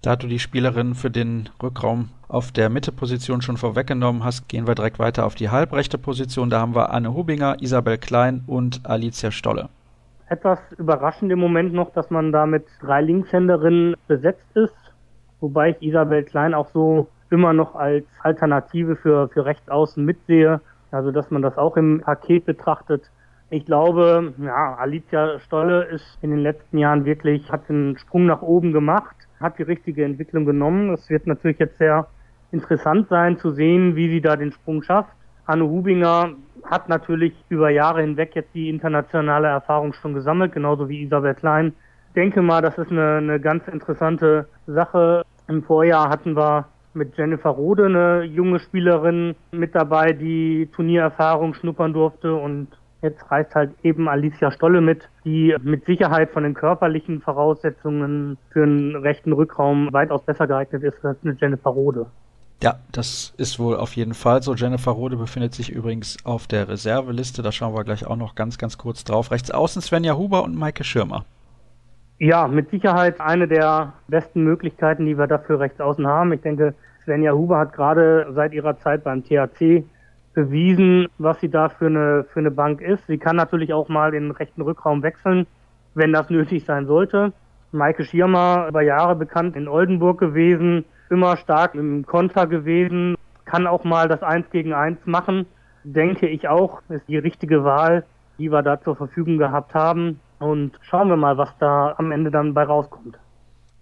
Da 0.03 0.17
du 0.17 0.27
die 0.27 0.41
Spielerin 0.41 0.97
für 0.97 1.13
den 1.13 1.49
Rückraum 1.63 2.09
auf 2.27 2.51
der 2.51 2.71
Mitteposition 2.71 3.41
schon 3.41 3.57
vorweggenommen 3.57 4.25
hast, 4.25 4.49
gehen 4.49 4.67
wir 4.67 4.75
direkt 4.75 4.99
weiter 4.99 5.25
auf 5.25 5.37
die 5.37 5.49
halbrechte 5.49 5.97
Position. 5.97 6.51
Da 6.51 6.59
haben 6.59 6.75
wir 6.75 6.91
Anne 6.91 7.15
Hubinger, 7.15 7.63
Isabel 7.63 7.99
Klein 7.99 8.43
und 8.49 8.81
Alicia 8.83 9.31
Stolle. 9.31 9.69
Etwas 10.29 10.59
überraschend 10.77 11.31
im 11.31 11.39
Moment 11.39 11.73
noch, 11.73 11.93
dass 11.93 12.11
man 12.11 12.33
da 12.33 12.47
mit 12.47 12.65
drei 12.81 13.01
Linkshänderinnen 13.01 13.95
besetzt 14.09 14.57
ist, 14.57 14.75
wobei 15.39 15.71
ich 15.71 15.83
Isabel 15.83 16.25
Klein 16.25 16.53
auch 16.53 16.69
so 16.73 17.07
immer 17.31 17.53
noch 17.53 17.77
als 17.77 18.05
Alternative 18.25 18.97
für, 18.97 19.29
für 19.29 19.45
Rechtsaußen 19.45 20.05
mitsehe. 20.05 20.61
Also, 20.91 21.13
dass 21.13 21.31
man 21.31 21.43
das 21.43 21.57
auch 21.57 21.77
im 21.77 22.01
Paket 22.01 22.45
betrachtet. 22.45 23.09
Ich 23.51 23.67
glaube, 23.67 24.35
ja, 24.39 24.75
Alicia 24.75 25.39
Stolle 25.39 25.85
ist 25.85 26.19
in 26.23 26.31
den 26.31 26.41
letzten 26.41 26.79
Jahren 26.79 27.05
wirklich, 27.05 27.53
hat 27.53 27.71
einen 27.71 27.97
Sprung 27.99 28.27
nach 28.27 28.43
oben 28.43 28.73
gemacht 28.73 29.22
hat 29.43 29.59
die 29.59 29.65
richtige 29.65 30.05
Entwicklung 30.05 30.45
genommen. 30.45 30.91
Es 30.91 31.11
wird 31.11 31.27
natürlich 31.27 31.59
jetzt 31.59 31.79
sehr 31.79 32.07
interessant 32.53 33.09
sein 33.09 33.39
zu 33.39 33.51
sehen, 33.51 33.97
wie 33.97 34.09
sie 34.09 34.21
da 34.21 34.37
den 34.37 34.53
Sprung 34.53 34.83
schafft. 34.83 35.13
Anne 35.47 35.65
Hubinger 35.65 36.31
hat 36.65 36.89
natürlich 36.89 37.35
über 37.49 37.71
Jahre 37.71 38.03
hinweg 38.03 38.35
jetzt 38.35 38.55
die 38.55 38.69
internationale 38.69 39.49
Erfahrung 39.49 39.93
schon 39.93 40.15
gesammelt, 40.15 40.53
genauso 40.53 40.89
wie 40.89 41.03
Isabel 41.03 41.35
Klein. 41.35 41.75
Ich 42.09 42.15
denke 42.15 42.43
mal, 42.43 42.63
das 42.63 42.79
ist 42.79 42.91
eine, 42.91 43.17
eine 43.17 43.41
ganz 43.41 43.67
interessante 43.69 44.47
Sache. 44.67 45.25
Im 45.49 45.63
Vorjahr 45.63 46.09
hatten 46.09 46.37
wir 46.37 46.67
mit 46.95 47.17
Jennifer 47.17 47.51
Rode 47.51 47.87
eine 47.87 48.23
junge 48.23 48.61
Spielerin 48.61 49.35
mit 49.51 49.75
dabei, 49.75 50.13
die 50.13 50.69
Turniererfahrung 50.75 51.55
schnuppern 51.55 51.93
durfte 51.93 52.35
und 52.35 52.69
Jetzt 53.03 53.31
reist 53.31 53.55
halt 53.55 53.73
eben 53.83 54.09
Alicia 54.09 54.53
Stolle 54.53 54.81
mit, 54.81 55.09
die 55.25 55.57
mit 55.61 55.85
Sicherheit 55.87 56.31
von 56.31 56.45
den 56.45 56.55
körperlichen 56.55 57.21
Voraussetzungen 57.21 58.39
für 58.51 58.63
einen 58.63 58.95
rechten 58.95 59.33
Rückraum 59.33 59.93
weitaus 59.93 60.25
besser 60.25 60.47
geeignet 60.47 60.85
ist 60.85 61.05
als 61.05 61.19
eine 61.25 61.37
Jennifer 61.41 61.71
Rode. 61.71 62.07
Ja, 62.63 62.77
das 62.93 63.35
ist 63.39 63.59
wohl 63.59 63.77
auf 63.77 63.97
jeden 63.97 64.15
Fall 64.15 64.41
so. 64.41 64.55
Jennifer 64.55 64.93
Rode 64.93 65.17
befindet 65.17 65.53
sich 65.53 65.73
übrigens 65.73 66.17
auf 66.25 66.47
der 66.47 66.69
Reserveliste. 66.69 67.43
Da 67.43 67.51
schauen 67.51 67.75
wir 67.75 67.83
gleich 67.83 68.07
auch 68.07 68.15
noch 68.15 68.37
ganz, 68.37 68.57
ganz 68.57 68.79
kurz 68.79 69.03
drauf. 69.03 69.33
Rechts 69.33 69.51
außen 69.51 69.83
Svenja 69.83 70.17
Huber 70.17 70.45
und 70.45 70.57
Maike 70.57 70.85
Schirmer. 70.85 71.25
Ja, 72.21 72.47
mit 72.47 72.71
Sicherheit 72.71 73.21
eine 73.21 73.49
der 73.49 73.95
besten 74.07 74.45
Möglichkeiten, 74.45 75.07
die 75.07 75.19
wir 75.19 75.27
dafür 75.27 75.59
rechts 75.59 75.81
außen 75.81 76.07
haben. 76.07 76.33
Ich 76.33 76.43
denke, 76.43 76.73
Svenja 77.03 77.33
Huber 77.33 77.59
hat 77.59 77.73
gerade 77.73 78.29
seit 78.33 78.53
ihrer 78.53 78.79
Zeit 78.79 79.03
beim 79.03 79.25
THC 79.25 79.83
bewiesen, 80.35 81.09
was 81.19 81.41
sie 81.41 81.51
da 81.51 81.69
für 81.69 81.87
eine, 81.87 82.25
für 82.33 82.41
eine 82.41 82.51
Bank 82.51 82.81
ist. 82.81 83.07
Sie 83.07 83.19
kann 83.19 83.37
natürlich 83.37 83.73
auch 83.73 83.89
mal 83.89 84.11
den 84.11 84.31
rechten 84.31 84.63
Rückraum 84.63 85.03
wechseln, 85.03 85.47
wenn 85.95 86.13
das 86.13 86.31
nötig 86.31 86.65
sein 86.65 86.87
sollte. 86.87 87.33
Maike 87.73 88.05
Schirmer, 88.05 88.67
über 88.69 88.83
Jahre 88.83 89.17
bekannt 89.17 89.57
in 89.57 89.69
Oldenburg 89.69 90.21
gewesen, 90.21 90.85
immer 91.09 91.37
stark 91.37 91.75
im 91.75 92.05
Konter 92.07 92.47
gewesen, 92.47 93.17
kann 93.45 93.67
auch 93.67 93.85
mal 93.85 94.09
das 94.09 94.23
Eins 94.23 94.49
gegen 94.51 94.73
Eins 94.73 94.99
machen. 95.05 95.47
Denke 95.85 96.29
ich 96.29 96.49
auch, 96.49 96.83
ist 96.89 97.09
die 97.09 97.19
richtige 97.19 97.65
Wahl, 97.65 98.05
die 98.39 98.51
wir 98.51 98.63
da 98.63 98.81
zur 98.81 98.97
Verfügung 98.97 99.39
gehabt 99.39 99.75
haben. 99.75 100.21
Und 100.39 100.73
schauen 100.83 101.09
wir 101.09 101.17
mal, 101.17 101.39
was 101.39 101.57
da 101.59 101.95
am 101.99 102.13
Ende 102.13 102.31
dann 102.31 102.55
bei 102.55 102.65
rauskommt. 102.65 103.19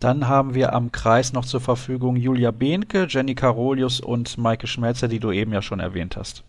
Dann 0.01 0.29
haben 0.29 0.55
wir 0.55 0.73
am 0.73 0.93
Kreis 0.93 1.35
noch 1.35 1.45
zur 1.45 1.61
Verfügung 1.61 2.17
Julia 2.17 2.53
Behnke, 2.53 3.05
Jenny 3.07 3.35
Karolius 3.35 4.01
und 4.01 4.39
Maike 4.39 4.67
Schmelzer, 4.67 5.09
die 5.09 5.21
du 5.21 5.31
eben 5.31 5.53
ja 5.53 5.61
schon 5.61 5.79
erwähnt 5.79 6.17
hast. 6.17 6.43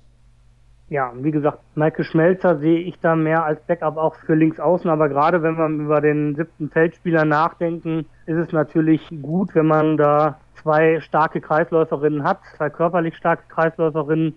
Ja, 0.88 1.12
wie 1.18 1.32
gesagt, 1.32 1.60
Maike 1.76 2.06
Schmelzer 2.06 2.60
sehe 2.60 2.80
ich 2.80 2.98
da 3.02 3.14
mehr 3.18 3.44
als 3.44 3.62
Backup 3.68 3.98
auch 3.98 4.16
für 4.16 4.36
links 4.36 4.58
außen, 4.58 4.90
aber 4.90 5.10
gerade 5.10 5.44
wenn 5.44 5.58
wir 5.58 5.68
über 5.68 6.00
den 6.00 6.36
siebten 6.36 6.70
Feldspieler 6.70 7.26
nachdenken, 7.26 8.06
ist 8.26 8.38
es 8.38 8.54
natürlich 8.54 9.02
gut, 9.22 9.54
wenn 9.54 9.68
man 9.68 9.98
da 9.98 10.38
zwei 10.62 11.02
starke 11.02 11.42
Kreisläuferinnen 11.42 12.24
hat, 12.24 12.40
zwei 12.56 12.70
körperlich 12.70 13.18
starke 13.18 13.44
Kreisläuferinnen. 13.50 14.34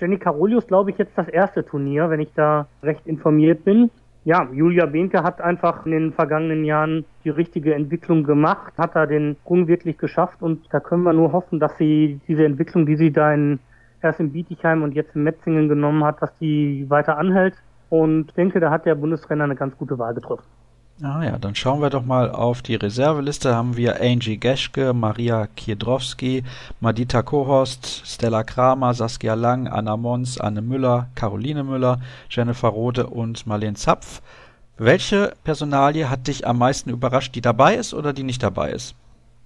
Jenny 0.00 0.18
Karolius, 0.18 0.66
glaube 0.66 0.90
ich, 0.90 0.96
jetzt 0.96 1.16
das 1.16 1.28
erste 1.28 1.66
Turnier, 1.66 2.08
wenn 2.08 2.20
ich 2.20 2.32
da 2.34 2.66
recht 2.82 3.06
informiert 3.06 3.62
bin 3.64 3.90
ja, 4.24 4.48
Julia 4.52 4.86
Behnke 4.86 5.22
hat 5.22 5.40
einfach 5.40 5.84
in 5.84 5.92
den 5.92 6.12
vergangenen 6.12 6.64
Jahren 6.64 7.04
die 7.24 7.30
richtige 7.30 7.74
Entwicklung 7.74 8.24
gemacht, 8.24 8.72
hat 8.78 8.96
da 8.96 9.04
den 9.04 9.36
Sprung 9.42 9.68
wirklich 9.68 9.98
geschafft 9.98 10.40
und 10.40 10.66
da 10.72 10.80
können 10.80 11.02
wir 11.02 11.12
nur 11.12 11.32
hoffen, 11.32 11.60
dass 11.60 11.76
sie 11.76 12.20
diese 12.26 12.44
Entwicklung, 12.44 12.86
die 12.86 12.96
sie 12.96 13.12
da 13.12 13.34
in, 13.34 13.58
erst 14.02 14.20
in 14.20 14.32
Bietigheim 14.32 14.82
und 14.82 14.92
jetzt 14.92 15.14
in 15.14 15.24
Metzingen 15.24 15.68
genommen 15.68 16.04
hat, 16.04 16.22
dass 16.22 16.36
die 16.38 16.86
weiter 16.88 17.18
anhält. 17.18 17.54
Und 17.90 18.28
ich 18.28 18.34
denke, 18.34 18.60
da 18.60 18.70
hat 18.70 18.86
der 18.86 18.94
Bundestrainer 18.94 19.44
eine 19.44 19.56
ganz 19.56 19.76
gute 19.76 19.98
Wahl 19.98 20.14
getroffen. 20.14 20.44
Ah 21.02 21.24
ja, 21.24 21.38
dann 21.38 21.56
schauen 21.56 21.82
wir 21.82 21.90
doch 21.90 22.04
mal 22.04 22.30
auf 22.30 22.62
die 22.62 22.76
Reserveliste. 22.76 23.52
Haben 23.52 23.76
wir 23.76 24.00
Angie 24.00 24.36
Geschke, 24.36 24.92
Maria 24.94 25.48
Kiedrowski, 25.56 26.44
Madita 26.80 27.22
Kohorst, 27.22 28.06
Stella 28.06 28.44
Kramer, 28.44 28.94
Saskia 28.94 29.34
Lang, 29.34 29.66
Anna 29.66 29.96
Mons, 29.96 30.40
Anne 30.40 30.62
Müller, 30.62 31.08
Caroline 31.16 31.64
Müller, 31.64 31.98
Jennifer 32.30 32.68
Rode 32.68 33.08
und 33.08 33.44
Marlene 33.44 33.74
Zapf. 33.74 34.22
Welche 34.78 35.32
Personalie 35.42 36.08
hat 36.08 36.28
dich 36.28 36.46
am 36.46 36.58
meisten 36.58 36.90
überrascht, 36.90 37.34
die 37.34 37.40
dabei 37.40 37.74
ist 37.74 37.92
oder 37.92 38.12
die 38.12 38.22
nicht 38.22 38.44
dabei 38.44 38.70
ist? 38.70 38.94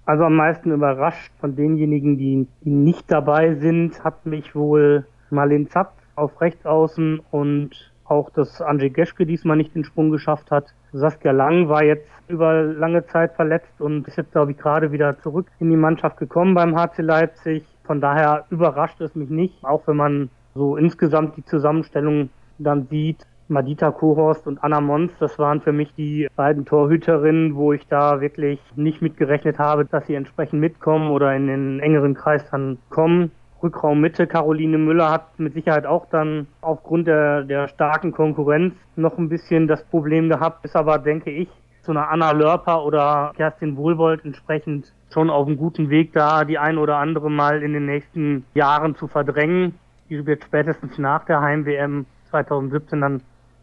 Also 0.04 0.24
am 0.24 0.36
meisten 0.36 0.70
überrascht 0.70 1.32
von 1.40 1.56
denjenigen, 1.56 2.18
die, 2.18 2.46
die 2.60 2.70
nicht 2.70 3.10
dabei 3.10 3.54
sind, 3.54 4.04
hat 4.04 4.26
mich 4.26 4.54
wohl 4.54 5.06
Marlene 5.30 5.68
Zapf 5.68 5.94
auf 6.14 6.42
Rechtsaußen 6.42 7.20
und 7.30 7.87
auch, 8.10 8.30
dass 8.30 8.60
Andrzej 8.60 8.90
Geschke 8.90 9.26
diesmal 9.26 9.56
nicht 9.56 9.74
den 9.74 9.84
Sprung 9.84 10.10
geschafft 10.10 10.50
hat. 10.50 10.66
Saskia 10.92 11.32
Lang 11.32 11.68
war 11.68 11.84
jetzt 11.84 12.08
über 12.28 12.62
lange 12.62 13.06
Zeit 13.06 13.32
verletzt 13.34 13.80
und 13.80 14.06
ist 14.06 14.16
jetzt, 14.16 14.32
glaube 14.32 14.52
ich, 14.52 14.58
gerade 14.58 14.92
wieder 14.92 15.18
zurück 15.20 15.46
in 15.58 15.70
die 15.70 15.76
Mannschaft 15.76 16.18
gekommen 16.18 16.54
beim 16.54 16.76
HC 16.76 17.02
Leipzig. 17.02 17.64
Von 17.84 18.00
daher 18.00 18.44
überrascht 18.50 19.00
es 19.00 19.14
mich 19.14 19.30
nicht, 19.30 19.64
auch 19.64 19.86
wenn 19.86 19.96
man 19.96 20.30
so 20.54 20.76
insgesamt 20.76 21.36
die 21.36 21.44
Zusammenstellung 21.44 22.30
dann 22.58 22.86
sieht. 22.88 23.26
Madita 23.50 23.90
Kohorst 23.90 24.46
und 24.46 24.62
Anna 24.62 24.82
Mons, 24.82 25.10
das 25.20 25.38
waren 25.38 25.62
für 25.62 25.72
mich 25.72 25.94
die 25.94 26.28
beiden 26.36 26.66
Torhüterinnen, 26.66 27.56
wo 27.56 27.72
ich 27.72 27.86
da 27.86 28.20
wirklich 28.20 28.60
nicht 28.76 29.00
mitgerechnet 29.00 29.58
habe, 29.58 29.86
dass 29.86 30.06
sie 30.06 30.14
entsprechend 30.14 30.60
mitkommen 30.60 31.10
oder 31.10 31.34
in 31.34 31.46
den 31.46 31.80
engeren 31.80 32.12
Kreis 32.12 32.44
dann 32.50 32.76
kommen. 32.90 33.30
Rückraum 33.62 34.00
Mitte. 34.00 34.26
Caroline 34.26 34.78
Müller 34.78 35.10
hat 35.10 35.38
mit 35.38 35.54
Sicherheit 35.54 35.86
auch 35.86 36.06
dann 36.10 36.46
aufgrund 36.60 37.06
der, 37.06 37.42
der 37.42 37.68
starken 37.68 38.12
Konkurrenz 38.12 38.74
noch 38.96 39.18
ein 39.18 39.28
bisschen 39.28 39.68
das 39.68 39.84
Problem 39.84 40.28
gehabt, 40.28 40.64
ist 40.64 40.76
aber, 40.76 40.98
denke 40.98 41.30
ich, 41.30 41.48
zu 41.82 41.92
einer 41.92 42.10
Anna 42.10 42.32
Lörper 42.32 42.84
oder 42.84 43.32
Kerstin 43.36 43.76
Wohlwold 43.76 44.24
entsprechend 44.24 44.92
schon 45.12 45.30
auf 45.30 45.46
einem 45.46 45.56
guten 45.56 45.90
Weg 45.90 46.12
da, 46.12 46.44
die 46.44 46.58
ein 46.58 46.78
oder 46.78 46.96
andere 46.96 47.30
mal 47.30 47.62
in 47.62 47.72
den 47.72 47.86
nächsten 47.86 48.44
Jahren 48.54 48.94
zu 48.94 49.08
verdrängen. 49.08 49.78
Die 50.10 50.26
wird 50.26 50.44
spätestens 50.44 50.98
nach 50.98 51.24
der 51.24 51.40
Heim-WM 51.40 52.06
2017 52.30 53.00
dann 53.00 53.22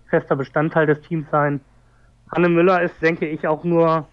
fester 0.09 0.35
Bestandteil 0.35 0.87
des 0.87 1.01
Teams 1.01 1.29
sein. 1.29 1.61
Anne 2.29 2.49
Müller 2.49 2.81
ist, 2.81 3.01
denke 3.01 3.27
ich, 3.27 3.47
auch 3.47 3.63
nur 3.63 4.07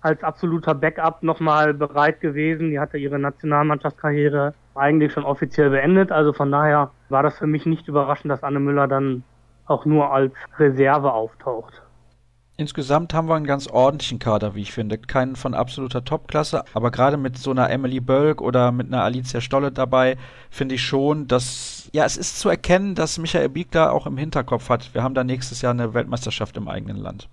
als 0.00 0.22
absoluter 0.22 0.74
Backup 0.74 1.22
nochmal 1.22 1.74
bereit 1.74 2.20
gewesen. 2.20 2.70
Die 2.70 2.78
hatte 2.78 2.98
ihre 2.98 3.18
Nationalmannschaftskarriere 3.18 4.54
eigentlich 4.74 5.12
schon 5.12 5.24
offiziell 5.24 5.70
beendet. 5.70 6.12
Also 6.12 6.32
von 6.32 6.50
daher 6.50 6.90
war 7.08 7.22
das 7.22 7.38
für 7.38 7.46
mich 7.46 7.66
nicht 7.66 7.88
überraschend, 7.88 8.30
dass 8.30 8.42
Anne 8.42 8.60
Müller 8.60 8.88
dann 8.88 9.24
auch 9.66 9.84
nur 9.84 10.12
als 10.12 10.32
Reserve 10.58 11.12
auftaucht. 11.12 11.82
Insgesamt 12.60 13.14
haben 13.14 13.28
wir 13.28 13.36
einen 13.36 13.46
ganz 13.46 13.68
ordentlichen 13.68 14.18
Kader, 14.18 14.56
wie 14.56 14.62
ich 14.62 14.72
finde. 14.72 14.98
Keinen 14.98 15.36
von 15.36 15.54
absoluter 15.54 16.04
Topklasse, 16.04 16.64
aber 16.74 16.90
gerade 16.90 17.16
mit 17.16 17.38
so 17.38 17.52
einer 17.52 17.70
Emily 17.70 18.00
Bölk 18.00 18.40
oder 18.40 18.72
mit 18.72 18.88
einer 18.88 19.04
Alicia 19.04 19.40
Stolle 19.40 19.70
dabei, 19.70 20.16
finde 20.50 20.74
ich 20.74 20.82
schon, 20.82 21.28
dass, 21.28 21.88
ja, 21.92 22.04
es 22.04 22.16
ist 22.16 22.40
zu 22.40 22.48
erkennen, 22.48 22.96
dass 22.96 23.18
Michael 23.18 23.48
Biegler 23.48 23.92
auch 23.92 24.08
im 24.08 24.16
Hinterkopf 24.16 24.70
hat. 24.70 24.92
Wir 24.92 25.04
haben 25.04 25.14
da 25.14 25.22
nächstes 25.22 25.62
Jahr 25.62 25.70
eine 25.70 25.94
Weltmeisterschaft 25.94 26.56
im 26.56 26.66
eigenen 26.66 26.96
Land. 26.96 27.28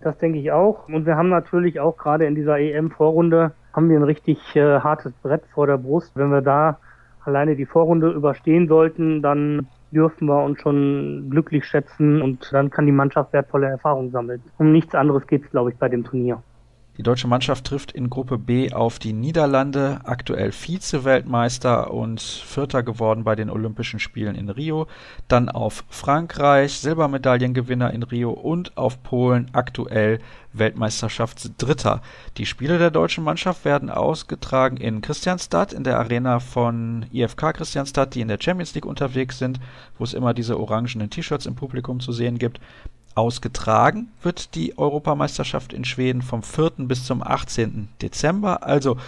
Das 0.00 0.18
denke 0.18 0.38
ich 0.38 0.52
auch. 0.52 0.88
Und 0.88 1.06
wir 1.06 1.16
haben 1.16 1.28
natürlich 1.28 1.80
auch 1.80 1.96
gerade 1.96 2.26
in 2.26 2.34
dieser 2.34 2.58
EM-Vorrunde 2.58 3.52
haben 3.72 3.88
wir 3.88 3.98
ein 3.98 4.04
richtig 4.04 4.38
äh, 4.56 4.80
hartes 4.80 5.12
Brett 5.22 5.42
vor 5.52 5.66
der 5.66 5.78
Brust. 5.78 6.12
Wenn 6.14 6.30
wir 6.30 6.42
da 6.42 6.78
alleine 7.24 7.56
die 7.56 7.66
Vorrunde 7.66 8.10
überstehen 8.10 8.68
sollten, 8.68 9.20
dann 9.22 9.68
dürfen 9.90 10.26
wir 10.28 10.42
uns 10.42 10.60
schon 10.60 11.28
glücklich 11.30 11.64
schätzen 11.64 12.22
und 12.22 12.50
dann 12.52 12.70
kann 12.70 12.86
die 12.86 12.92
Mannschaft 12.92 13.32
wertvolle 13.32 13.66
Erfahrungen 13.66 14.10
sammeln. 14.10 14.42
Um 14.58 14.72
nichts 14.72 14.94
anderes 14.94 15.26
geht 15.26 15.44
es, 15.44 15.50
glaube 15.50 15.70
ich, 15.70 15.76
bei 15.76 15.88
dem 15.88 16.04
Turnier. 16.04 16.42
Die 16.98 17.02
deutsche 17.02 17.28
Mannschaft 17.28 17.66
trifft 17.66 17.92
in 17.92 18.08
Gruppe 18.08 18.38
B 18.38 18.72
auf 18.72 18.98
die 18.98 19.12
Niederlande, 19.12 20.00
aktuell 20.04 20.50
Vize-Weltmeister 20.50 21.92
und 21.92 22.22
Vierter 22.22 22.82
geworden 22.82 23.22
bei 23.22 23.34
den 23.34 23.50
Olympischen 23.50 24.00
Spielen 24.00 24.34
in 24.34 24.48
Rio, 24.48 24.86
dann 25.28 25.50
auf 25.50 25.84
Frankreich, 25.90 26.72
Silbermedaillengewinner 26.78 27.92
in 27.92 28.02
Rio 28.02 28.30
und 28.30 28.78
auf 28.78 29.02
Polen, 29.02 29.50
aktuell 29.52 30.20
Weltmeisterschaftsdritter. 30.54 32.00
Die 32.38 32.46
Spiele 32.46 32.78
der 32.78 32.90
deutschen 32.90 33.24
Mannschaft 33.24 33.66
werden 33.66 33.90
ausgetragen 33.90 34.78
in 34.78 35.02
Christianstadt, 35.02 35.74
in 35.74 35.84
der 35.84 35.98
Arena 35.98 36.40
von 36.40 37.04
IFK 37.12 37.52
Christianstadt, 37.52 38.14
die 38.14 38.22
in 38.22 38.28
der 38.28 38.38
Champions 38.40 38.74
League 38.74 38.86
unterwegs 38.86 39.38
sind, 39.38 39.60
wo 39.98 40.04
es 40.04 40.14
immer 40.14 40.32
diese 40.32 40.58
orangenen 40.58 41.10
T-Shirts 41.10 41.44
im 41.44 41.56
Publikum 41.56 42.00
zu 42.00 42.12
sehen 42.12 42.38
gibt. 42.38 42.58
Ausgetragen 43.16 44.08
wird 44.22 44.54
die 44.54 44.76
Europameisterschaft 44.76 45.72
in 45.72 45.86
Schweden 45.86 46.20
vom 46.20 46.42
4. 46.42 46.72
bis 46.80 47.04
zum 47.06 47.22
18. 47.22 47.88
Dezember. 48.02 48.62
Also 48.62 48.98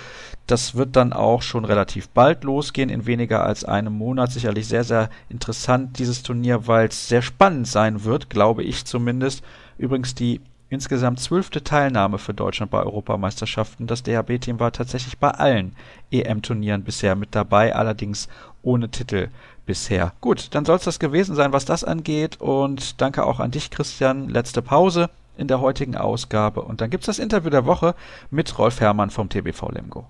das 0.46 0.74
wird 0.74 0.96
dann 0.96 1.12
auch 1.12 1.42
schon 1.42 1.66
relativ 1.66 2.08
bald 2.08 2.42
losgehen, 2.42 2.88
in 2.88 3.04
weniger 3.04 3.44
als 3.44 3.64
einem 3.64 3.92
Monat. 3.92 4.32
Sicherlich 4.32 4.66
sehr, 4.66 4.82
sehr 4.82 5.10
interessant, 5.28 5.98
dieses 5.98 6.22
Turnier, 6.22 6.66
weil 6.66 6.88
es 6.88 7.08
sehr 7.08 7.20
spannend 7.20 7.68
sein 7.68 8.04
wird, 8.04 8.30
glaube 8.30 8.64
ich 8.64 8.86
zumindest. 8.86 9.44
Übrigens 9.76 10.14
die 10.14 10.40
insgesamt 10.70 11.20
zwölfte 11.20 11.62
Teilnahme 11.62 12.16
für 12.16 12.32
Deutschland 12.32 12.70
bei 12.70 12.82
Europameisterschaften. 12.82 13.86
Das 13.86 14.02
DHB-Team 14.02 14.58
war 14.58 14.72
tatsächlich 14.72 15.18
bei 15.18 15.30
allen 15.30 15.74
EM-Turnieren 16.10 16.82
bisher 16.82 17.14
mit 17.14 17.34
dabei, 17.34 17.74
allerdings 17.74 18.28
ohne 18.62 18.88
Titel 18.88 19.28
bisher. 19.68 20.14
Gut, 20.22 20.48
dann 20.54 20.64
soll 20.64 20.76
es 20.76 20.84
das 20.84 20.98
gewesen 20.98 21.36
sein, 21.36 21.52
was 21.52 21.66
das 21.66 21.84
angeht. 21.84 22.40
Und 22.40 23.00
danke 23.02 23.24
auch 23.24 23.38
an 23.38 23.50
dich, 23.50 23.70
Christian. 23.70 24.28
Letzte 24.28 24.62
Pause 24.62 25.10
in 25.36 25.46
der 25.46 25.60
heutigen 25.60 25.94
Ausgabe. 25.94 26.62
Und 26.62 26.80
dann 26.80 26.88
gibt 26.90 27.04
es 27.04 27.06
das 27.06 27.18
Interview 27.18 27.50
der 27.50 27.66
Woche 27.66 27.94
mit 28.30 28.58
Rolf 28.58 28.80
Herrmann 28.80 29.10
vom 29.10 29.28
TBV 29.28 29.70
Lemgo. 29.70 30.06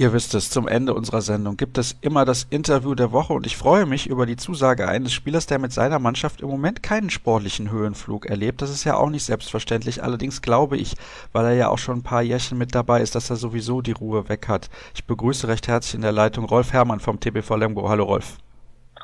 Ihr 0.00 0.14
wisst 0.14 0.32
es, 0.32 0.48
zum 0.48 0.66
Ende 0.66 0.94
unserer 0.94 1.20
Sendung 1.20 1.58
gibt 1.58 1.76
es 1.76 1.94
immer 2.00 2.24
das 2.24 2.44
Interview 2.44 2.94
der 2.94 3.12
Woche 3.12 3.34
und 3.34 3.44
ich 3.44 3.58
freue 3.58 3.84
mich 3.84 4.08
über 4.08 4.24
die 4.24 4.36
Zusage 4.36 4.88
eines 4.88 5.12
Spielers, 5.12 5.44
der 5.44 5.58
mit 5.58 5.72
seiner 5.72 5.98
Mannschaft 5.98 6.40
im 6.40 6.48
Moment 6.48 6.82
keinen 6.82 7.10
sportlichen 7.10 7.70
Höhenflug 7.70 8.24
erlebt. 8.24 8.62
Das 8.62 8.70
ist 8.70 8.84
ja 8.84 8.96
auch 8.96 9.10
nicht 9.10 9.26
selbstverständlich. 9.26 10.02
Allerdings 10.02 10.40
glaube 10.40 10.78
ich, 10.78 10.94
weil 11.34 11.44
er 11.44 11.52
ja 11.52 11.68
auch 11.68 11.76
schon 11.76 11.98
ein 11.98 12.02
paar 12.02 12.22
Jährchen 12.22 12.56
mit 12.56 12.74
dabei 12.74 13.02
ist, 13.02 13.14
dass 13.14 13.28
er 13.28 13.36
sowieso 13.36 13.82
die 13.82 13.92
Ruhe 13.92 14.26
weg 14.30 14.48
hat. 14.48 14.70
Ich 14.94 15.06
begrüße 15.06 15.48
recht 15.48 15.68
herzlich 15.68 15.96
in 15.96 16.00
der 16.00 16.12
Leitung 16.12 16.46
Rolf 16.46 16.72
Herrmann 16.72 17.00
vom 17.00 17.20
TBV 17.20 17.56
Lemgo. 17.56 17.86
Hallo 17.90 18.04
Rolf. 18.04 18.38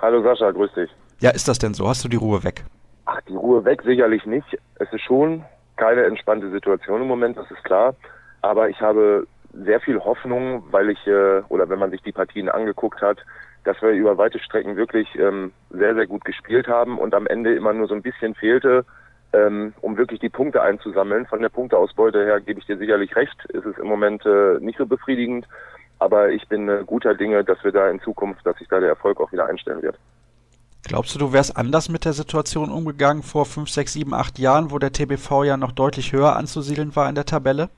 Hallo 0.01 0.23
Sascha, 0.23 0.51
grüß 0.51 0.73
dich. 0.73 0.91
Ja, 1.21 1.29
ist 1.29 1.47
das 1.47 1.59
denn 1.59 1.75
so? 1.75 1.87
Hast 1.87 2.05
du 2.05 2.09
die 2.09 2.17
Ruhe 2.17 2.43
weg? 2.43 2.65
Ach, 3.05 3.21
die 3.29 3.35
Ruhe 3.35 3.63
weg 3.67 3.83
sicherlich 3.85 4.25
nicht. 4.25 4.47
Es 4.77 4.91
ist 4.91 5.03
schon 5.03 5.45
keine 5.77 6.05
entspannte 6.05 6.51
Situation 6.51 7.03
im 7.03 7.09
Moment, 7.09 7.37
das 7.37 7.51
ist 7.51 7.63
klar. 7.65 7.95
Aber 8.41 8.71
ich 8.71 8.81
habe 8.81 9.27
sehr 9.65 9.81
viel 9.81 10.01
Hoffnung, 10.01 10.65
weil 10.71 10.91
ich, 10.91 11.07
äh, 11.07 11.43
oder 11.49 11.69
wenn 11.69 11.79
man 11.79 11.91
sich 11.91 12.03
die 12.03 12.13
Partien 12.13 12.49
angeguckt 12.49 13.01
hat, 13.01 13.19
dass 13.65 13.81
wir 13.83 13.91
über 13.91 14.17
weite 14.17 14.39
Strecken 14.39 14.77
wirklich 14.77 15.09
ähm, 15.19 15.53
sehr, 15.71 15.95
sehr 15.95 16.07
gut 16.07 16.25
gespielt 16.25 16.69
haben 16.69 16.99
und 16.99 17.15
am 17.15 17.27
Ende 17.27 17.55
immer 17.55 17.73
nur 17.73 17.89
so 17.89 17.95
ein 17.95 18.03
bisschen 18.03 18.35
fehlte, 18.35 18.85
ähm, 19.33 19.75
um 19.81 19.97
wirklich 19.97 20.21
die 20.21 20.29
Punkte 20.29 20.63
einzusammeln. 20.63 21.27
Von 21.27 21.41
der 21.41 21.49
Punkteausbeute 21.49 22.25
her 22.25 22.41
gebe 22.41 22.61
ich 22.61 22.67
dir 22.67 22.79
sicherlich 22.79 23.15
recht, 23.17 23.45
ist 23.47 23.67
es 23.67 23.77
im 23.79 23.87
Moment 23.87 24.25
äh, 24.25 24.59
nicht 24.61 24.79
so 24.79 24.87
befriedigend, 24.87 25.47
aber 25.99 26.31
ich 26.31 26.47
bin 26.49 26.69
äh, 26.69 26.85
guter 26.87 27.15
Dinge, 27.15 27.43
dass 27.43 27.63
wir 27.65 27.73
da 27.73 27.91
in 27.91 28.01
Zukunft, 28.01 28.47
dass 28.47 28.57
sich 28.59 28.69
da 28.69 28.79
der 28.79 28.91
Erfolg 28.91 29.21
auch 29.21 29.33
wieder 29.33 29.47
einstellen 29.47 29.83
wird. 29.83 29.99
Glaubst 30.85 31.15
du, 31.15 31.19
du 31.19 31.33
wärst 31.33 31.57
anders 31.57 31.89
mit 31.89 32.05
der 32.05 32.13
Situation 32.13 32.71
umgegangen 32.71 33.25
vor 33.25 33.45
fünf, 33.45 33.71
sechs, 33.71 33.95
sieben, 33.95 34.15
acht 34.15 34.39
Jahren, 34.39 34.71
wo 34.71 34.79
der 34.79 34.93
TBV 34.93 35.43
ja 35.43 35.57
noch 35.57 35.73
deutlich 35.73 36.13
höher 36.13 36.37
anzusiedeln 36.37 36.95
war 36.95 37.09
in 37.09 37.17
der 37.17 37.25
Tabelle? 37.25 37.71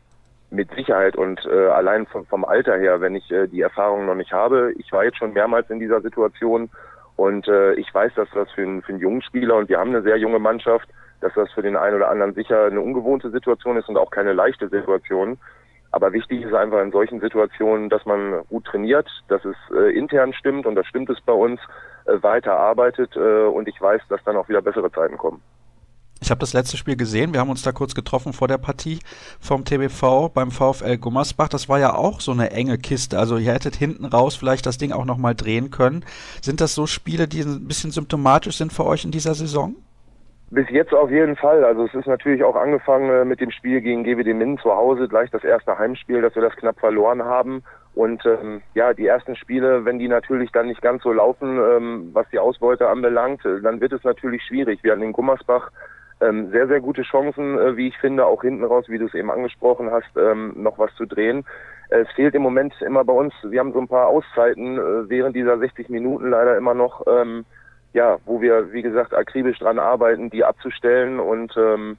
Mit 0.50 0.70
Sicherheit 0.74 1.16
und 1.16 1.44
äh, 1.44 1.68
allein 1.68 2.06
vom, 2.06 2.24
vom 2.26 2.44
Alter 2.44 2.78
her, 2.78 3.00
wenn 3.00 3.14
ich 3.14 3.30
äh, 3.30 3.48
die 3.48 3.60
Erfahrung 3.60 4.06
noch 4.06 4.14
nicht 4.14 4.32
habe, 4.32 4.72
ich 4.78 4.90
war 4.92 5.04
jetzt 5.04 5.18
schon 5.18 5.34
mehrmals 5.34 5.68
in 5.68 5.78
dieser 5.78 6.00
Situation 6.00 6.70
und 7.16 7.46
äh, 7.48 7.74
ich 7.74 7.92
weiß, 7.92 8.12
dass 8.14 8.28
das 8.32 8.50
für, 8.52 8.62
einen, 8.62 8.80
für 8.82 8.92
einen 8.92 9.00
jungen 9.00 9.22
Spieler 9.22 9.56
und 9.56 9.68
wir 9.68 9.78
haben 9.78 9.90
eine 9.90 10.02
sehr 10.02 10.16
junge 10.16 10.38
Mannschaft, 10.38 10.88
dass 11.20 11.34
das 11.34 11.50
für 11.52 11.62
den 11.62 11.76
einen 11.76 11.96
oder 11.96 12.08
anderen 12.08 12.34
sicher 12.34 12.64
eine 12.64 12.80
ungewohnte 12.80 13.30
Situation 13.30 13.76
ist 13.76 13.88
und 13.88 13.98
auch 13.98 14.10
keine 14.10 14.32
leichte 14.32 14.68
Situation. 14.68 15.38
Aber 15.90 16.12
wichtig 16.12 16.42
ist 16.42 16.54
einfach 16.54 16.80
in 16.80 16.92
solchen 16.92 17.20
Situationen, 17.20 17.88
dass 17.88 18.04
man 18.04 18.42
gut 18.48 18.64
trainiert, 18.66 19.08
dass 19.28 19.44
es 19.44 19.56
äh, 19.74 19.96
intern 19.96 20.32
stimmt 20.32 20.66
und 20.66 20.74
das 20.74 20.86
stimmt 20.86 21.10
es 21.10 21.20
bei 21.22 21.32
uns, 21.32 21.60
äh, 22.04 22.22
weiter 22.22 22.56
arbeitet 22.56 23.16
äh, 23.16 23.46
und 23.46 23.68
ich 23.68 23.80
weiß, 23.80 24.02
dass 24.08 24.22
dann 24.24 24.36
auch 24.36 24.48
wieder 24.48 24.62
bessere 24.62 24.92
Zeiten 24.92 25.16
kommen. 25.16 25.42
Ich 26.20 26.30
habe 26.30 26.40
das 26.40 26.52
letzte 26.52 26.76
Spiel 26.76 26.96
gesehen. 26.96 27.32
Wir 27.32 27.40
haben 27.40 27.50
uns 27.50 27.62
da 27.62 27.72
kurz 27.72 27.94
getroffen 27.94 28.32
vor 28.32 28.48
der 28.48 28.58
Partie 28.58 28.98
vom 29.40 29.64
TBV 29.64 30.28
beim 30.28 30.50
VfL 30.50 30.98
Gummersbach. 30.98 31.48
Das 31.48 31.68
war 31.68 31.78
ja 31.78 31.94
auch 31.94 32.20
so 32.20 32.32
eine 32.32 32.50
enge 32.50 32.76
Kiste. 32.78 33.18
Also 33.18 33.36
ihr 33.36 33.52
hättet 33.52 33.76
hinten 33.76 34.04
raus 34.04 34.34
vielleicht 34.34 34.66
das 34.66 34.78
Ding 34.78 34.92
auch 34.92 35.04
nochmal 35.04 35.34
drehen 35.34 35.70
können. 35.70 36.04
Sind 36.42 36.60
das 36.60 36.74
so 36.74 36.86
Spiele, 36.86 37.28
die 37.28 37.42
ein 37.42 37.68
bisschen 37.68 37.92
symptomatisch 37.92 38.56
sind 38.56 38.72
für 38.72 38.84
euch 38.84 39.04
in 39.04 39.12
dieser 39.12 39.34
Saison? 39.34 39.76
Bis 40.50 40.68
jetzt 40.70 40.94
auf 40.94 41.10
jeden 41.10 41.36
Fall. 41.36 41.62
Also 41.62 41.84
es 41.84 41.94
ist 41.94 42.06
natürlich 42.06 42.42
auch 42.42 42.56
angefangen 42.56 43.10
äh, 43.10 43.24
mit 43.24 43.40
dem 43.40 43.50
Spiel 43.50 43.80
gegen 43.80 44.02
GWD 44.02 44.34
Minden 44.34 44.58
zu 44.58 44.74
Hause, 44.74 45.06
gleich 45.06 45.30
das 45.30 45.44
erste 45.44 45.78
Heimspiel, 45.78 46.22
dass 46.22 46.34
wir 46.34 46.42
das 46.42 46.56
knapp 46.56 46.80
verloren 46.80 47.22
haben. 47.22 47.62
Und 47.94 48.24
ähm, 48.24 48.62
ja, 48.74 48.94
die 48.94 49.06
ersten 49.06 49.36
Spiele, 49.36 49.84
wenn 49.84 49.98
die 49.98 50.08
natürlich 50.08 50.50
dann 50.52 50.68
nicht 50.68 50.80
ganz 50.80 51.02
so 51.02 51.12
laufen, 51.12 51.58
ähm, 51.58 52.10
was 52.12 52.26
die 52.30 52.38
Ausbeute 52.38 52.88
anbelangt, 52.88 53.44
äh, 53.44 53.60
dann 53.60 53.80
wird 53.80 53.92
es 53.92 54.04
natürlich 54.04 54.42
schwierig. 54.42 54.82
Wir 54.82 54.92
hatten 54.92 55.02
in 55.02 55.12
Gummersbach 55.12 55.70
ähm, 56.20 56.50
sehr, 56.50 56.66
sehr 56.66 56.80
gute 56.80 57.02
Chancen, 57.02 57.58
äh, 57.58 57.76
wie 57.76 57.88
ich 57.88 57.98
finde, 57.98 58.26
auch 58.26 58.42
hinten 58.42 58.64
raus, 58.64 58.86
wie 58.88 58.98
du 58.98 59.06
es 59.06 59.14
eben 59.14 59.30
angesprochen 59.30 59.90
hast, 59.90 60.10
ähm, 60.16 60.52
noch 60.56 60.78
was 60.78 60.94
zu 60.96 61.06
drehen. 61.06 61.44
Es 61.90 62.10
fehlt 62.12 62.34
im 62.34 62.42
Moment 62.42 62.74
immer 62.82 63.04
bei 63.04 63.12
uns, 63.12 63.32
wir 63.42 63.60
haben 63.60 63.72
so 63.72 63.80
ein 63.80 63.88
paar 63.88 64.08
Auszeiten 64.08 64.78
äh, 64.78 65.08
während 65.08 65.36
dieser 65.36 65.58
60 65.58 65.88
Minuten 65.88 66.30
leider 66.30 66.56
immer 66.56 66.74
noch, 66.74 67.06
ähm, 67.06 67.44
ja, 67.92 68.18
wo 68.26 68.40
wir, 68.40 68.72
wie 68.72 68.82
gesagt, 68.82 69.14
akribisch 69.14 69.58
dran 69.58 69.78
arbeiten, 69.78 70.30
die 70.30 70.44
abzustellen 70.44 71.20
und 71.20 71.56
ähm, 71.56 71.96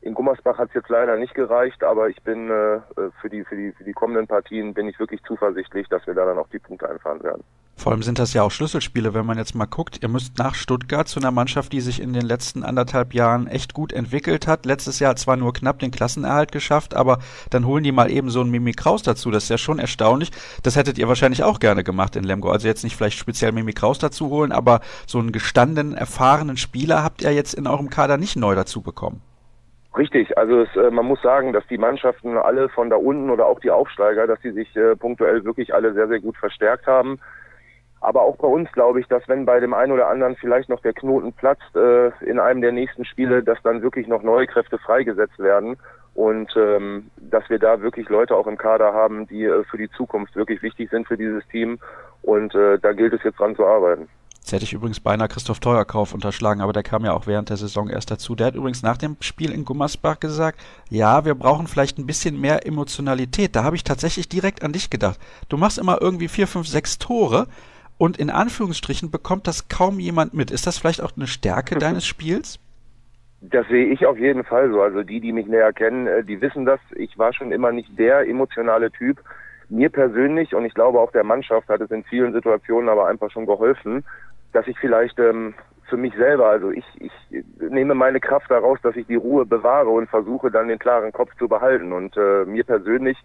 in 0.00 0.14
Gummersbach 0.14 0.58
hat 0.58 0.68
es 0.68 0.74
jetzt 0.74 0.88
leider 0.88 1.16
nicht 1.16 1.34
gereicht, 1.34 1.82
aber 1.82 2.08
ich 2.08 2.22
bin 2.22 2.48
äh, 2.48 2.80
für 3.20 3.28
die 3.28 3.44
für 3.44 3.56
die 3.56 3.72
für 3.72 3.84
die 3.84 3.92
kommenden 3.92 4.26
Partien 4.26 4.72
bin 4.72 4.88
ich 4.88 4.98
wirklich 5.00 5.22
zuversichtlich, 5.24 5.88
dass 5.88 6.06
wir 6.06 6.14
da 6.14 6.24
dann 6.24 6.38
auch 6.38 6.48
die 6.48 6.60
Punkte 6.60 6.88
einfahren 6.88 7.22
werden. 7.24 7.42
Vor 7.78 7.92
allem 7.92 8.02
sind 8.02 8.18
das 8.18 8.32
ja 8.32 8.42
auch 8.42 8.50
Schlüsselspiele, 8.50 9.12
wenn 9.12 9.26
man 9.26 9.36
jetzt 9.36 9.54
mal 9.54 9.66
guckt. 9.66 10.02
Ihr 10.02 10.08
müsst 10.08 10.38
nach 10.38 10.54
Stuttgart 10.54 11.06
zu 11.06 11.20
einer 11.20 11.30
Mannschaft, 11.30 11.72
die 11.72 11.82
sich 11.82 12.00
in 12.00 12.14
den 12.14 12.24
letzten 12.24 12.64
anderthalb 12.64 13.12
Jahren 13.12 13.46
echt 13.46 13.74
gut 13.74 13.92
entwickelt 13.92 14.46
hat. 14.46 14.64
Letztes 14.64 14.98
Jahr 14.98 15.14
zwar 15.16 15.36
nur 15.36 15.52
knapp 15.52 15.78
den 15.78 15.90
Klassenerhalt 15.90 16.52
geschafft, 16.52 16.96
aber 16.96 17.18
dann 17.50 17.66
holen 17.66 17.84
die 17.84 17.92
mal 17.92 18.10
eben 18.10 18.30
so 18.30 18.40
einen 18.40 18.50
Mimi 18.50 18.72
Kraus 18.72 19.02
dazu. 19.02 19.30
Das 19.30 19.44
ist 19.44 19.50
ja 19.50 19.58
schon 19.58 19.78
erstaunlich. 19.78 20.30
Das 20.62 20.74
hättet 20.74 20.98
ihr 20.98 21.06
wahrscheinlich 21.06 21.44
auch 21.44 21.60
gerne 21.60 21.84
gemacht 21.84 22.16
in 22.16 22.24
Lemgo. 22.24 22.50
Also 22.50 22.66
jetzt 22.66 22.82
nicht 22.82 22.96
vielleicht 22.96 23.18
speziell 23.18 23.52
Mimi 23.52 23.74
Kraus 23.74 23.98
dazu 23.98 24.30
holen, 24.30 24.52
aber 24.52 24.80
so 25.06 25.18
einen 25.18 25.30
gestandenen, 25.30 25.94
erfahrenen 25.94 26.56
Spieler 26.56 27.04
habt 27.04 27.22
ihr 27.22 27.32
jetzt 27.32 27.52
in 27.52 27.66
eurem 27.66 27.90
Kader 27.90 28.16
nicht 28.16 28.36
neu 28.36 28.54
dazu 28.54 28.80
bekommen. 28.80 29.20
Richtig, 29.96 30.36
also 30.36 30.60
es, 30.60 30.76
äh, 30.76 30.90
man 30.90 31.06
muss 31.06 31.22
sagen, 31.22 31.52
dass 31.52 31.66
die 31.68 31.78
Mannschaften 31.78 32.36
alle 32.36 32.68
von 32.68 32.90
da 32.90 32.96
unten 32.96 33.30
oder 33.30 33.46
auch 33.46 33.60
die 33.60 33.70
Aufsteiger, 33.70 34.26
dass 34.26 34.40
sie 34.42 34.52
sich 34.52 34.74
äh, 34.76 34.94
punktuell 34.96 35.44
wirklich 35.44 35.74
alle 35.74 35.94
sehr, 35.94 36.08
sehr 36.08 36.20
gut 36.20 36.36
verstärkt 36.36 36.86
haben. 36.86 37.18
Aber 38.00 38.22
auch 38.22 38.36
bei 38.36 38.48
uns 38.48 38.70
glaube 38.72 39.00
ich, 39.00 39.06
dass 39.08 39.26
wenn 39.28 39.46
bei 39.46 39.58
dem 39.58 39.74
einen 39.74 39.92
oder 39.92 40.08
anderen 40.08 40.36
vielleicht 40.36 40.68
noch 40.68 40.80
der 40.80 40.92
Knoten 40.92 41.32
platzt 41.32 41.74
äh, 41.74 42.08
in 42.24 42.38
einem 42.38 42.60
der 42.60 42.72
nächsten 42.72 43.04
Spiele, 43.04 43.42
dass 43.42 43.60
dann 43.62 43.82
wirklich 43.82 44.06
noch 44.06 44.22
neue 44.22 44.46
Kräfte 44.46 44.78
freigesetzt 44.78 45.38
werden 45.38 45.76
und 46.14 46.54
ähm, 46.56 47.10
dass 47.16 47.48
wir 47.50 47.58
da 47.58 47.80
wirklich 47.80 48.08
Leute 48.08 48.34
auch 48.34 48.46
im 48.46 48.56
Kader 48.56 48.92
haben, 48.92 49.26
die 49.26 49.44
äh, 49.44 49.64
für 49.64 49.76
die 49.76 49.90
Zukunft 49.90 50.34
wirklich 50.34 50.62
wichtig 50.62 50.90
sind 50.90 51.06
für 51.06 51.16
dieses 51.16 51.46
Team. 51.48 51.78
Und 52.22 52.54
äh, 52.54 52.78
da 52.78 52.92
gilt 52.92 53.12
es 53.12 53.22
jetzt 53.22 53.38
dran 53.38 53.54
zu 53.54 53.64
arbeiten. 53.66 54.08
Jetzt 54.46 54.52
hätte 54.52 54.64
ich 54.64 54.72
übrigens 54.72 55.00
beinahe 55.00 55.26
Christoph 55.26 55.58
Teuerkauf 55.58 56.14
unterschlagen, 56.14 56.60
aber 56.60 56.72
der 56.72 56.84
kam 56.84 57.04
ja 57.04 57.12
auch 57.12 57.26
während 57.26 57.50
der 57.50 57.56
Saison 57.56 57.88
erst 57.90 58.12
dazu. 58.12 58.36
Der 58.36 58.46
hat 58.46 58.54
übrigens 58.54 58.82
nach 58.82 58.96
dem 58.96 59.16
Spiel 59.20 59.50
in 59.50 59.64
Gummersbach 59.64 60.20
gesagt, 60.20 60.60
ja, 60.88 61.24
wir 61.24 61.34
brauchen 61.34 61.66
vielleicht 61.66 61.98
ein 61.98 62.06
bisschen 62.06 62.40
mehr 62.40 62.64
Emotionalität. 62.64 63.56
Da 63.56 63.64
habe 63.64 63.74
ich 63.74 63.82
tatsächlich 63.82 64.28
direkt 64.28 64.62
an 64.62 64.72
dich 64.72 64.88
gedacht. 64.88 65.18
Du 65.48 65.56
machst 65.56 65.78
immer 65.78 66.00
irgendwie 66.00 66.28
vier, 66.28 66.46
fünf, 66.46 66.68
sechs 66.68 66.98
Tore 66.98 67.48
und 67.98 68.18
in 68.18 68.30
Anführungsstrichen 68.30 69.10
bekommt 69.10 69.46
das 69.46 69.68
kaum 69.68 69.98
jemand 69.98 70.34
mit. 70.34 70.50
Ist 70.50 70.66
das 70.66 70.78
vielleicht 70.78 71.02
auch 71.02 71.12
eine 71.16 71.26
Stärke 71.26 71.76
deines 71.76 72.06
Spiels? 72.06 72.58
Das 73.40 73.66
sehe 73.68 73.86
ich 73.86 74.06
auf 74.06 74.18
jeden 74.18 74.44
Fall 74.44 74.70
so. 74.70 74.82
Also 74.82 75.02
die, 75.02 75.20
die 75.20 75.32
mich 75.32 75.46
näher 75.46 75.72
kennen, 75.72 76.06
äh, 76.06 76.24
die 76.24 76.40
wissen 76.40 76.64
das. 76.64 76.80
Ich 76.94 77.16
war 77.18 77.32
schon 77.32 77.52
immer 77.52 77.72
nicht 77.72 77.98
der 77.98 78.28
emotionale 78.28 78.90
Typ. 78.90 79.18
Mir 79.68 79.90
persönlich 79.90 80.54
und 80.54 80.64
ich 80.64 80.74
glaube 80.74 81.00
auch 81.00 81.12
der 81.12 81.24
Mannschaft 81.24 81.68
hat 81.68 81.80
es 81.80 81.90
in 81.90 82.04
vielen 82.04 82.32
Situationen 82.32 82.88
aber 82.88 83.08
einfach 83.08 83.30
schon 83.30 83.46
geholfen, 83.46 84.04
dass 84.52 84.66
ich 84.68 84.78
vielleicht 84.78 85.18
ähm, 85.18 85.54
für 85.88 85.96
mich 85.96 86.14
selber, 86.14 86.46
also 86.46 86.70
ich, 86.70 86.84
ich 86.98 87.12
nehme 87.60 87.94
meine 87.94 88.20
Kraft 88.20 88.50
daraus, 88.50 88.78
dass 88.82 88.96
ich 88.96 89.06
die 89.06 89.16
Ruhe 89.16 89.44
bewahre 89.46 89.88
und 89.88 90.08
versuche 90.08 90.50
dann 90.50 90.68
den 90.68 90.78
klaren 90.78 91.12
Kopf 91.12 91.30
zu 91.38 91.48
behalten. 91.48 91.92
Und 91.92 92.16
äh, 92.16 92.44
mir 92.44 92.64
persönlich 92.64 93.16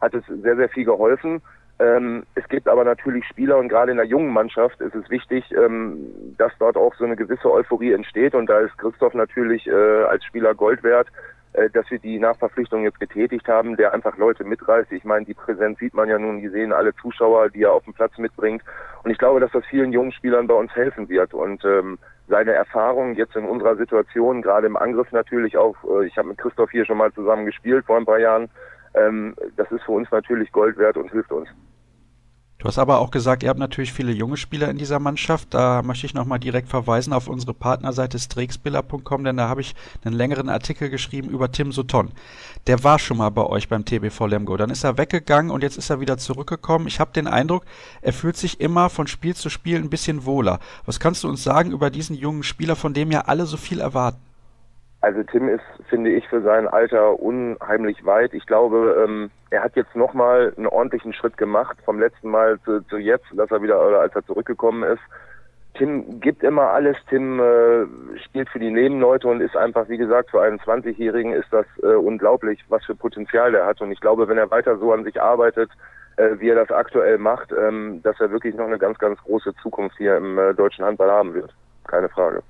hat 0.00 0.14
es 0.14 0.24
sehr, 0.26 0.56
sehr 0.56 0.68
viel 0.68 0.84
geholfen. 0.84 1.42
Ähm, 1.78 2.24
es 2.34 2.48
gibt 2.48 2.68
aber 2.68 2.84
natürlich 2.84 3.26
Spieler 3.26 3.58
und 3.58 3.68
gerade 3.68 3.90
in 3.90 3.98
der 3.98 4.06
jungen 4.06 4.32
Mannschaft 4.32 4.80
ist 4.80 4.94
es 4.94 5.10
wichtig, 5.10 5.44
ähm, 5.52 6.34
dass 6.38 6.52
dort 6.58 6.76
auch 6.76 6.94
so 6.94 7.04
eine 7.04 7.16
gewisse 7.16 7.50
Euphorie 7.50 7.92
entsteht. 7.92 8.34
Und 8.34 8.46
da 8.46 8.60
ist 8.60 8.78
Christoph 8.78 9.12
natürlich 9.12 9.66
äh, 9.66 10.04
als 10.04 10.24
Spieler 10.24 10.54
Gold 10.54 10.82
wert, 10.82 11.08
äh, 11.52 11.68
dass 11.68 11.90
wir 11.90 11.98
die 11.98 12.18
Nachverpflichtung 12.18 12.82
jetzt 12.84 12.98
getätigt 12.98 13.46
haben, 13.46 13.76
der 13.76 13.92
einfach 13.92 14.16
Leute 14.16 14.44
mitreißt. 14.44 14.90
Ich 14.92 15.04
meine, 15.04 15.26
die 15.26 15.34
Präsenz 15.34 15.78
sieht 15.78 15.92
man 15.92 16.08
ja 16.08 16.18
nun, 16.18 16.40
die 16.40 16.48
sehen 16.48 16.72
alle 16.72 16.94
Zuschauer, 16.96 17.50
die 17.50 17.64
er 17.64 17.72
auf 17.72 17.84
dem 17.84 17.92
Platz 17.92 18.16
mitbringt. 18.16 18.62
Und 19.04 19.10
ich 19.10 19.18
glaube, 19.18 19.40
dass 19.40 19.52
das 19.52 19.64
vielen 19.66 19.92
jungen 19.92 20.12
Spielern 20.12 20.46
bei 20.46 20.54
uns 20.54 20.74
helfen 20.74 21.10
wird. 21.10 21.34
Und 21.34 21.62
ähm, 21.66 21.98
seine 22.26 22.52
Erfahrung 22.52 23.14
jetzt 23.14 23.36
in 23.36 23.44
unserer 23.44 23.76
Situation, 23.76 24.40
gerade 24.40 24.66
im 24.66 24.76
Angriff 24.76 25.12
natürlich 25.12 25.58
auch, 25.58 25.76
äh, 25.84 26.06
ich 26.06 26.16
habe 26.16 26.28
mit 26.28 26.38
Christoph 26.38 26.70
hier 26.70 26.86
schon 26.86 26.98
mal 26.98 27.12
zusammen 27.12 27.44
gespielt 27.44 27.84
vor 27.84 27.98
ein 27.98 28.06
paar 28.06 28.18
Jahren, 28.18 28.48
das 29.56 29.70
ist 29.70 29.82
für 29.84 29.92
uns 29.92 30.10
natürlich 30.10 30.50
Gold 30.52 30.78
wert 30.78 30.96
und 30.96 31.10
hilft 31.10 31.30
uns. 31.30 31.48
Du 32.58 32.64
hast 32.64 32.78
aber 32.78 33.00
auch 33.00 33.10
gesagt, 33.10 33.42
ihr 33.42 33.50
habt 33.50 33.60
natürlich 33.60 33.92
viele 33.92 34.12
junge 34.12 34.38
Spieler 34.38 34.70
in 34.70 34.78
dieser 34.78 34.98
Mannschaft. 34.98 35.52
Da 35.52 35.82
möchte 35.82 36.06
ich 36.06 36.14
nochmal 36.14 36.38
direkt 36.38 36.68
verweisen 36.68 37.12
auf 37.12 37.28
unsere 37.28 37.52
Partnerseite 37.52 38.18
strexbiller.com, 38.18 39.24
denn 39.24 39.36
da 39.36 39.48
habe 39.48 39.60
ich 39.60 39.74
einen 40.04 40.14
längeren 40.14 40.48
Artikel 40.48 40.88
geschrieben 40.88 41.28
über 41.28 41.52
Tim 41.52 41.70
Sutton. 41.70 42.12
Der 42.66 42.82
war 42.82 42.98
schon 42.98 43.18
mal 43.18 43.28
bei 43.28 43.44
euch 43.44 43.68
beim 43.68 43.84
TBV 43.84 44.26
Lemgo. 44.26 44.56
Dann 44.56 44.70
ist 44.70 44.84
er 44.84 44.96
weggegangen 44.96 45.50
und 45.50 45.62
jetzt 45.62 45.76
ist 45.76 45.90
er 45.90 46.00
wieder 46.00 46.16
zurückgekommen. 46.16 46.86
Ich 46.86 46.98
habe 46.98 47.12
den 47.12 47.26
Eindruck, 47.26 47.66
er 48.00 48.14
fühlt 48.14 48.38
sich 48.38 48.58
immer 48.58 48.88
von 48.88 49.06
Spiel 49.06 49.36
zu 49.36 49.50
Spiel 49.50 49.76
ein 49.76 49.90
bisschen 49.90 50.24
wohler. 50.24 50.58
Was 50.86 50.98
kannst 50.98 51.24
du 51.24 51.28
uns 51.28 51.44
sagen 51.44 51.72
über 51.72 51.90
diesen 51.90 52.16
jungen 52.16 52.42
Spieler, 52.42 52.74
von 52.74 52.94
dem 52.94 53.10
ja 53.10 53.20
alle 53.26 53.44
so 53.44 53.58
viel 53.58 53.80
erwarten? 53.80 54.18
Also 55.06 55.22
Tim 55.22 55.48
ist, 55.48 55.62
finde 55.88 56.10
ich, 56.10 56.26
für 56.26 56.42
sein 56.42 56.66
Alter 56.66 57.20
unheimlich 57.20 58.04
weit. 58.04 58.34
Ich 58.34 58.44
glaube, 58.44 59.04
ähm, 59.06 59.30
er 59.50 59.62
hat 59.62 59.76
jetzt 59.76 59.94
nochmal 59.94 60.52
einen 60.56 60.66
ordentlichen 60.66 61.12
Schritt 61.12 61.36
gemacht 61.36 61.78
vom 61.84 62.00
letzten 62.00 62.28
Mal 62.28 62.58
zu, 62.64 62.80
zu 62.88 62.96
jetzt, 62.96 63.26
dass 63.30 63.48
er 63.52 63.62
wieder, 63.62 63.80
oder 63.86 64.00
als 64.00 64.16
er 64.16 64.26
zurückgekommen 64.26 64.82
ist. 64.82 65.02
Tim 65.74 66.18
gibt 66.18 66.42
immer 66.42 66.70
alles. 66.70 66.96
Tim 67.08 67.38
äh, 67.38 67.86
spielt 68.24 68.48
für 68.48 68.58
die 68.58 68.72
Nebenleute 68.72 69.28
und 69.28 69.40
ist 69.40 69.56
einfach, 69.56 69.88
wie 69.88 69.96
gesagt, 69.96 70.32
für 70.32 70.42
einen 70.42 70.58
20-Jährigen 70.58 71.34
ist 71.34 71.52
das 71.52 71.66
äh, 71.84 71.94
unglaublich, 71.94 72.64
was 72.68 72.84
für 72.84 72.96
Potenzial 72.96 73.52
der 73.52 73.64
hat. 73.64 73.80
Und 73.80 73.92
ich 73.92 74.00
glaube, 74.00 74.26
wenn 74.26 74.38
er 74.38 74.50
weiter 74.50 74.76
so 74.76 74.92
an 74.92 75.04
sich 75.04 75.22
arbeitet, 75.22 75.70
äh, 76.16 76.30
wie 76.40 76.48
er 76.48 76.56
das 76.56 76.72
aktuell 76.72 77.18
macht, 77.18 77.52
ähm, 77.52 78.00
dass 78.02 78.18
er 78.18 78.32
wirklich 78.32 78.56
noch 78.56 78.66
eine 78.66 78.78
ganz, 78.78 78.98
ganz 78.98 79.22
große 79.22 79.54
Zukunft 79.62 79.98
hier 79.98 80.16
im 80.16 80.36
äh, 80.36 80.52
deutschen 80.52 80.84
Handball 80.84 81.12
haben 81.12 81.32
wird. 81.32 81.54
Keine 81.86 82.08
Frage. 82.08 82.42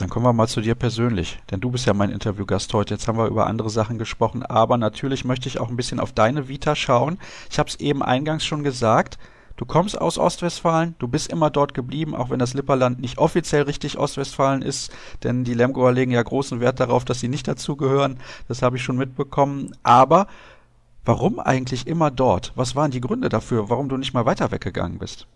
Dann 0.00 0.08
kommen 0.08 0.24
wir 0.24 0.32
mal 0.32 0.48
zu 0.48 0.62
dir 0.62 0.74
persönlich, 0.74 1.38
denn 1.50 1.60
du 1.60 1.70
bist 1.70 1.84
ja 1.84 1.92
mein 1.92 2.08
Interviewgast 2.08 2.72
heute. 2.72 2.94
Jetzt 2.94 3.06
haben 3.06 3.18
wir 3.18 3.26
über 3.26 3.46
andere 3.46 3.68
Sachen 3.68 3.98
gesprochen, 3.98 4.42
aber 4.42 4.78
natürlich 4.78 5.26
möchte 5.26 5.46
ich 5.46 5.60
auch 5.60 5.68
ein 5.68 5.76
bisschen 5.76 6.00
auf 6.00 6.12
deine 6.12 6.48
Vita 6.48 6.74
schauen. 6.74 7.18
Ich 7.50 7.58
habe 7.58 7.68
es 7.68 7.78
eben 7.80 8.02
eingangs 8.02 8.46
schon 8.46 8.64
gesagt. 8.64 9.18
Du 9.58 9.66
kommst 9.66 10.00
aus 10.00 10.16
Ostwestfalen, 10.16 10.94
du 11.00 11.06
bist 11.06 11.30
immer 11.30 11.50
dort 11.50 11.74
geblieben, 11.74 12.14
auch 12.14 12.30
wenn 12.30 12.38
das 12.38 12.54
Lipperland 12.54 12.98
nicht 12.98 13.18
offiziell 13.18 13.64
richtig 13.64 13.98
Ostwestfalen 13.98 14.62
ist, 14.62 14.90
denn 15.22 15.44
die 15.44 15.52
Lemgoer 15.52 15.92
legen 15.92 16.12
ja 16.12 16.22
großen 16.22 16.60
Wert 16.60 16.80
darauf, 16.80 17.04
dass 17.04 17.20
sie 17.20 17.28
nicht 17.28 17.46
dazugehören. 17.46 18.16
Das 18.48 18.62
habe 18.62 18.78
ich 18.78 18.82
schon 18.82 18.96
mitbekommen. 18.96 19.76
Aber 19.82 20.28
warum 21.04 21.38
eigentlich 21.38 21.86
immer 21.86 22.10
dort? 22.10 22.52
Was 22.54 22.74
waren 22.74 22.90
die 22.90 23.02
Gründe 23.02 23.28
dafür, 23.28 23.68
warum 23.68 23.90
du 23.90 23.98
nicht 23.98 24.14
mal 24.14 24.24
weiter 24.24 24.50
weggegangen 24.50 24.98
bist? 24.98 25.26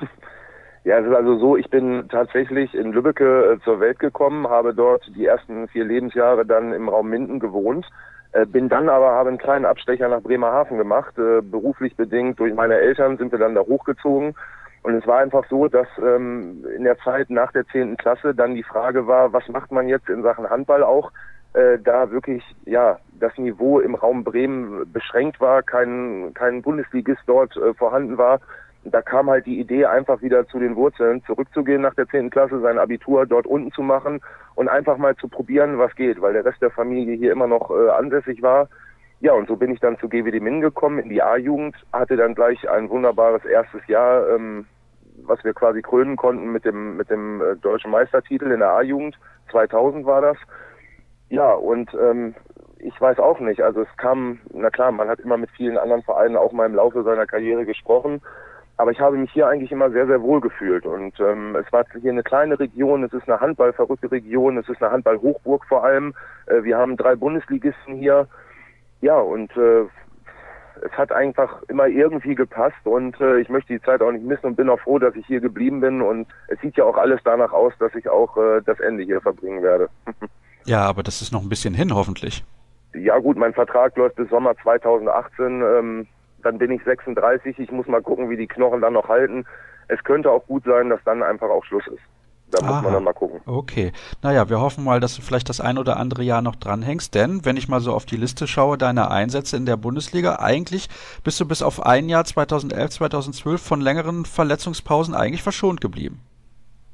Ja, 0.84 0.98
es 0.98 1.06
ist 1.06 1.14
also 1.14 1.38
so, 1.38 1.56
ich 1.56 1.68
bin 1.70 2.08
tatsächlich 2.08 2.74
in 2.74 2.92
Lübbecke 2.92 3.52
äh, 3.52 3.64
zur 3.64 3.80
Welt 3.80 3.98
gekommen, 3.98 4.48
habe 4.48 4.74
dort 4.74 5.04
die 5.14 5.26
ersten 5.26 5.68
vier 5.68 5.84
Lebensjahre 5.84 6.46
dann 6.46 6.72
im 6.72 6.88
Raum 6.88 7.08
Minden 7.10 7.40
gewohnt, 7.40 7.86
äh, 8.32 8.46
bin 8.46 8.68
dann 8.68 8.88
aber, 8.88 9.10
habe 9.10 9.28
einen 9.28 9.38
kleinen 9.38 9.64
Abstecher 9.64 10.08
nach 10.08 10.22
Bremerhaven 10.22 10.78
gemacht, 10.78 11.18
äh, 11.18 11.40
beruflich 11.42 11.96
bedingt 11.96 12.38
durch 12.38 12.54
meine 12.54 12.76
Eltern 12.76 13.18
sind 13.18 13.32
wir 13.32 13.38
dann 13.38 13.54
da 13.54 13.62
hochgezogen. 13.62 14.34
Und 14.84 14.94
es 14.94 15.06
war 15.06 15.18
einfach 15.18 15.44
so, 15.50 15.66
dass 15.66 15.88
ähm, 15.98 16.64
in 16.76 16.84
der 16.84 16.96
Zeit 16.98 17.28
nach 17.30 17.50
der 17.52 17.66
zehnten 17.66 17.96
Klasse 17.96 18.34
dann 18.34 18.54
die 18.54 18.62
Frage 18.62 19.06
war, 19.06 19.32
was 19.32 19.46
macht 19.48 19.72
man 19.72 19.88
jetzt 19.88 20.08
in 20.08 20.22
Sachen 20.22 20.48
Handball 20.48 20.84
auch, 20.84 21.10
äh, 21.54 21.78
da 21.78 22.10
wirklich 22.10 22.44
ja 22.64 22.98
das 23.18 23.36
Niveau 23.36 23.80
im 23.80 23.96
Raum 23.96 24.22
Bremen 24.22 24.90
beschränkt 24.92 25.40
war, 25.40 25.62
kein, 25.62 26.32
kein 26.34 26.62
Bundesligist 26.62 27.22
dort 27.26 27.56
äh, 27.56 27.74
vorhanden 27.74 28.16
war 28.16 28.40
da 28.84 29.02
kam 29.02 29.28
halt 29.28 29.46
die 29.46 29.60
Idee, 29.60 29.86
einfach 29.86 30.22
wieder 30.22 30.46
zu 30.46 30.58
den 30.58 30.76
Wurzeln 30.76 31.22
zurückzugehen 31.24 31.82
nach 31.82 31.94
der 31.94 32.08
10. 32.08 32.30
Klasse, 32.30 32.60
sein 32.60 32.78
Abitur 32.78 33.26
dort 33.26 33.46
unten 33.46 33.72
zu 33.72 33.82
machen 33.82 34.20
und 34.54 34.68
einfach 34.68 34.96
mal 34.96 35.16
zu 35.16 35.28
probieren, 35.28 35.78
was 35.78 35.94
geht, 35.94 36.20
weil 36.20 36.32
der 36.32 36.44
Rest 36.44 36.62
der 36.62 36.70
Familie 36.70 37.16
hier 37.16 37.32
immer 37.32 37.46
noch 37.46 37.70
äh, 37.70 37.90
ansässig 37.90 38.42
war. 38.42 38.68
Ja, 39.20 39.32
und 39.32 39.48
so 39.48 39.56
bin 39.56 39.72
ich 39.72 39.80
dann 39.80 39.98
zu 39.98 40.08
GWD 40.08 40.40
Min 40.40 40.60
gekommen, 40.60 41.00
in 41.00 41.08
die 41.08 41.22
A-Jugend, 41.22 41.74
hatte 41.92 42.16
dann 42.16 42.34
gleich 42.34 42.68
ein 42.70 42.88
wunderbares 42.88 43.44
erstes 43.44 43.84
Jahr, 43.88 44.28
ähm, 44.28 44.66
was 45.24 45.42
wir 45.42 45.54
quasi 45.54 45.82
krönen 45.82 46.16
konnten 46.16 46.52
mit 46.52 46.64
dem, 46.64 46.96
mit 46.96 47.10
dem 47.10 47.40
äh, 47.40 47.56
deutschen 47.56 47.90
Meistertitel 47.90 48.52
in 48.52 48.60
der 48.60 48.70
A-Jugend. 48.70 49.18
2000 49.50 50.06
war 50.06 50.20
das. 50.20 50.36
Ja, 51.30 51.52
und 51.52 51.92
ähm, 51.94 52.34
ich 52.78 52.98
weiß 53.00 53.18
auch 53.18 53.40
nicht. 53.40 53.60
Also 53.60 53.82
es 53.82 53.96
kam, 53.96 54.38
na 54.52 54.70
klar, 54.70 54.92
man 54.92 55.08
hat 55.08 55.18
immer 55.18 55.36
mit 55.36 55.50
vielen 55.50 55.78
anderen 55.78 56.02
Vereinen 56.02 56.36
auch 56.36 56.52
mal 56.52 56.66
im 56.66 56.74
Laufe 56.74 57.02
seiner 57.02 57.26
Karriere 57.26 57.66
gesprochen. 57.66 58.22
Aber 58.78 58.92
ich 58.92 59.00
habe 59.00 59.16
mich 59.16 59.32
hier 59.32 59.48
eigentlich 59.48 59.72
immer 59.72 59.90
sehr, 59.90 60.06
sehr 60.06 60.22
wohl 60.22 60.40
gefühlt. 60.40 60.86
Und 60.86 61.18
ähm, 61.18 61.56
es 61.56 61.70
war 61.72 61.84
hier 62.00 62.12
eine 62.12 62.22
kleine 62.22 62.58
Region, 62.58 63.02
es 63.02 63.12
ist 63.12 63.28
eine 63.28 63.40
handballverrückte 63.40 64.10
Region, 64.10 64.56
es 64.56 64.68
ist 64.68 64.80
eine 64.80 64.92
Handballhochburg 64.92 65.64
vor 65.66 65.84
allem. 65.84 66.14
Äh, 66.46 66.62
wir 66.62 66.78
haben 66.78 66.96
drei 66.96 67.16
Bundesligisten 67.16 67.96
hier. 67.96 68.28
Ja, 69.00 69.18
und 69.18 69.50
äh, 69.56 69.82
es 70.84 70.92
hat 70.92 71.10
einfach 71.10 71.62
immer 71.68 71.88
irgendwie 71.88 72.36
gepasst 72.36 72.84
und 72.84 73.20
äh, 73.20 73.40
ich 73.40 73.48
möchte 73.48 73.72
die 73.72 73.82
Zeit 73.82 74.00
auch 74.00 74.12
nicht 74.12 74.24
missen 74.24 74.46
und 74.46 74.56
bin 74.56 74.68
auch 74.68 74.78
froh, 74.78 75.00
dass 75.00 75.16
ich 75.16 75.26
hier 75.26 75.40
geblieben 75.40 75.80
bin. 75.80 76.00
Und 76.00 76.28
es 76.46 76.60
sieht 76.60 76.76
ja 76.76 76.84
auch 76.84 76.96
alles 76.96 77.20
danach 77.24 77.52
aus, 77.52 77.72
dass 77.80 77.92
ich 77.96 78.08
auch 78.08 78.36
äh, 78.36 78.60
das 78.64 78.78
Ende 78.78 79.02
hier 79.02 79.20
verbringen 79.20 79.62
werde. 79.62 79.88
ja, 80.66 80.82
aber 80.82 81.02
das 81.02 81.20
ist 81.20 81.32
noch 81.32 81.42
ein 81.42 81.48
bisschen 81.48 81.74
hin, 81.74 81.92
hoffentlich. 81.92 82.44
Ja 82.94 83.18
gut, 83.18 83.36
mein 83.36 83.54
Vertrag 83.54 83.96
läuft 83.96 84.14
bis 84.14 84.30
Sommer 84.30 84.56
2018. 84.62 85.62
Ähm, 85.62 86.06
dann 86.42 86.58
bin 86.58 86.70
ich 86.70 86.82
36, 86.84 87.58
ich 87.58 87.70
muss 87.70 87.86
mal 87.86 88.02
gucken, 88.02 88.30
wie 88.30 88.36
die 88.36 88.46
Knochen 88.46 88.80
dann 88.80 88.92
noch 88.92 89.08
halten. 89.08 89.44
Es 89.88 90.02
könnte 90.04 90.30
auch 90.30 90.46
gut 90.46 90.64
sein, 90.64 90.90
dass 90.90 91.02
dann 91.04 91.22
einfach 91.22 91.48
auch 91.48 91.64
Schluss 91.64 91.86
ist. 91.86 92.02
Da 92.50 92.64
muss 92.64 92.82
man 92.82 92.94
dann 92.94 93.04
mal 93.04 93.12
gucken. 93.12 93.40
Okay. 93.44 93.92
Naja, 94.22 94.48
wir 94.48 94.60
hoffen 94.60 94.82
mal, 94.82 95.00
dass 95.00 95.14
du 95.14 95.22
vielleicht 95.22 95.50
das 95.50 95.60
ein 95.60 95.76
oder 95.76 95.98
andere 95.98 96.22
Jahr 96.22 96.40
noch 96.40 96.56
dranhängst, 96.56 97.14
denn 97.14 97.44
wenn 97.44 97.58
ich 97.58 97.68
mal 97.68 97.80
so 97.80 97.92
auf 97.92 98.06
die 98.06 98.16
Liste 98.16 98.46
schaue, 98.46 98.78
deine 98.78 99.10
Einsätze 99.10 99.56
in 99.56 99.66
der 99.66 99.76
Bundesliga, 99.76 100.36
eigentlich 100.40 100.88
bist 101.24 101.38
du 101.40 101.46
bis 101.46 101.62
auf 101.62 101.84
ein 101.84 102.08
Jahr 102.08 102.24
2011, 102.24 102.90
2012 102.90 103.60
von 103.60 103.80
längeren 103.82 104.24
Verletzungspausen 104.24 105.14
eigentlich 105.14 105.42
verschont 105.42 105.82
geblieben. 105.82 106.22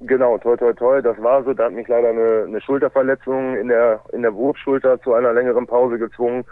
Genau, 0.01 0.37
toi 0.39 0.57
toi 0.57 0.73
toi, 0.73 1.01
das 1.01 1.21
war 1.23 1.45
so. 1.45 1.55
Da 1.55 1.67
hat 1.67 1.73
mich 1.73 1.89
leider 1.89 2.09
eine, 2.09 2.45
eine 2.47 2.61
Schulterverletzung 2.61 3.57
in 3.57 3.69
der 3.69 4.01
in 4.13 4.23
der 4.23 4.35
Wurfschulter 4.35 5.01
zu 5.01 5.15
einer 5.15 5.33
längeren 5.33 5.67
Pause 5.67 5.99
gezwungen. 5.99 6.45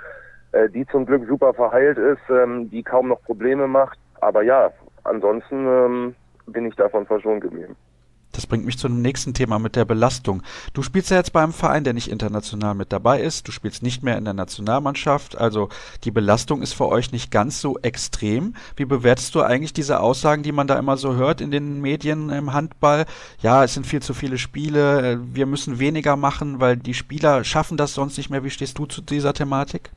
Äh, 0.53 0.69
die 0.69 0.87
zum 0.87 1.07
Glück 1.07 1.27
super 1.27 1.55
verheilt 1.55 1.99
ist, 1.99 2.23
ähm, 2.31 2.71
die 2.71 2.83
kaum 2.83 3.09
noch 3.09 3.23
Probleme 3.23 3.67
macht. 3.67 3.99
Aber 4.21 4.43
ja, 4.43 4.71
ansonsten 5.05 5.67
ähm, 5.67 6.15
bin 6.47 6.67
ich 6.67 6.77
davon 6.77 7.07
verschont 7.07 7.41
geblieben. 7.41 7.75
Das 8.33 8.47
bringt 8.47 8.65
mich 8.65 8.79
zum 8.79 9.03
nächsten 9.03 9.35
Thema 9.35 9.59
mit 9.59 9.77
der 9.77 9.85
Belastung. 9.85 10.43
Du 10.73 10.83
spielst 10.83 11.11
ja 11.11 11.19
jetzt 11.19 11.35
bei 11.35 11.43
einem 11.43 11.53
Verein, 11.53 11.85
der 11.85 11.93
nicht 11.93 12.11
international 12.11 12.75
mit 12.75 12.91
dabei 12.91 13.21
ist. 13.21 13.47
Du 13.47 13.53
spielst 13.53 13.83
nicht 13.83 14.03
mehr 14.03 14.17
in 14.17 14.25
der 14.25 14.33
Nationalmannschaft. 14.33 15.37
Also 15.37 15.69
die 16.05 16.11
Belastung 16.11 16.63
ist 16.63 16.73
für 16.73 16.89
euch 16.89 17.13
nicht 17.13 17.31
ganz 17.31 17.61
so 17.61 17.79
extrem. 17.81 18.55
Wie 18.75 18.87
bewertest 18.87 19.35
du 19.35 19.43
eigentlich 19.43 19.75
diese 19.75 20.01
Aussagen, 20.01 20.43
die 20.43 20.53
man 20.53 20.67
da 20.67 20.79
immer 20.79 20.97
so 20.97 21.15
hört 21.15 21.43
in 21.43 21.51
den 21.51 21.83
Medien 21.83 22.31
im 22.31 22.55
Handball? 22.55 23.05
Ja, 23.43 23.65
es 23.65 23.75
sind 23.75 23.87
viel 23.87 24.01
zu 24.01 24.15
viele 24.15 24.39
Spiele. 24.39 25.21
Wir 25.23 25.45
müssen 25.45 25.79
weniger 25.79 26.17
machen, 26.17 26.59
weil 26.59 26.79
die 26.79 26.95
Spieler 26.95 27.45
schaffen 27.45 27.77
das 27.77 27.93
sonst 27.93 28.17
nicht 28.17 28.31
mehr. 28.31 28.45
Wie 28.45 28.51
stehst 28.51 28.79
du 28.79 28.87
zu 28.87 29.03
dieser 29.03 29.35
Thematik? 29.35 29.91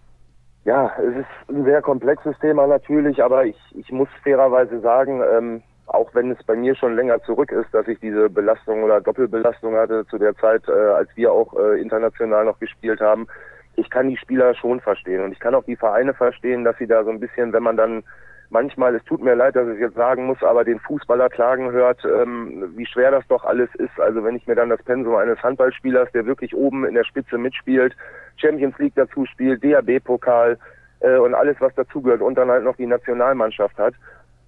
Ja, 0.65 0.91
es 0.97 1.15
ist 1.17 1.49
ein 1.55 1.63
sehr 1.63 1.81
komplexes 1.83 2.37
Thema 2.39 2.65
natürlich, 2.65 3.23
aber 3.23 3.45
ich, 3.45 3.55
ich 3.75 3.91
muss 3.91 4.09
fairerweise 4.23 4.79
sagen, 4.81 5.21
ähm, 5.21 5.61
auch 5.85 6.09
wenn 6.15 6.31
es 6.31 6.43
bei 6.43 6.55
mir 6.55 6.75
schon 6.75 6.95
länger 6.95 7.21
zurück 7.21 7.51
ist, 7.51 7.71
dass 7.71 7.87
ich 7.87 7.99
diese 7.99 8.31
Belastung 8.31 8.81
oder 8.81 8.99
Doppelbelastung 8.99 9.75
hatte 9.75 10.07
zu 10.07 10.17
der 10.17 10.35
Zeit, 10.37 10.67
äh, 10.67 10.71
als 10.71 11.09
wir 11.15 11.31
auch 11.31 11.53
äh, 11.53 11.79
international 11.79 12.45
noch 12.45 12.57
gespielt 12.59 12.99
haben, 12.99 13.27
ich 13.75 13.91
kann 13.91 14.09
die 14.09 14.17
Spieler 14.17 14.55
schon 14.55 14.79
verstehen 14.79 15.23
und 15.23 15.33
ich 15.33 15.39
kann 15.39 15.53
auch 15.53 15.65
die 15.65 15.75
Vereine 15.75 16.15
verstehen, 16.15 16.63
dass 16.63 16.77
sie 16.79 16.87
da 16.87 17.03
so 17.03 17.11
ein 17.11 17.19
bisschen, 17.19 17.53
wenn 17.53 17.61
man 17.63 17.77
dann 17.77 18.03
manchmal, 18.49 18.95
es 18.95 19.03
tut 19.05 19.21
mir 19.21 19.35
leid, 19.35 19.55
dass 19.55 19.67
ich 19.67 19.79
jetzt 19.79 19.95
sagen 19.95 20.25
muss, 20.25 20.41
aber 20.43 20.63
den 20.63 20.79
Fußballer 20.79 21.29
klagen 21.29 21.71
hört, 21.71 22.03
ähm, 22.05 22.73
wie 22.75 22.85
schwer 22.85 23.11
das 23.11 23.25
doch 23.27 23.43
alles 23.43 23.69
ist. 23.75 23.99
Also 23.99 24.23
wenn 24.23 24.35
ich 24.35 24.47
mir 24.47 24.55
dann 24.55 24.69
das 24.69 24.81
Pensum 24.83 25.15
eines 25.15 25.41
Handballspielers, 25.41 26.11
der 26.11 26.25
wirklich 26.25 26.55
oben 26.55 26.85
in 26.85 26.95
der 26.95 27.03
Spitze 27.03 27.37
mitspielt, 27.37 27.95
Champions 28.37 28.77
League 28.77 28.95
dazu 28.95 29.25
spielt, 29.25 29.63
DAB-Pokal 29.63 30.57
äh, 30.99 31.17
und 31.17 31.33
alles, 31.33 31.57
was 31.59 31.73
dazugehört 31.75 32.21
und 32.21 32.35
dann 32.35 32.49
halt 32.49 32.63
noch 32.63 32.75
die 32.75 32.87
Nationalmannschaft 32.87 33.77
hat, 33.77 33.93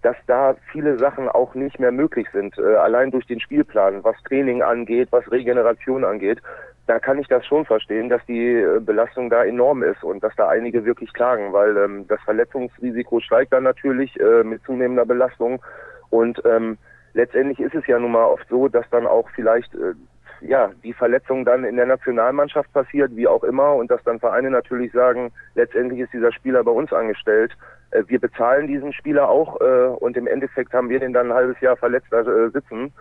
dass 0.03 0.15
da 0.27 0.55
viele 0.71 0.97
Sachen 0.99 1.27
auch 1.27 1.55
nicht 1.55 1.79
mehr 1.79 1.91
möglich 1.91 2.27
sind, 2.31 2.57
äh, 2.57 2.75
allein 2.75 3.11
durch 3.11 3.25
den 3.25 3.39
Spielplan, 3.39 4.03
was 4.03 4.15
Training 4.23 4.61
angeht, 4.61 5.09
was 5.11 5.29
Regeneration 5.31 6.03
angeht 6.03 6.39
da 6.87 6.99
kann 6.99 7.19
ich 7.19 7.27
das 7.27 7.45
schon 7.45 7.65
verstehen, 7.65 8.09
dass 8.09 8.25
die 8.25 8.55
äh, 8.55 8.79
Belastung 8.79 9.29
da 9.29 9.43
enorm 9.43 9.83
ist 9.83 10.03
und 10.03 10.23
dass 10.23 10.35
da 10.35 10.47
einige 10.47 10.85
wirklich 10.85 11.13
klagen, 11.13 11.53
weil 11.53 11.75
ähm, 11.77 12.07
das 12.07 12.19
Verletzungsrisiko 12.21 13.19
steigt 13.19 13.53
dann 13.53 13.63
natürlich 13.63 14.17
äh, 14.19 14.43
mit 14.43 14.63
zunehmender 14.63 15.05
Belastung 15.05 15.61
und 16.09 16.41
ähm, 16.45 16.77
letztendlich 17.13 17.59
ist 17.59 17.75
es 17.75 17.85
ja 17.87 17.99
nun 17.99 18.13
mal 18.13 18.25
oft 18.25 18.47
so, 18.49 18.69
dass 18.69 18.89
dann 18.89 19.05
auch 19.05 19.29
vielleicht 19.35 19.73
äh, 19.75 19.93
ja 20.39 20.71
die 20.83 20.93
Verletzung 20.93 21.43
dann 21.43 21.65
in 21.65 21.75
der 21.75 21.87
Nationalmannschaft 21.87 22.71
passiert, 22.71 23.13
wie 23.15 23.27
auch 23.27 23.43
immer, 23.43 23.75
und 23.75 23.91
dass 23.91 24.03
dann 24.03 24.19
Vereine 24.19 24.49
natürlich 24.49 24.93
sagen, 24.93 25.31
letztendlich 25.55 25.99
ist 25.99 26.13
dieser 26.13 26.31
Spieler 26.31 26.63
bei 26.63 26.71
uns 26.71 26.93
angestellt. 26.93 27.51
Äh, 27.91 28.03
wir 28.07 28.19
bezahlen 28.19 28.67
diesen 28.67 28.93
Spieler 28.93 29.27
auch 29.27 29.59
äh, 29.59 29.87
und 29.99 30.15
im 30.15 30.27
Endeffekt 30.27 30.73
haben 30.73 30.89
wir 30.89 30.99
den 30.99 31.11
dann 31.11 31.31
ein 31.31 31.37
halbes 31.37 31.59
Jahr 31.59 31.75
verletzt 31.75 32.13
äh, 32.13 32.49
sitzen. 32.49 32.93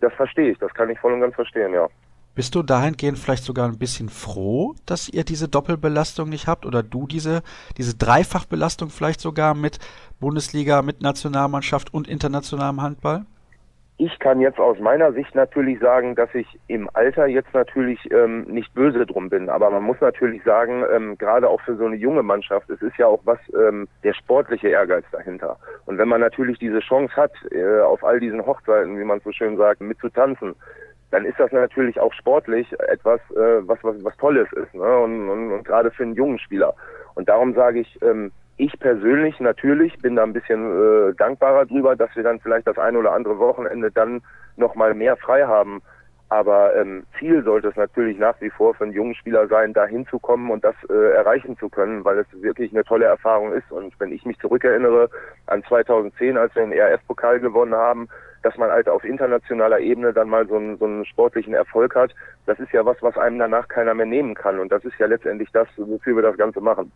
Das 0.00 0.14
verstehe 0.14 0.52
ich, 0.52 0.58
das 0.58 0.72
kann 0.72 0.88
ich 0.88 0.98
voll 0.98 1.12
und 1.12 1.20
ganz 1.20 1.34
verstehen, 1.34 1.74
ja. 1.74 1.88
Bist 2.34 2.56
du 2.56 2.64
dahingehend 2.64 3.16
vielleicht 3.16 3.44
sogar 3.44 3.68
ein 3.68 3.78
bisschen 3.78 4.08
froh, 4.08 4.74
dass 4.86 5.08
ihr 5.08 5.22
diese 5.22 5.48
Doppelbelastung 5.48 6.28
nicht 6.28 6.48
habt 6.48 6.66
oder 6.66 6.82
du 6.82 7.06
diese, 7.06 7.42
diese 7.76 7.96
Dreifachbelastung 7.96 8.90
vielleicht 8.90 9.20
sogar 9.20 9.54
mit 9.54 9.78
Bundesliga, 10.18 10.82
mit 10.82 11.00
Nationalmannschaft 11.00 11.94
und 11.94 12.08
internationalem 12.08 12.82
Handball? 12.82 13.24
Ich 13.96 14.18
kann 14.18 14.40
jetzt 14.40 14.58
aus 14.58 14.80
meiner 14.80 15.12
Sicht 15.12 15.36
natürlich 15.36 15.78
sagen, 15.78 16.16
dass 16.16 16.34
ich 16.34 16.48
im 16.66 16.90
Alter 16.94 17.28
jetzt 17.28 17.54
natürlich 17.54 18.00
ähm, 18.10 18.42
nicht 18.48 18.74
böse 18.74 19.06
drum 19.06 19.30
bin. 19.30 19.48
Aber 19.48 19.70
man 19.70 19.84
muss 19.84 20.00
natürlich 20.00 20.42
sagen, 20.42 20.84
ähm, 20.92 21.16
gerade 21.16 21.48
auch 21.48 21.60
für 21.60 21.76
so 21.76 21.86
eine 21.86 21.94
junge 21.94 22.24
Mannschaft, 22.24 22.68
es 22.70 22.82
ist 22.82 22.96
ja 22.98 23.06
auch 23.06 23.20
was 23.24 23.38
ähm, 23.56 23.86
der 24.02 24.12
sportliche 24.12 24.66
Ehrgeiz 24.66 25.04
dahinter. 25.12 25.56
Und 25.86 25.98
wenn 25.98 26.08
man 26.08 26.20
natürlich 26.20 26.58
diese 26.58 26.80
Chance 26.80 27.14
hat, 27.14 27.30
äh, 27.52 27.82
auf 27.82 28.02
all 28.02 28.18
diesen 28.18 28.44
Hochzeiten, 28.44 28.98
wie 28.98 29.04
man 29.04 29.20
so 29.20 29.30
schön 29.30 29.56
sagt, 29.56 29.80
mitzutanzen, 29.80 30.56
dann 31.14 31.24
ist 31.26 31.38
das 31.38 31.52
natürlich 31.52 32.00
auch 32.00 32.12
sportlich 32.12 32.66
etwas, 32.88 33.20
äh, 33.30 33.66
was, 33.68 33.78
was, 33.82 33.94
was 34.02 34.16
Tolles 34.16 34.48
ist. 34.52 34.74
Ne? 34.74 34.98
Und, 34.98 35.28
und, 35.28 35.52
und 35.52 35.64
gerade 35.64 35.92
für 35.92 36.02
einen 36.02 36.16
jungen 36.16 36.40
Spieler. 36.40 36.74
Und 37.14 37.28
darum 37.28 37.54
sage 37.54 37.78
ich, 37.78 38.02
ähm, 38.02 38.32
ich 38.56 38.76
persönlich 38.80 39.38
natürlich 39.38 39.96
bin 39.98 40.16
da 40.16 40.24
ein 40.24 40.32
bisschen 40.32 40.72
äh, 40.72 41.14
dankbarer 41.14 41.66
drüber, 41.66 41.94
dass 41.94 42.10
wir 42.16 42.24
dann 42.24 42.40
vielleicht 42.40 42.66
das 42.66 42.78
ein 42.78 42.96
oder 42.96 43.12
andere 43.12 43.38
Wochenende 43.38 43.92
dann 43.92 44.22
nochmal 44.56 44.92
mehr 44.94 45.16
frei 45.16 45.44
haben. 45.44 45.82
Aber 46.30 46.74
ähm, 46.74 47.04
Ziel 47.16 47.44
sollte 47.44 47.68
es 47.68 47.76
natürlich 47.76 48.18
nach 48.18 48.40
wie 48.40 48.50
vor 48.50 48.74
für 48.74 48.82
einen 48.82 48.92
jungen 48.92 49.14
Spieler 49.14 49.46
sein, 49.46 49.72
da 49.72 49.86
hinzukommen 49.86 50.50
und 50.50 50.64
das 50.64 50.74
äh, 50.90 51.12
erreichen 51.12 51.56
zu 51.58 51.68
können, 51.68 52.04
weil 52.04 52.18
es 52.18 52.42
wirklich 52.42 52.72
eine 52.72 52.82
tolle 52.82 53.04
Erfahrung 53.04 53.52
ist. 53.52 53.70
Und 53.70 53.94
wenn 54.00 54.10
ich 54.10 54.24
mich 54.24 54.36
zurückerinnere 54.40 55.08
an 55.46 55.62
2010, 55.62 56.36
als 56.36 56.52
wir 56.56 56.62
den 56.62 56.72
ERF-Pokal 56.72 57.38
gewonnen 57.38 57.76
haben, 57.76 58.08
dass 58.44 58.56
man 58.58 58.70
halt 58.70 58.88
auf 58.88 59.04
internationaler 59.04 59.80
Ebene 59.80 60.12
dann 60.12 60.28
mal 60.28 60.46
so 60.46 60.56
einen, 60.56 60.78
so 60.78 60.84
einen 60.84 61.04
sportlichen 61.06 61.54
Erfolg 61.54 61.94
hat, 61.96 62.14
das 62.46 62.60
ist 62.60 62.72
ja 62.72 62.84
was, 62.84 62.98
was 63.00 63.16
einem 63.16 63.38
danach 63.38 63.66
keiner 63.68 63.94
mehr 63.94 64.06
nehmen 64.06 64.34
kann. 64.34 64.60
Und 64.60 64.70
das 64.70 64.84
ist 64.84 64.98
ja 64.98 65.06
letztendlich 65.06 65.48
das, 65.52 65.66
wofür 65.76 66.14
wir 66.16 66.22
das 66.22 66.36
Ganze 66.36 66.60
machen. 66.60 66.92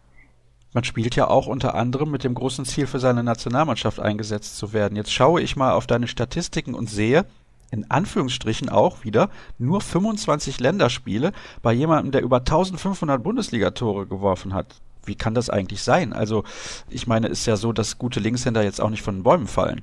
Man 0.74 0.84
spielt 0.84 1.16
ja 1.16 1.26
auch 1.26 1.46
unter 1.46 1.74
anderem 1.74 2.10
mit 2.10 2.24
dem 2.24 2.34
großen 2.34 2.66
Ziel, 2.66 2.86
für 2.86 2.98
seine 2.98 3.24
Nationalmannschaft 3.24 3.98
eingesetzt 3.98 4.58
zu 4.58 4.74
werden. 4.74 4.96
Jetzt 4.96 5.12
schaue 5.12 5.40
ich 5.40 5.56
mal 5.56 5.72
auf 5.72 5.86
deine 5.86 6.06
Statistiken 6.06 6.74
und 6.74 6.90
sehe, 6.90 7.24
in 7.70 7.90
Anführungsstrichen 7.90 8.68
auch 8.68 9.02
wieder, 9.04 9.30
nur 9.58 9.80
25 9.80 10.60
Länderspiele 10.60 11.32
bei 11.62 11.72
jemandem, 11.72 12.12
der 12.12 12.22
über 12.22 12.38
1500 12.38 13.22
Bundesligatore 13.22 14.06
geworfen 14.06 14.52
hat. 14.52 14.74
Wie 15.06 15.16
kann 15.16 15.32
das 15.32 15.48
eigentlich 15.48 15.82
sein? 15.82 16.12
Also, 16.12 16.44
ich 16.90 17.06
meine, 17.06 17.28
ist 17.28 17.46
ja 17.46 17.56
so, 17.56 17.72
dass 17.72 17.96
gute 17.96 18.20
Linkshänder 18.20 18.62
jetzt 18.62 18.82
auch 18.82 18.90
nicht 18.90 19.02
von 19.02 19.16
den 19.16 19.22
Bäumen 19.22 19.46
fallen. 19.46 19.82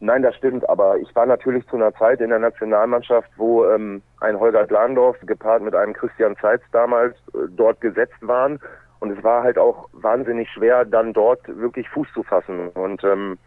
Nein, 0.00 0.22
das 0.22 0.36
stimmt, 0.36 0.68
aber 0.68 0.96
ich 0.98 1.14
war 1.16 1.26
natürlich 1.26 1.66
zu 1.66 1.76
einer 1.76 1.92
Zeit 1.94 2.20
in 2.20 2.30
der 2.30 2.38
Nationalmannschaft, 2.38 3.30
wo 3.36 3.66
ähm, 3.66 4.00
ein 4.20 4.38
Holger 4.38 4.66
Glandorf 4.66 5.16
gepaart 5.22 5.62
mit 5.62 5.74
einem 5.74 5.92
Christian 5.92 6.36
Zeitz 6.36 6.62
damals 6.70 7.16
äh, 7.34 7.48
dort 7.50 7.80
gesetzt 7.80 8.16
waren 8.20 8.60
und 9.00 9.16
es 9.16 9.22
war 9.22 9.42
halt 9.42 9.58
auch 9.58 9.88
wahnsinnig 9.92 10.48
schwer, 10.50 10.84
dann 10.84 11.12
dort 11.12 11.40
wirklich 11.46 11.88
Fuß 11.90 12.08
zu 12.14 12.22
fassen. 12.22 12.68
Und 12.70 13.02
ähm, 13.04 13.38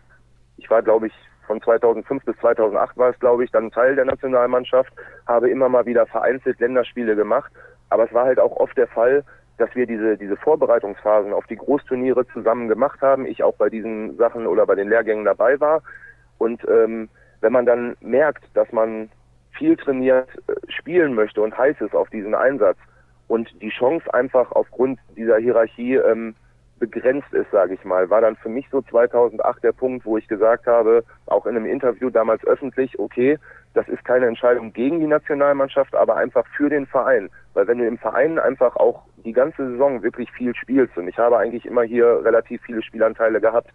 ich 0.58 0.70
war, 0.70 0.82
glaube 0.82 1.08
ich, 1.08 1.14
von 1.48 1.62
2005 1.62 2.24
bis 2.24 2.38
2008 2.38 2.98
war 2.98 3.10
es, 3.10 3.20
glaube 3.20 3.44
ich, 3.44 3.52
dann 3.52 3.72
Teil 3.72 3.96
der 3.96 4.06
Nationalmannschaft, 4.06 4.94
habe 5.28 5.50
immer 5.50 5.68
mal 5.68 5.86
wieder 5.86 6.06
vereinzelt 6.06 6.60
Länderspiele 6.60 7.16
gemacht. 7.16 7.52
Aber 7.90 8.06
es 8.06 8.14
war 8.14 8.26
halt 8.26 8.40
auch 8.40 8.56
oft 8.56 8.78
der 8.78 8.88
Fall, 8.88 9.24
dass 9.58 9.74
wir 9.76 9.86
diese, 9.86 10.18
diese 10.18 10.38
Vorbereitungsphasen 10.38 11.34
auf 11.34 11.46
die 11.48 11.58
Großturniere 11.58 12.26
zusammen 12.28 12.70
gemacht 12.70 13.02
haben. 13.02 13.26
Ich 13.26 13.44
auch 13.44 13.56
bei 13.56 13.70
diesen 13.70 14.16
Sachen 14.18 14.48
oder 14.48 14.66
bei 14.66 14.76
den 14.76 14.88
Lehrgängen 14.88 15.26
dabei 15.26 15.60
war. 15.60 15.82
Und 16.42 16.68
ähm, 16.68 17.08
wenn 17.42 17.54
man 17.54 17.68
dann 17.68 17.96
merkt, 18.02 18.44
dass 18.56 18.72
man 18.72 19.12
viel 19.52 19.78
trainiert 19.78 20.28
äh, 20.48 20.54
spielen 20.72 21.14
möchte 21.14 21.40
und 21.40 21.56
heiß 21.56 21.80
ist 21.82 21.94
auf 21.94 22.10
diesen 22.10 22.34
Einsatz, 22.34 22.78
und 23.28 23.48
die 23.62 23.70
Chance 23.70 24.14
einfach 24.14 24.52
aufgrund 24.52 25.00
dieser 25.16 25.38
Hierarchie 25.38 25.96
ähm, 25.96 26.36
begrenzt 26.80 27.32
ist, 27.32 27.50
sage 27.52 27.76
ich 27.76 27.86
mal, 27.86 28.10
war 28.10 28.20
dann 28.20 28.36
für 28.36 28.50
mich 28.50 28.68
so 28.70 28.82
2008 28.82 29.64
der 29.64 29.72
Punkt, 29.72 30.06
wo 30.06 30.18
ich 30.18 30.28
gesagt 30.28 30.66
habe, 30.68 31.06
auch 31.28 31.46
in 31.46 31.56
einem 31.56 31.68
Interview 31.68 32.10
damals 32.10 32.44
öffentlich, 32.44 33.00
okay, 33.00 33.38
das 33.74 33.88
ist 33.88 34.04
keine 34.04 34.26
Entscheidung 34.26 34.74
gegen 34.74 35.00
die 35.00 35.08
Nationalmannschaft, 35.08 35.96
aber 35.96 36.18
einfach 36.18 36.46
für 36.58 36.70
den 36.70 36.88
Verein. 36.88 37.30
Weil 37.54 37.68
wenn 37.68 37.78
du 37.78 37.88
im 37.88 38.00
Verein 38.00 38.38
einfach 38.38 38.76
auch 38.76 39.04
die 39.24 39.32
ganze 39.32 39.66
Saison 39.72 40.04
wirklich 40.04 40.30
viel 40.32 40.54
spielst, 40.56 40.98
und 40.98 41.08
ich 41.08 41.18
habe 41.18 41.38
eigentlich 41.38 41.66
immer 41.66 41.84
hier 41.84 42.26
relativ 42.26 42.62
viele 42.64 42.82
Spielanteile 42.82 43.40
gehabt, 43.40 43.70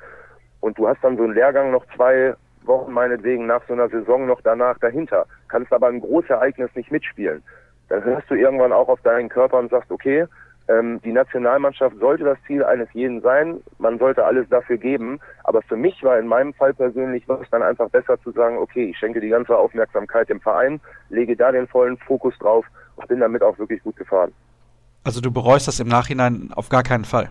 und 0.61 0.77
du 0.77 0.89
hast 0.89 1.03
dann 1.03 1.17
so 1.17 1.23
einen 1.23 1.35
Lehrgang 1.35 1.71
noch 1.71 1.87
zwei 1.95 2.35
Wochen 2.67 2.93
meinetwegen 2.93 3.47
nach 3.47 3.63
so 3.67 3.73
einer 3.73 3.89
Saison 3.89 4.27
noch 4.27 4.41
danach 4.43 4.79
dahinter, 4.79 5.27
kannst 5.49 5.73
aber 5.73 5.89
ein 5.89 6.01
Großereignis 6.01 6.71
nicht 6.75 6.91
mitspielen 6.91 7.43
dann 7.89 8.05
hörst 8.05 8.31
du 8.31 8.35
irgendwann 8.35 8.73
auch 8.73 8.89
auf 8.89 9.01
deinen 9.03 9.29
Körper 9.29 9.59
und 9.59 9.71
sagst, 9.71 9.91
okay, 9.91 10.27
ähm, 10.69 11.01
die 11.05 11.13
Nationalmannschaft 11.13 11.97
sollte 12.01 12.25
das 12.25 12.39
Ziel 12.47 12.65
eines 12.65 12.89
jeden 12.93 13.21
sein, 13.21 13.61
man 13.79 13.99
sollte 13.99 14.25
alles 14.25 14.49
dafür 14.49 14.79
geben, 14.79 15.21
aber 15.45 15.63
für 15.63 15.77
mich 15.77 16.03
war 16.03 16.19
in 16.19 16.27
meinem 16.27 16.53
Fall 16.55 16.75
persönlich 16.75 17.29
war 17.29 17.41
es 17.41 17.49
dann 17.51 17.63
einfach 17.63 17.89
besser 17.91 18.21
zu 18.23 18.33
sagen, 18.33 18.59
okay, 18.59 18.91
ich 18.91 18.99
schenke 18.99 19.21
die 19.21 19.29
ganze 19.29 19.57
Aufmerksamkeit 19.57 20.29
dem 20.29 20.41
Verein, 20.41 20.81
lege 21.09 21.37
da 21.37 21.53
den 21.53 21.69
vollen 21.69 21.97
Fokus 21.99 22.37
drauf 22.39 22.67
und 22.97 23.07
bin 23.07 23.21
damit 23.21 23.43
auch 23.43 23.57
wirklich 23.59 23.83
gut 23.85 23.97
gefahren. 23.97 24.33
Also 25.05 25.21
du 25.21 25.31
bereust 25.31 25.69
das 25.69 25.79
im 25.79 25.87
Nachhinein 25.87 26.51
auf 26.57 26.69
gar 26.69 26.83
keinen 26.83 27.05
Fall? 27.05 27.31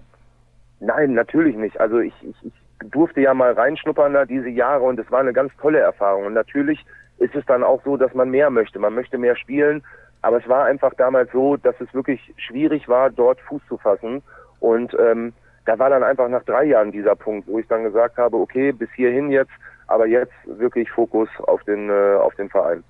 Nein, 0.79 1.13
natürlich 1.13 1.57
nicht. 1.57 1.77
Also 1.77 1.99
ich, 1.99 2.13
ich, 2.21 2.35
ich 2.45 2.53
durfte 2.79 3.21
ja 3.21 3.33
mal 3.33 3.53
reinschnuppern 3.53 4.13
da 4.13 4.25
diese 4.25 4.49
Jahre 4.49 4.83
und 4.83 4.99
es 4.99 5.09
war 5.11 5.19
eine 5.19 5.33
ganz 5.33 5.51
tolle 5.61 5.79
Erfahrung. 5.79 6.25
Und 6.25 6.33
natürlich 6.33 6.85
ist 7.17 7.35
es 7.35 7.45
dann 7.45 7.63
auch 7.63 7.81
so, 7.83 7.97
dass 7.97 8.13
man 8.13 8.29
mehr 8.29 8.49
möchte. 8.49 8.79
Man 8.79 8.93
möchte 8.93 9.17
mehr 9.17 9.35
spielen, 9.35 9.83
aber 10.21 10.37
es 10.37 10.47
war 10.47 10.65
einfach 10.65 10.93
damals 10.95 11.31
so, 11.31 11.55
dass 11.57 11.75
es 11.79 11.93
wirklich 11.93 12.33
schwierig 12.37 12.87
war, 12.87 13.09
dort 13.09 13.39
Fuß 13.41 13.61
zu 13.67 13.77
fassen. 13.77 14.21
Und 14.59 14.95
ähm, 14.99 15.33
da 15.65 15.79
war 15.79 15.89
dann 15.89 16.03
einfach 16.03 16.27
nach 16.29 16.43
drei 16.43 16.65
Jahren 16.65 16.91
dieser 16.91 17.15
Punkt, 17.15 17.47
wo 17.47 17.59
ich 17.59 17.67
dann 17.67 17.83
gesagt 17.83 18.17
habe, 18.17 18.37
okay, 18.37 18.71
bis 18.71 18.89
hierhin 18.95 19.29
jetzt, 19.31 19.51
aber 19.87 20.07
jetzt 20.07 20.33
wirklich 20.45 20.89
Fokus 20.91 21.29
auf 21.47 21.63
den, 21.63 21.89
äh, 21.89 22.15
auf 22.15 22.35
den 22.35 22.49
Verein. 22.49 22.83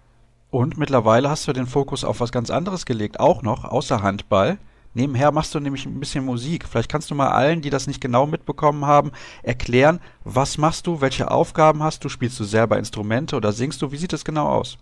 Und 0.50 0.78
mittlerweile 0.78 1.30
hast 1.30 1.48
du 1.48 1.54
den 1.54 1.66
Fokus 1.66 2.06
auf 2.06 2.22
was 2.22 2.32
ganz 2.32 2.50
anderes 2.50 2.86
gelegt, 2.86 3.20
auch 3.20 3.44
noch, 3.44 3.66
außer 3.66 4.02
Handball. 4.02 4.58
Nebenher 4.96 5.34
machst 5.34 5.54
du 5.54 5.60
nämlich 5.60 5.86
ein 5.86 6.00
bisschen 6.00 6.24
Musik. 6.24 6.66
Vielleicht 6.66 6.90
kannst 6.90 7.12
du 7.12 7.16
mal 7.16 7.28
allen, 7.28 7.60
die 7.60 7.70
das 7.70 7.86
nicht 7.86 8.02
genau 8.02 8.26
mitbekommen 8.26 8.88
haben, 8.88 9.12
erklären, 9.44 10.00
was 10.24 10.58
machst 10.58 10.88
du, 10.88 11.02
welche 11.02 11.30
Aufgaben 11.30 11.84
hast 11.84 12.06
du, 12.06 12.10
spielst 12.10 12.40
du 12.40 12.46
selber 12.46 12.78
Instrumente 12.78 13.36
oder 13.36 13.52
singst 13.52 13.82
du, 13.82 13.92
wie 13.92 13.98
sieht 13.98 14.14
es 14.14 14.24
genau 14.24 14.48
aus? 14.48 14.78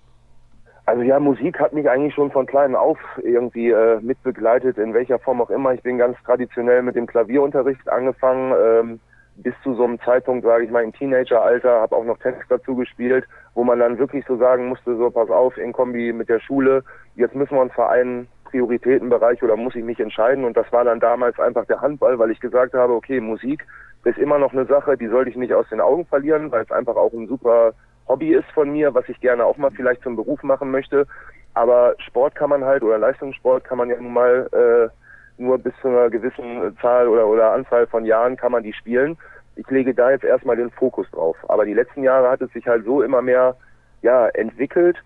Also 0.86 1.01
ja, 1.01 1.20
Musik 1.20 1.59
hat 1.59 1.74
mich 1.74 1.89
eigentlich 1.89 2.14
schon 2.14 2.30
von 2.30 2.45
klein 2.45 2.76
auf 2.76 2.99
irgendwie 3.24 3.72
äh, 3.72 3.99
mitbegleitet, 4.01 4.78
in 4.78 4.93
welcher 4.93 5.18
Form 5.18 5.41
auch 5.41 5.49
immer. 5.49 5.74
Ich 5.74 5.82
bin 5.82 5.97
ganz 5.97 6.16
traditionell 6.24 6.84
mit 6.84 6.95
dem 6.95 7.07
Klavierunterricht 7.07 7.89
angefangen, 7.89 8.53
ähm, 8.64 8.99
bis 9.38 9.55
zu 9.64 9.74
so 9.74 9.84
einem 9.84 9.99
Zeitpunkt, 10.01 10.45
sage 10.45 10.66
ich 10.66 10.70
mal, 10.70 10.84
im 10.84 10.93
Teenageralter, 10.93 11.82
habe 11.82 11.95
auch 11.95 12.05
noch 12.05 12.20
Tennis 12.20 12.43
dazu 12.49 12.76
gespielt, 12.76 13.26
wo 13.55 13.64
man 13.64 13.80
dann 13.80 13.97
wirklich 13.97 14.26
so 14.28 14.38
sagen 14.38 14.68
musste, 14.68 14.95
so 14.95 15.09
pass 15.09 15.32
auf, 15.32 15.57
in 15.57 15.74
Kombi 15.74 16.14
mit 16.14 16.30
der 16.30 16.39
Schule, 16.39 16.84
jetzt 17.16 17.34
müssen 17.34 17.55
wir 17.55 17.61
uns 17.61 17.74
für 17.74 17.88
einen 17.88 18.28
Prioritätenbereich 18.54 19.41
oder 19.41 19.56
muss 19.56 19.74
ich 19.74 19.84
mich 19.84 19.99
entscheiden 19.99 20.45
und 20.45 20.56
das 20.56 20.72
war 20.72 20.84
dann 20.84 20.99
damals 20.99 21.39
einfach 21.39 21.66
der 21.66 21.82
Handball, 21.82 22.20
weil 22.20 22.30
ich 22.30 22.39
gesagt 22.39 22.76
habe, 22.76 22.93
okay, 22.93 23.20
Musik 23.20 23.66
ist 24.04 24.20
immer 24.20 24.38
noch 24.38 24.54
eine 24.54 24.66
Sache, 24.66 24.95
die 24.95 25.08
sollte 25.08 25.32
ich 25.32 25.36
nicht 25.36 25.54
aus 25.54 25.68
den 25.70 25.82
Augen 25.82 26.06
verlieren, 26.06 26.51
weil 26.51 26.62
es 26.62 26.72
einfach 26.72 26.95
auch 26.95 27.12
ein 27.14 27.28
super 27.28 27.74
Hobby 28.08 28.36
ist 28.36 28.49
von 28.54 28.72
mir, 28.72 28.93
was 28.93 29.10
ich 29.10 29.20
gerne 29.22 29.43
auch 29.43 29.58
mal 29.58 29.72
vielleicht 29.72 30.04
zum 30.04 30.16
Beruf 30.16 30.43
machen 30.43 30.70
möchte. 30.70 31.08
Aber 31.56 31.95
Sport 31.97 32.36
kann 32.36 32.51
man 32.51 32.64
halt 32.64 32.84
oder 32.84 32.99
Leistungssport 32.99 33.64
kann 33.64 33.80
man 33.80 33.89
ja 33.89 33.99
nun 33.99 34.14
mal 34.14 34.47
äh, 34.51 35.41
nur 35.41 35.58
bis 35.58 35.74
zu 35.82 35.88
einer 35.88 36.12
gewissen 36.12 36.78
Zahl 36.80 37.08
oder, 37.08 37.26
oder 37.28 37.54
Anzahl 37.54 37.88
von 37.88 38.06
Jahren 38.06 38.38
kann 38.38 38.51
man 38.51 38.62
die 38.62 38.74
spielen. 38.74 39.18
Ich 39.56 39.68
lege 39.70 39.95
da 39.95 40.12
jetzt 40.12 40.26
erstmal 40.26 40.58
den 40.58 40.70
Fokus 40.70 41.10
drauf. 41.10 41.38
Aber 41.47 41.66
die 41.66 41.74
letzten 41.74 42.04
Jahre 42.04 42.30
hat 42.30 42.41
es 42.41 42.51
sich 42.51 42.68
halt 42.68 42.86
so 42.86 43.01
immer 43.01 43.24
mehr 43.24 43.56
ja, 44.04 44.28
entwickelt 44.28 44.97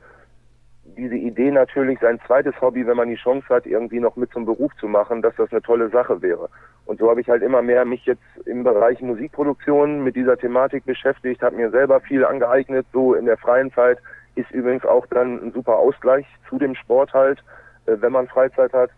diese 0.98 1.16
Idee 1.16 1.52
natürlich, 1.52 2.00
sein 2.00 2.20
zweites 2.26 2.60
Hobby, 2.60 2.86
wenn 2.86 2.98
man 2.98 3.10
die 3.10 3.16
Chance 3.16 3.48
hat, 3.50 3.66
irgendwie 3.66 4.00
noch 4.00 4.16
mit 4.16 4.32
zum 4.32 4.46
Beruf 4.46 4.72
zu 4.80 4.88
machen, 4.88 5.22
dass 5.22 5.36
das 5.36 5.52
eine 5.52 5.62
tolle 5.62 5.90
Sache 5.90 6.22
wäre. 6.22 6.50
Und 6.86 7.00
so 7.00 7.10
habe 7.10 7.22
ich 7.22 7.30
halt 7.30 7.44
immer 7.44 7.62
mehr 7.62 7.86
mich 7.86 8.06
jetzt 8.06 8.24
im 8.46 8.64
Bereich 8.64 9.02
Musikproduktion 9.02 10.04
mit 10.04 10.16
dieser 10.16 10.38
Thematik 10.38 10.86
beschäftigt, 10.86 11.42
habe 11.42 11.56
mir 11.56 11.70
selber 11.70 12.02
viel 12.02 12.26
angeeignet, 12.26 12.86
so 12.92 13.14
in 13.14 13.26
der 13.26 13.38
freien 13.38 13.72
Zeit 13.74 14.00
ist 14.36 14.52
übrigens 14.52 14.86
auch 14.86 15.06
dann 15.08 15.44
ein 15.44 15.52
super 15.52 15.78
Ausgleich 15.78 16.26
zu 16.50 16.58
dem 16.58 16.76
Sport 16.76 17.14
halt, 17.14 17.40
äh, 17.86 17.98
wenn 18.00 18.12
man 18.12 18.28
Freizeit 18.28 18.74
hat. 18.74 18.92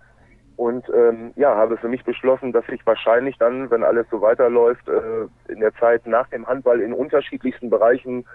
Und 0.56 0.86
ähm, 0.94 1.32
ja, 1.38 1.56
habe 1.56 1.78
für 1.78 1.88
mich 1.88 2.04
beschlossen, 2.04 2.52
dass 2.52 2.68
ich 2.68 2.86
wahrscheinlich 2.86 3.38
dann, 3.38 3.72
wenn 3.72 3.84
alles 3.84 4.06
so 4.12 4.22
weiterläuft, 4.22 4.90
äh, 4.90 5.52
in 5.52 5.62
der 5.62 5.74
Zeit 5.76 6.06
nach 6.06 6.28
dem 6.30 6.46
Handball 6.46 6.82
in 6.82 6.92
unterschiedlichsten 6.92 7.70
Bereichen 7.70 8.26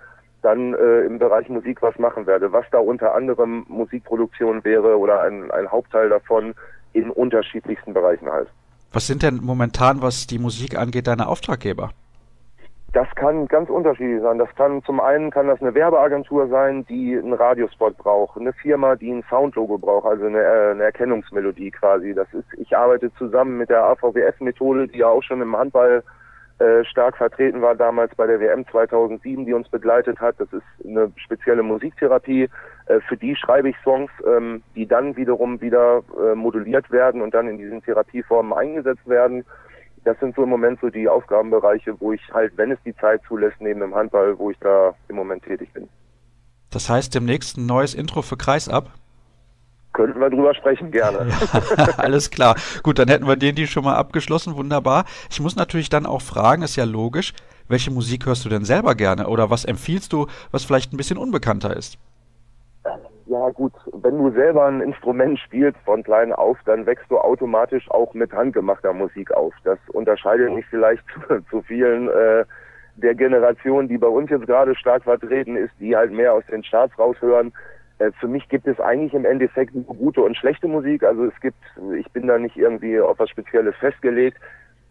dann 0.45 0.75
äh, 0.75 1.01
im 1.01 1.19
Bereich 1.19 1.49
Musik 1.49 1.81
was 1.83 1.99
machen 1.99 2.27
werde. 2.27 2.53
Was 2.53 2.67
da 2.71 2.79
unter 2.79 3.15
anderem 3.15 3.65
Musikproduktion 3.69 4.63
wäre 4.65 4.99
oder 4.99 5.23
ein, 5.23 5.51
ein 5.51 5.71
Hauptteil 5.71 6.09
davon 6.09 6.55
in 6.93 7.11
unterschiedlichsten 7.11 7.95
Bereichen 7.95 8.31
halt. 8.31 8.49
Was 8.93 9.07
sind 9.07 9.23
denn 9.23 9.41
momentan, 9.43 10.03
was 10.03 10.27
die 10.27 10.39
Musik 10.39 10.79
angeht, 10.79 11.07
deine 11.07 11.27
Auftraggeber? 11.27 11.91
Das 12.93 13.09
kann 13.17 13.49
ganz 13.49 13.69
unterschiedlich 13.71 14.23
sein. 14.23 14.39
Das 14.39 14.55
kann 14.55 14.81
zum 14.85 15.01
einen 15.01 15.33
kann 15.33 15.49
das 15.49 15.61
eine 15.61 15.75
Werbeagentur 15.75 16.47
sein, 16.47 16.87
die 16.87 17.19
einen 17.19 17.33
Radiospot 17.33 17.97
braucht, 17.97 18.39
eine 18.39 18.53
Firma, 18.53 18.95
die 18.95 19.11
ein 19.11 19.25
Soundlogo 19.29 19.79
braucht, 19.79 20.07
also 20.07 20.27
eine, 20.27 20.39
äh, 20.39 20.71
eine 20.71 20.85
Erkennungsmelodie 20.85 21.73
quasi. 21.73 22.15
Das 22.15 22.33
ist, 22.33 22.47
ich 22.57 22.77
arbeite 22.77 23.13
zusammen 23.15 23.59
mit 23.59 23.69
der 23.69 23.83
AVWF-Methode, 23.85 24.87
die 24.87 24.99
ja 24.99 25.09
auch 25.09 25.25
schon 25.25 25.43
im 25.43 25.57
Handball 25.57 26.05
äh, 26.59 26.85
stark 26.85 27.17
vertreten 27.17 27.63
war 27.63 27.75
damals 27.75 28.15
bei 28.15 28.27
der 28.27 28.41
WM 28.41 28.67
2007, 28.69 29.45
die 29.45 29.53
uns 29.53 29.69
begleitet 29.69 30.21
hat. 30.21 30.37
Das 30.39 30.53
ist 30.53 30.63
eine 30.85 31.13
spezielle 31.17 31.63
Musiktherapie. 31.63 32.49
Äh, 32.87 33.01
für 33.09 33.17
die 33.17 33.35
schreibe 33.35 33.71
ich 33.71 33.77
Songs, 33.83 34.11
ähm, 34.27 34.63
die 34.75 34.87
dann 34.87 35.17
wiederum 35.17 35.61
wieder 35.61 36.03
äh, 36.21 36.35
moduliert 36.35 36.91
werden 36.91 37.23
und 37.23 37.35
dann 37.35 37.49
in 37.49 37.59
diesen 37.59 37.83
Therapieformen 37.83 38.53
eingesetzt 38.53 39.09
werden 39.09 39.45
das 40.05 40.19
sind 40.21 40.37
so 40.37 40.43
im 40.43 40.51
Moment 40.51 40.81
so 40.81 40.91
die 40.91 41.09
Aufgabenbereiche, 41.09 41.99
wo 42.01 42.13
ich 42.13 42.21
halt, 42.33 42.57
wenn 42.57 42.71
es 42.71 42.79
die 42.85 42.95
Zeit 42.97 43.23
zulässt, 43.27 43.61
neben 43.61 43.81
dem 43.81 43.95
Handball, 43.95 44.39
wo 44.39 44.51
ich 44.51 44.59
da 44.59 44.95
im 45.09 45.17
Moment 45.17 45.43
tätig 45.43 45.73
bin. 45.73 45.89
Das 46.71 46.89
heißt, 46.89 47.15
demnächst 47.15 47.57
ein 47.57 47.67
neues 47.67 47.95
Intro 47.95 48.23
für 48.23 48.37
Kreisab? 48.37 48.91
Könnten 49.95 50.21
wir 50.21 50.29
drüber 50.29 50.55
sprechen, 50.55 50.91
gerne. 50.91 51.27
Ja, 51.79 51.87
alles 51.99 52.31
klar. 52.31 52.57
Gut, 52.83 52.99
dann 52.99 53.09
hätten 53.09 53.27
wir 53.27 53.37
den 53.37 53.55
die 53.55 53.67
schon 53.67 53.85
mal 53.85 53.95
abgeschlossen. 53.95 54.57
Wunderbar. 54.57 55.05
Ich 55.31 55.41
muss 55.41 55.57
natürlich 55.57 55.89
dann 55.89 56.05
auch 56.05 56.21
fragen, 56.21 56.63
ist 56.63 56.77
ja 56.77 56.85
logisch, 56.85 57.33
welche 57.69 57.91
Musik 57.91 58.27
hörst 58.27 58.45
du 58.45 58.49
denn 58.49 58.65
selber 58.65 58.95
gerne 58.95 59.29
oder 59.29 59.51
was 59.51 59.65
empfiehlst 59.65 60.13
du, 60.13 60.27
was 60.51 60.65
vielleicht 60.65 60.93
ein 60.93 60.97
bisschen 60.97 61.17
unbekannter 61.17 61.77
ist? 61.77 61.97
Ja 63.27 63.51
gut, 63.51 63.73
wenn 63.93 64.19
du 64.19 64.31
selber 64.33 64.67
ein 64.67 64.81
Instrument 64.81 65.39
spielst 65.39 65.79
von 65.85 66.03
klein 66.03 66.33
auf, 66.33 66.59
dann 66.67 66.85
wächst 66.87 67.07
du 67.09 67.19
automatisch 67.19 67.91
auch 67.91 68.13
mit 68.15 68.33
handgemachter 68.33 68.93
Musik 68.93 69.31
auf. 69.33 69.55
Das 69.65 69.79
unterscheidet 69.93 70.53
mich 70.53 70.67
vielleicht 70.67 71.05
zu, 71.29 71.41
zu 71.51 71.63
vielen 71.63 72.09
äh, 72.09 72.45
der 72.97 73.15
Generation, 73.15 73.89
die 73.89 73.99
bei 73.99 74.09
uns 74.09 74.31
jetzt 74.31 74.47
gerade 74.47 74.75
stark 74.75 75.05
vertreten 75.05 75.57
ist, 75.57 75.73
die 75.81 75.97
halt 75.97 76.13
mehr 76.13 76.35
aus 76.35 76.45
den 76.51 76.63
Charts 76.63 76.99
raushören. 76.99 77.53
Äh, 77.99 78.11
für 78.21 78.29
mich 78.29 78.49
gibt 78.49 78.67
es 78.67 78.81
eigentlich 78.81 79.15
im 79.15 79.25
Endeffekt 79.25 79.75
nur 79.75 79.85
gute 79.85 80.23
und 80.23 80.37
schlechte 80.37 80.69
Musik. 80.69 81.03
Also 81.05 81.25
es 81.25 81.41
gibt, 81.41 81.59
ich 81.99 82.11
bin 82.13 82.27
da 82.27 82.39
nicht 82.39 82.57
irgendwie 82.57 83.01
auf 83.01 83.19
was 83.19 83.31
Spezielles 83.31 83.77
festgelegt. 83.77 84.39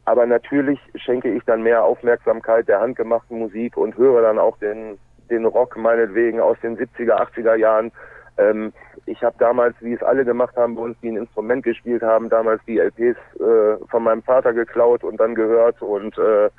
Aber 0.06 0.26
natürlich 0.26 0.80
schenke 0.96 1.34
ich 1.34 1.44
dann 1.46 1.64
mehr 1.64 1.84
Aufmerksamkeit 1.84 2.68
der 2.68 2.82
handgemachten 2.82 3.40
Musik 3.40 3.78
und 3.78 3.98
höre 3.98 4.22
dann 4.22 4.38
auch 4.38 4.58
den, 4.58 4.98
den 5.30 5.46
Rock 5.46 5.78
meinetwegen 5.78 6.42
aus 6.42 6.58
den 6.62 6.78
70er, 6.78 7.22
80er 7.22 7.56
Jahren 7.56 7.92
ähm, 8.38 8.74
ich 9.06 9.22
habe 9.24 9.36
damals, 9.38 9.76
wie 9.82 9.94
es 9.94 10.02
alle 10.02 10.26
gemacht 10.26 10.56
haben 10.56 10.76
bei 10.76 10.82
uns, 10.82 10.98
die 11.02 11.10
ein 11.10 11.18
Instrument 11.18 11.64
gespielt 11.64 12.02
haben, 12.02 12.30
damals 12.30 12.62
die 12.66 12.80
LPs 12.80 13.18
äh, 13.40 13.78
von 13.90 14.04
meinem 14.04 14.24
Vater 14.24 14.54
geklaut 14.54 15.04
und 15.04 15.18
dann 15.18 15.36
gehört 15.36 15.82
und 15.82 16.18
äh, 16.18 16.50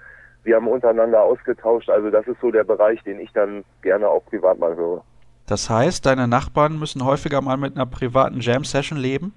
wir 0.45 0.57
haben 0.57 0.68
untereinander 0.68 1.22
ausgetauscht. 1.22 1.88
Also 1.88 2.11
das 2.11 2.26
ist 2.28 2.40
so 2.40 2.51
der 2.51 2.64
Bereich, 2.64 3.03
den 3.03 3.18
ich 3.18 3.32
dann 3.32 3.64
gerne 3.82 4.09
auch 4.09 4.24
privat 4.26 4.59
mal 4.59 4.76
höre. 4.76 5.03
Das 5.47 5.68
heißt, 5.68 6.07
deine 6.07 6.26
Nachbarn 6.26 6.78
müssen 6.78 7.05
häufiger 7.05 7.40
mal 7.40 7.57
mit 7.57 7.76
einer 7.76 7.86
privaten 7.86 8.40
Jam-Session 8.40 8.99
leben? 8.99 9.34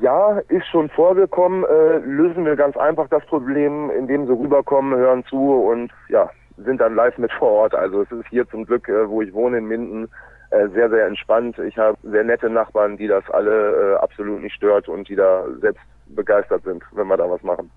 Ja, 0.00 0.38
ist 0.48 0.66
schon 0.66 0.88
vorgekommen. 0.90 1.64
Äh, 1.64 1.98
lösen 1.98 2.44
wir 2.44 2.56
ganz 2.56 2.76
einfach 2.76 3.08
das 3.08 3.24
Problem, 3.26 3.90
indem 3.90 4.26
sie 4.26 4.32
rüberkommen, 4.32 4.96
hören 4.96 5.24
zu 5.28 5.36
und 5.36 5.90
ja, 6.08 6.30
sind 6.56 6.80
dann 6.80 6.94
live 6.94 7.16
mit 7.18 7.32
vor 7.32 7.50
Ort. 7.50 7.74
Also 7.74 8.02
es 8.02 8.12
ist 8.12 8.28
hier 8.28 8.48
zum 8.48 8.64
Glück, 8.64 8.88
äh, 8.88 9.08
wo 9.08 9.22
ich 9.22 9.32
wohne 9.32 9.58
in 9.58 9.66
Minden, 9.66 10.08
äh, 10.50 10.68
sehr, 10.68 10.88
sehr 10.88 11.06
entspannt. 11.06 11.58
Ich 11.58 11.76
habe 11.76 11.98
sehr 12.02 12.24
nette 12.24 12.48
Nachbarn, 12.48 12.96
die 12.96 13.06
das 13.06 13.24
alle 13.30 13.94
äh, 13.94 13.96
absolut 13.96 14.42
nicht 14.42 14.54
stört 14.54 14.88
und 14.88 15.08
die 15.08 15.16
da 15.16 15.44
selbst 15.60 15.82
begeistert 16.06 16.62
sind, 16.64 16.82
wenn 16.92 17.06
wir 17.06 17.16
da 17.16 17.28
was 17.28 17.42
machen. 17.42 17.70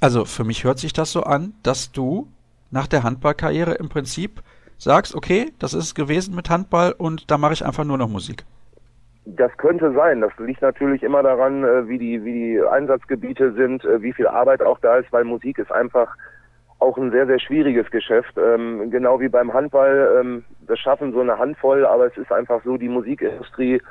Also 0.00 0.24
für 0.24 0.44
mich 0.44 0.64
hört 0.64 0.78
sich 0.78 0.92
das 0.92 1.12
so 1.12 1.22
an, 1.22 1.54
dass 1.62 1.92
du 1.92 2.28
nach 2.70 2.86
der 2.86 3.04
Handballkarriere 3.04 3.74
im 3.74 3.88
Prinzip 3.88 4.42
sagst, 4.80 5.14
okay, 5.14 5.52
das 5.58 5.74
ist 5.74 5.94
gewesen 5.94 6.34
mit 6.34 6.50
Handball 6.50 6.92
und 6.96 7.30
da 7.30 7.38
mache 7.38 7.52
ich 7.52 7.64
einfach 7.64 7.84
nur 7.84 7.98
noch 7.98 8.08
Musik. 8.08 8.44
Das 9.26 9.54
könnte 9.58 9.92
sein. 9.92 10.20
Das 10.22 10.32
liegt 10.38 10.62
natürlich 10.62 11.02
immer 11.02 11.22
daran, 11.22 11.62
äh, 11.62 11.86
wie 11.86 11.98
die, 11.98 12.24
wie 12.24 12.32
die 12.32 12.62
Einsatzgebiete 12.62 13.52
sind, 13.52 13.84
äh, 13.84 14.02
wie 14.02 14.12
viel 14.12 14.26
Arbeit 14.26 14.62
auch 14.62 14.78
da 14.80 14.96
ist, 14.96 15.12
weil 15.12 15.24
Musik 15.24 15.58
ist 15.58 15.70
einfach 15.70 16.16
auch 16.78 16.96
ein 16.96 17.10
sehr, 17.10 17.26
sehr 17.26 17.38
schwieriges 17.38 17.90
Geschäft. 17.90 18.34
Ähm, 18.38 18.90
genau 18.90 19.20
wie 19.20 19.28
beim 19.28 19.52
Handball. 19.52 20.18
Ähm, 20.20 20.44
das 20.66 20.78
schaffen 20.78 21.12
so 21.12 21.20
eine 21.20 21.38
Handvoll, 21.38 21.84
aber 21.84 22.06
es 22.06 22.16
ist 22.16 22.32
einfach 22.32 22.62
so, 22.64 22.78
die 22.78 22.88
Musikindustrie, 22.88 23.82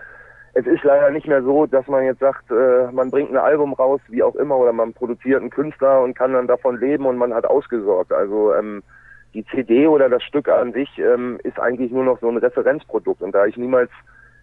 es 0.53 0.65
ist 0.65 0.83
leider 0.83 1.11
nicht 1.11 1.27
mehr 1.27 1.43
so, 1.43 1.67
dass 1.67 1.87
man 1.87 2.03
jetzt 2.03 2.19
sagt, 2.19 2.49
äh, 2.49 2.91
man 2.91 3.11
bringt 3.11 3.29
ein 3.29 3.37
Album 3.37 3.73
raus, 3.73 4.01
wie 4.07 4.23
auch 4.23 4.35
immer, 4.35 4.57
oder 4.57 4.73
man 4.73 4.93
produziert 4.93 5.39
einen 5.39 5.51
Künstler 5.51 6.01
und 6.01 6.17
kann 6.17 6.33
dann 6.33 6.47
davon 6.47 6.79
leben 6.79 7.05
und 7.05 7.17
man 7.17 7.33
hat 7.33 7.45
ausgesorgt. 7.45 8.11
Also 8.11 8.55
ähm, 8.55 8.81
die 9.33 9.45
CD 9.45 9.87
oder 9.87 10.09
das 10.09 10.23
Stück 10.23 10.49
an 10.49 10.73
sich 10.73 10.89
ähm, 10.97 11.39
ist 11.43 11.59
eigentlich 11.59 11.91
nur 11.91 12.03
noch 12.03 12.19
so 12.19 12.29
ein 12.29 12.37
Referenzprodukt. 12.37 13.21
Und 13.21 13.33
da 13.33 13.45
ich 13.45 13.57
niemals 13.57 13.91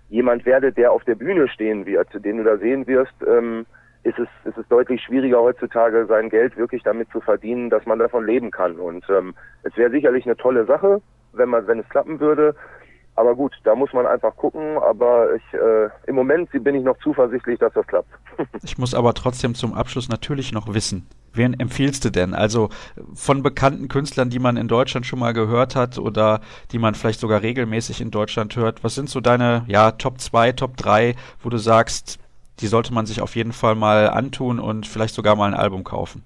jemand 0.08 0.46
werde, 0.46 0.72
der 0.72 0.92
auf 0.92 1.04
der 1.04 1.16
Bühne 1.16 1.48
stehen 1.48 1.86
wird, 1.86 2.08
den 2.24 2.38
du 2.38 2.44
da 2.44 2.56
sehen 2.58 2.86
wirst, 2.86 3.14
ähm, 3.26 3.66
ist 4.04 4.18
es, 4.18 4.28
ist 4.44 4.56
es 4.56 4.68
deutlich 4.68 5.02
schwieriger 5.02 5.40
heutzutage, 5.40 6.06
sein 6.06 6.30
Geld 6.30 6.56
wirklich 6.56 6.82
damit 6.84 7.10
zu 7.10 7.20
verdienen, 7.20 7.70
dass 7.70 7.84
man 7.86 7.98
davon 7.98 8.24
leben 8.24 8.52
kann. 8.52 8.76
Und 8.76 9.04
ähm, 9.10 9.34
es 9.64 9.76
wäre 9.76 9.90
sicherlich 9.90 10.24
eine 10.26 10.36
tolle 10.36 10.64
Sache, 10.64 11.02
wenn 11.32 11.48
man, 11.48 11.66
wenn 11.66 11.80
es 11.80 11.88
klappen 11.88 12.20
würde. 12.20 12.54
Aber 13.16 13.34
gut, 13.34 13.52
da 13.64 13.74
muss 13.74 13.92
man 13.92 14.06
einfach 14.06 14.36
gucken. 14.36 14.78
Aber 14.78 15.34
ich, 15.34 15.54
äh, 15.54 15.88
im 16.06 16.14
Moment 16.14 16.50
bin 16.52 16.74
ich 16.76 16.84
noch 16.84 16.98
zuversichtlich, 16.98 17.58
dass 17.58 17.72
das 17.72 17.86
klappt. 17.86 18.10
ich 18.62 18.78
muss 18.78 18.94
aber 18.94 19.12
trotzdem 19.14 19.54
zum 19.54 19.74
Abschluss 19.74 20.08
natürlich 20.08 20.52
noch 20.52 20.72
wissen, 20.72 21.08
wen 21.36 21.58
empfiehlst 21.58 22.04
du 22.04 22.10
denn? 22.10 22.34
Also 22.34 22.70
von 23.14 23.42
bekannten 23.42 23.88
Künstlern, 23.88 24.30
die 24.30 24.38
man 24.38 24.56
in 24.56 24.68
Deutschland 24.68 25.06
schon 25.06 25.18
mal 25.18 25.32
gehört 25.32 25.76
hat 25.76 25.98
oder 25.98 26.40
die 26.72 26.78
man 26.78 26.94
vielleicht 26.94 27.20
sogar 27.20 27.42
regelmäßig 27.42 28.00
in 28.00 28.10
Deutschland 28.10 28.56
hört. 28.56 28.84
Was 28.84 28.94
sind 28.94 29.08
so 29.08 29.20
deine, 29.20 29.64
ja, 29.66 29.92
Top 29.92 30.20
2, 30.20 30.52
Top 30.52 30.76
3, 30.76 31.14
wo 31.42 31.48
du 31.48 31.58
sagst, 31.58 32.18
die 32.60 32.66
sollte 32.66 32.94
man 32.94 33.06
sich 33.06 33.20
auf 33.20 33.36
jeden 33.36 33.52
Fall 33.52 33.74
mal 33.74 34.08
antun 34.08 34.58
und 34.58 34.86
vielleicht 34.86 35.14
sogar 35.14 35.36
mal 35.36 35.46
ein 35.46 35.58
Album 35.58 35.84
kaufen? 35.84 36.22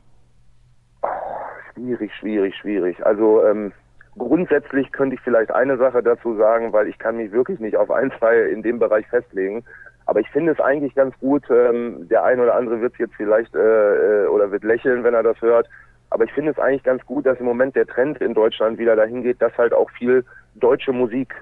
Schwierig, 1.74 2.12
schwierig, 2.18 2.54
schwierig. 2.56 3.04
Also 3.04 3.44
ähm, 3.44 3.72
grundsätzlich 4.16 4.92
könnte 4.92 5.16
ich 5.16 5.20
vielleicht 5.22 5.50
eine 5.50 5.76
Sache 5.76 6.02
dazu 6.02 6.36
sagen, 6.36 6.72
weil 6.72 6.88
ich 6.88 6.98
kann 6.98 7.16
mich 7.16 7.32
wirklich 7.32 7.58
nicht 7.58 7.76
auf 7.76 7.90
ein, 7.90 8.12
zwei 8.18 8.36
in 8.42 8.62
dem 8.62 8.78
Bereich 8.78 9.06
festlegen. 9.08 9.64
Aber 10.10 10.18
ich 10.18 10.28
finde 10.30 10.50
es 10.50 10.58
eigentlich 10.58 10.96
ganz 10.96 11.16
gut. 11.20 11.44
Ähm, 11.50 12.08
der 12.08 12.24
ein 12.24 12.40
oder 12.40 12.56
andere 12.56 12.80
wird 12.80 12.98
jetzt 12.98 13.14
vielleicht 13.14 13.54
äh, 13.54 14.24
äh, 14.24 14.26
oder 14.26 14.50
wird 14.50 14.64
lächeln, 14.64 15.04
wenn 15.04 15.14
er 15.14 15.22
das 15.22 15.40
hört. 15.40 15.68
Aber 16.10 16.24
ich 16.24 16.32
finde 16.32 16.50
es 16.50 16.58
eigentlich 16.58 16.82
ganz 16.82 17.06
gut, 17.06 17.26
dass 17.26 17.38
im 17.38 17.46
Moment 17.46 17.76
der 17.76 17.86
Trend 17.86 18.20
in 18.20 18.34
Deutschland 18.34 18.80
wieder 18.80 18.96
dahin 18.96 19.22
geht, 19.22 19.40
dass 19.40 19.56
halt 19.56 19.72
auch 19.72 19.88
viel 19.92 20.24
deutsche 20.56 20.92
Musik 20.92 21.32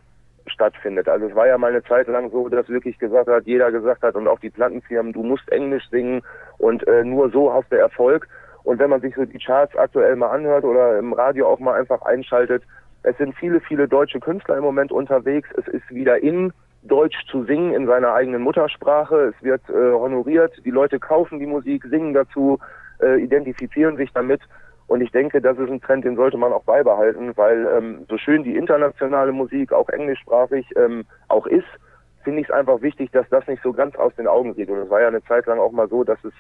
stattfindet. 0.49 1.09
Also 1.09 1.29
es 1.29 1.35
war 1.35 1.47
ja 1.47 1.57
mal 1.57 1.71
eine 1.71 1.83
Zeit 1.83 2.09
lang 2.09 2.31
so, 2.31 2.47
dass 2.51 2.69
wirklich 2.69 2.99
gesagt 2.99 3.29
hat, 3.29 3.47
jeder 3.47 3.73
gesagt 3.73 4.03
hat 4.03 4.14
und 4.16 4.29
auch 4.29 4.41
die 4.41 4.51
Plattenfirmen, 4.51 5.14
du 5.14 5.23
musst 5.23 5.51
Englisch 5.51 5.89
singen 5.89 6.21
und 6.59 6.87
äh, 6.87 7.05
nur 7.05 7.31
so 7.31 7.51
hast 7.51 7.73
du 7.73 7.77
Erfolg. 7.77 8.29
Und 8.64 8.79
wenn 8.81 8.91
man 8.91 9.01
sich 9.01 9.14
so 9.14 9.25
die 9.25 9.39
Charts 9.39 9.75
aktuell 9.79 10.14
mal 10.14 10.29
anhört 10.29 10.64
oder 10.64 10.99
im 10.99 11.14
Radio 11.14 11.49
auch 11.49 11.59
mal 11.59 11.81
einfach 11.81 12.03
einschaltet, 12.03 12.64
es 13.03 13.16
sind 13.16 13.35
viele, 13.35 13.61
viele 13.61 13.89
deutsche 13.89 14.21
Künstler 14.21 14.59
im 14.59 14.64
Moment 14.64 14.93
unterwegs. 14.93 15.49
Es 15.57 15.66
ist 15.69 15.89
wieder 15.89 16.23
in, 16.23 16.53
Deutsch 16.89 17.24
zu 17.30 17.45
singen 17.45 17.74
in 17.74 17.86
seiner 17.86 18.14
eigenen 18.14 18.43
Muttersprache. 18.43 19.32
Es 19.36 19.45
wird 19.45 19.62
äh, 19.68 19.93
honoriert. 19.93 20.53
Die 20.64 20.70
Leute 20.70 20.99
kaufen 20.99 21.39
die 21.39 21.47
Musik, 21.47 21.84
singen 21.89 22.14
dazu, 22.14 22.59
äh, 23.01 23.22
identifizieren 23.22 23.97
sich 23.97 24.12
damit. 24.12 24.41
Und 24.89 25.03
ich 25.03 25.12
denke, 25.12 25.41
das 25.41 25.59
ist 25.59 25.70
ein 25.70 25.82
Trend, 25.82 26.05
den 26.05 26.16
sollte 26.16 26.39
man 26.39 26.53
auch 26.53 26.64
beibehalten, 26.64 27.36
weil 27.36 27.68
ähm, 27.76 28.07
so 28.09 28.16
schön 28.16 28.43
die 28.43 28.57
internationale 28.57 29.32
Musik, 29.32 29.72
auch 29.72 29.89
englischsprachig, 29.91 30.66
ähm, 30.76 31.05
auch 31.28 31.47
ist, 31.47 31.68
finde 32.24 32.41
ich 32.41 32.49
es 32.49 32.55
einfach 32.55 32.80
wichtig, 32.80 33.11
dass 33.12 33.28
das 33.28 33.47
nicht 33.47 33.62
so 33.62 33.72
ganz 33.72 33.97
aus 33.97 34.14
den 34.16 34.26
Augen 34.26 34.55
geht. 34.55 34.70
Und 34.70 34.78
es 34.78 34.91
war 34.91 35.03
ja 35.03 35.09
eine 35.09 35.22
Zeit 35.24 35.47
lang 35.47 35.59
auch 35.59 35.72
mal 35.72 35.89
so, 35.89 36.05
dass 36.05 36.18
es 36.24 36.32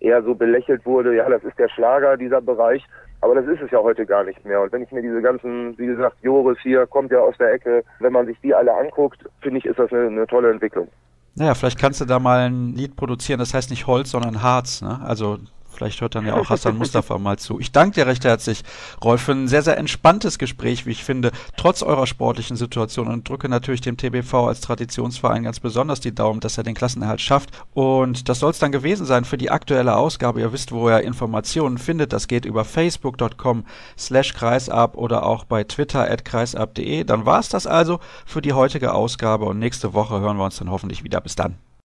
eher 0.00 0.22
so 0.22 0.34
belächelt 0.34 0.84
wurde, 0.84 1.14
ja, 1.14 1.28
das 1.28 1.44
ist 1.44 1.58
der 1.58 1.68
Schlager, 1.68 2.16
dieser 2.16 2.40
Bereich. 2.40 2.84
Aber 3.20 3.34
das 3.34 3.46
ist 3.46 3.62
es 3.62 3.70
ja 3.70 3.78
heute 3.78 4.04
gar 4.04 4.24
nicht 4.24 4.44
mehr. 4.44 4.60
Und 4.60 4.72
wenn 4.72 4.82
ich 4.82 4.92
mir 4.92 5.02
diese 5.02 5.22
ganzen, 5.22 5.76
wie 5.78 5.86
gesagt, 5.86 6.16
Joris 6.22 6.58
hier 6.62 6.86
kommt 6.86 7.10
ja 7.10 7.20
aus 7.20 7.36
der 7.38 7.52
Ecke, 7.52 7.82
wenn 8.00 8.12
man 8.12 8.26
sich 8.26 8.38
die 8.42 8.54
alle 8.54 8.74
anguckt, 8.74 9.24
finde 9.40 9.58
ich, 9.58 9.64
ist 9.64 9.78
das 9.78 9.90
eine, 9.92 10.06
eine 10.08 10.26
tolle 10.26 10.50
Entwicklung. 10.50 10.88
Naja, 11.36 11.54
vielleicht 11.54 11.80
kannst 11.80 12.00
du 12.00 12.04
da 12.04 12.18
mal 12.18 12.46
ein 12.46 12.74
Lied 12.74 12.96
produzieren, 12.96 13.40
das 13.40 13.54
heißt 13.54 13.70
nicht 13.70 13.86
Holz, 13.86 14.10
sondern 14.10 14.42
Harz. 14.42 14.82
Ne? 14.82 15.00
Also 15.02 15.38
Vielleicht 15.74 16.00
hört 16.00 16.14
dann 16.14 16.26
ja 16.26 16.34
auch 16.34 16.50
Hassan 16.50 16.76
Mustafa 16.76 17.18
mal 17.18 17.38
zu. 17.38 17.60
Ich 17.60 17.72
danke 17.72 17.96
dir 17.96 18.06
recht 18.06 18.24
herzlich, 18.24 18.62
Rolf, 19.02 19.22
für 19.22 19.32
ein 19.32 19.48
sehr, 19.48 19.62
sehr 19.62 19.76
entspanntes 19.76 20.38
Gespräch, 20.38 20.86
wie 20.86 20.92
ich 20.92 21.04
finde, 21.04 21.32
trotz 21.56 21.82
eurer 21.82 22.06
sportlichen 22.06 22.56
Situation 22.56 23.08
und 23.08 23.28
drücke 23.28 23.48
natürlich 23.48 23.80
dem 23.80 23.96
TBV 23.96 24.46
als 24.46 24.60
Traditionsverein 24.60 25.44
ganz 25.44 25.60
besonders 25.60 26.00
die 26.00 26.14
Daumen, 26.14 26.40
dass 26.40 26.58
er 26.58 26.64
den 26.64 26.74
Klassenerhalt 26.74 27.20
schafft. 27.20 27.50
Und 27.72 28.28
das 28.28 28.38
soll 28.38 28.50
es 28.50 28.58
dann 28.58 28.72
gewesen 28.72 29.06
sein 29.06 29.24
für 29.24 29.38
die 29.38 29.50
aktuelle 29.50 29.96
Ausgabe. 29.96 30.40
Ihr 30.40 30.52
wisst, 30.52 30.72
wo 30.72 30.88
ihr 30.88 31.00
Informationen 31.00 31.78
findet. 31.78 32.12
Das 32.12 32.28
geht 32.28 32.44
über 32.44 32.64
facebook.com 32.64 33.64
slash 33.98 34.34
kreisab 34.34 34.96
oder 34.96 35.26
auch 35.26 35.44
bei 35.44 35.64
twitter 35.64 36.10
at 36.10 36.24
kreisab.de. 36.24 37.04
Dann 37.04 37.26
war 37.26 37.40
es 37.40 37.48
das 37.48 37.66
also 37.66 38.00
für 38.26 38.42
die 38.42 38.52
heutige 38.52 38.94
Ausgabe 38.94 39.44
und 39.46 39.58
nächste 39.58 39.94
Woche 39.94 40.20
hören 40.20 40.36
wir 40.36 40.44
uns 40.44 40.58
dann 40.58 40.70
hoffentlich 40.70 41.04
wieder. 41.04 41.20
Bis 41.20 41.36
dann. 41.36 41.63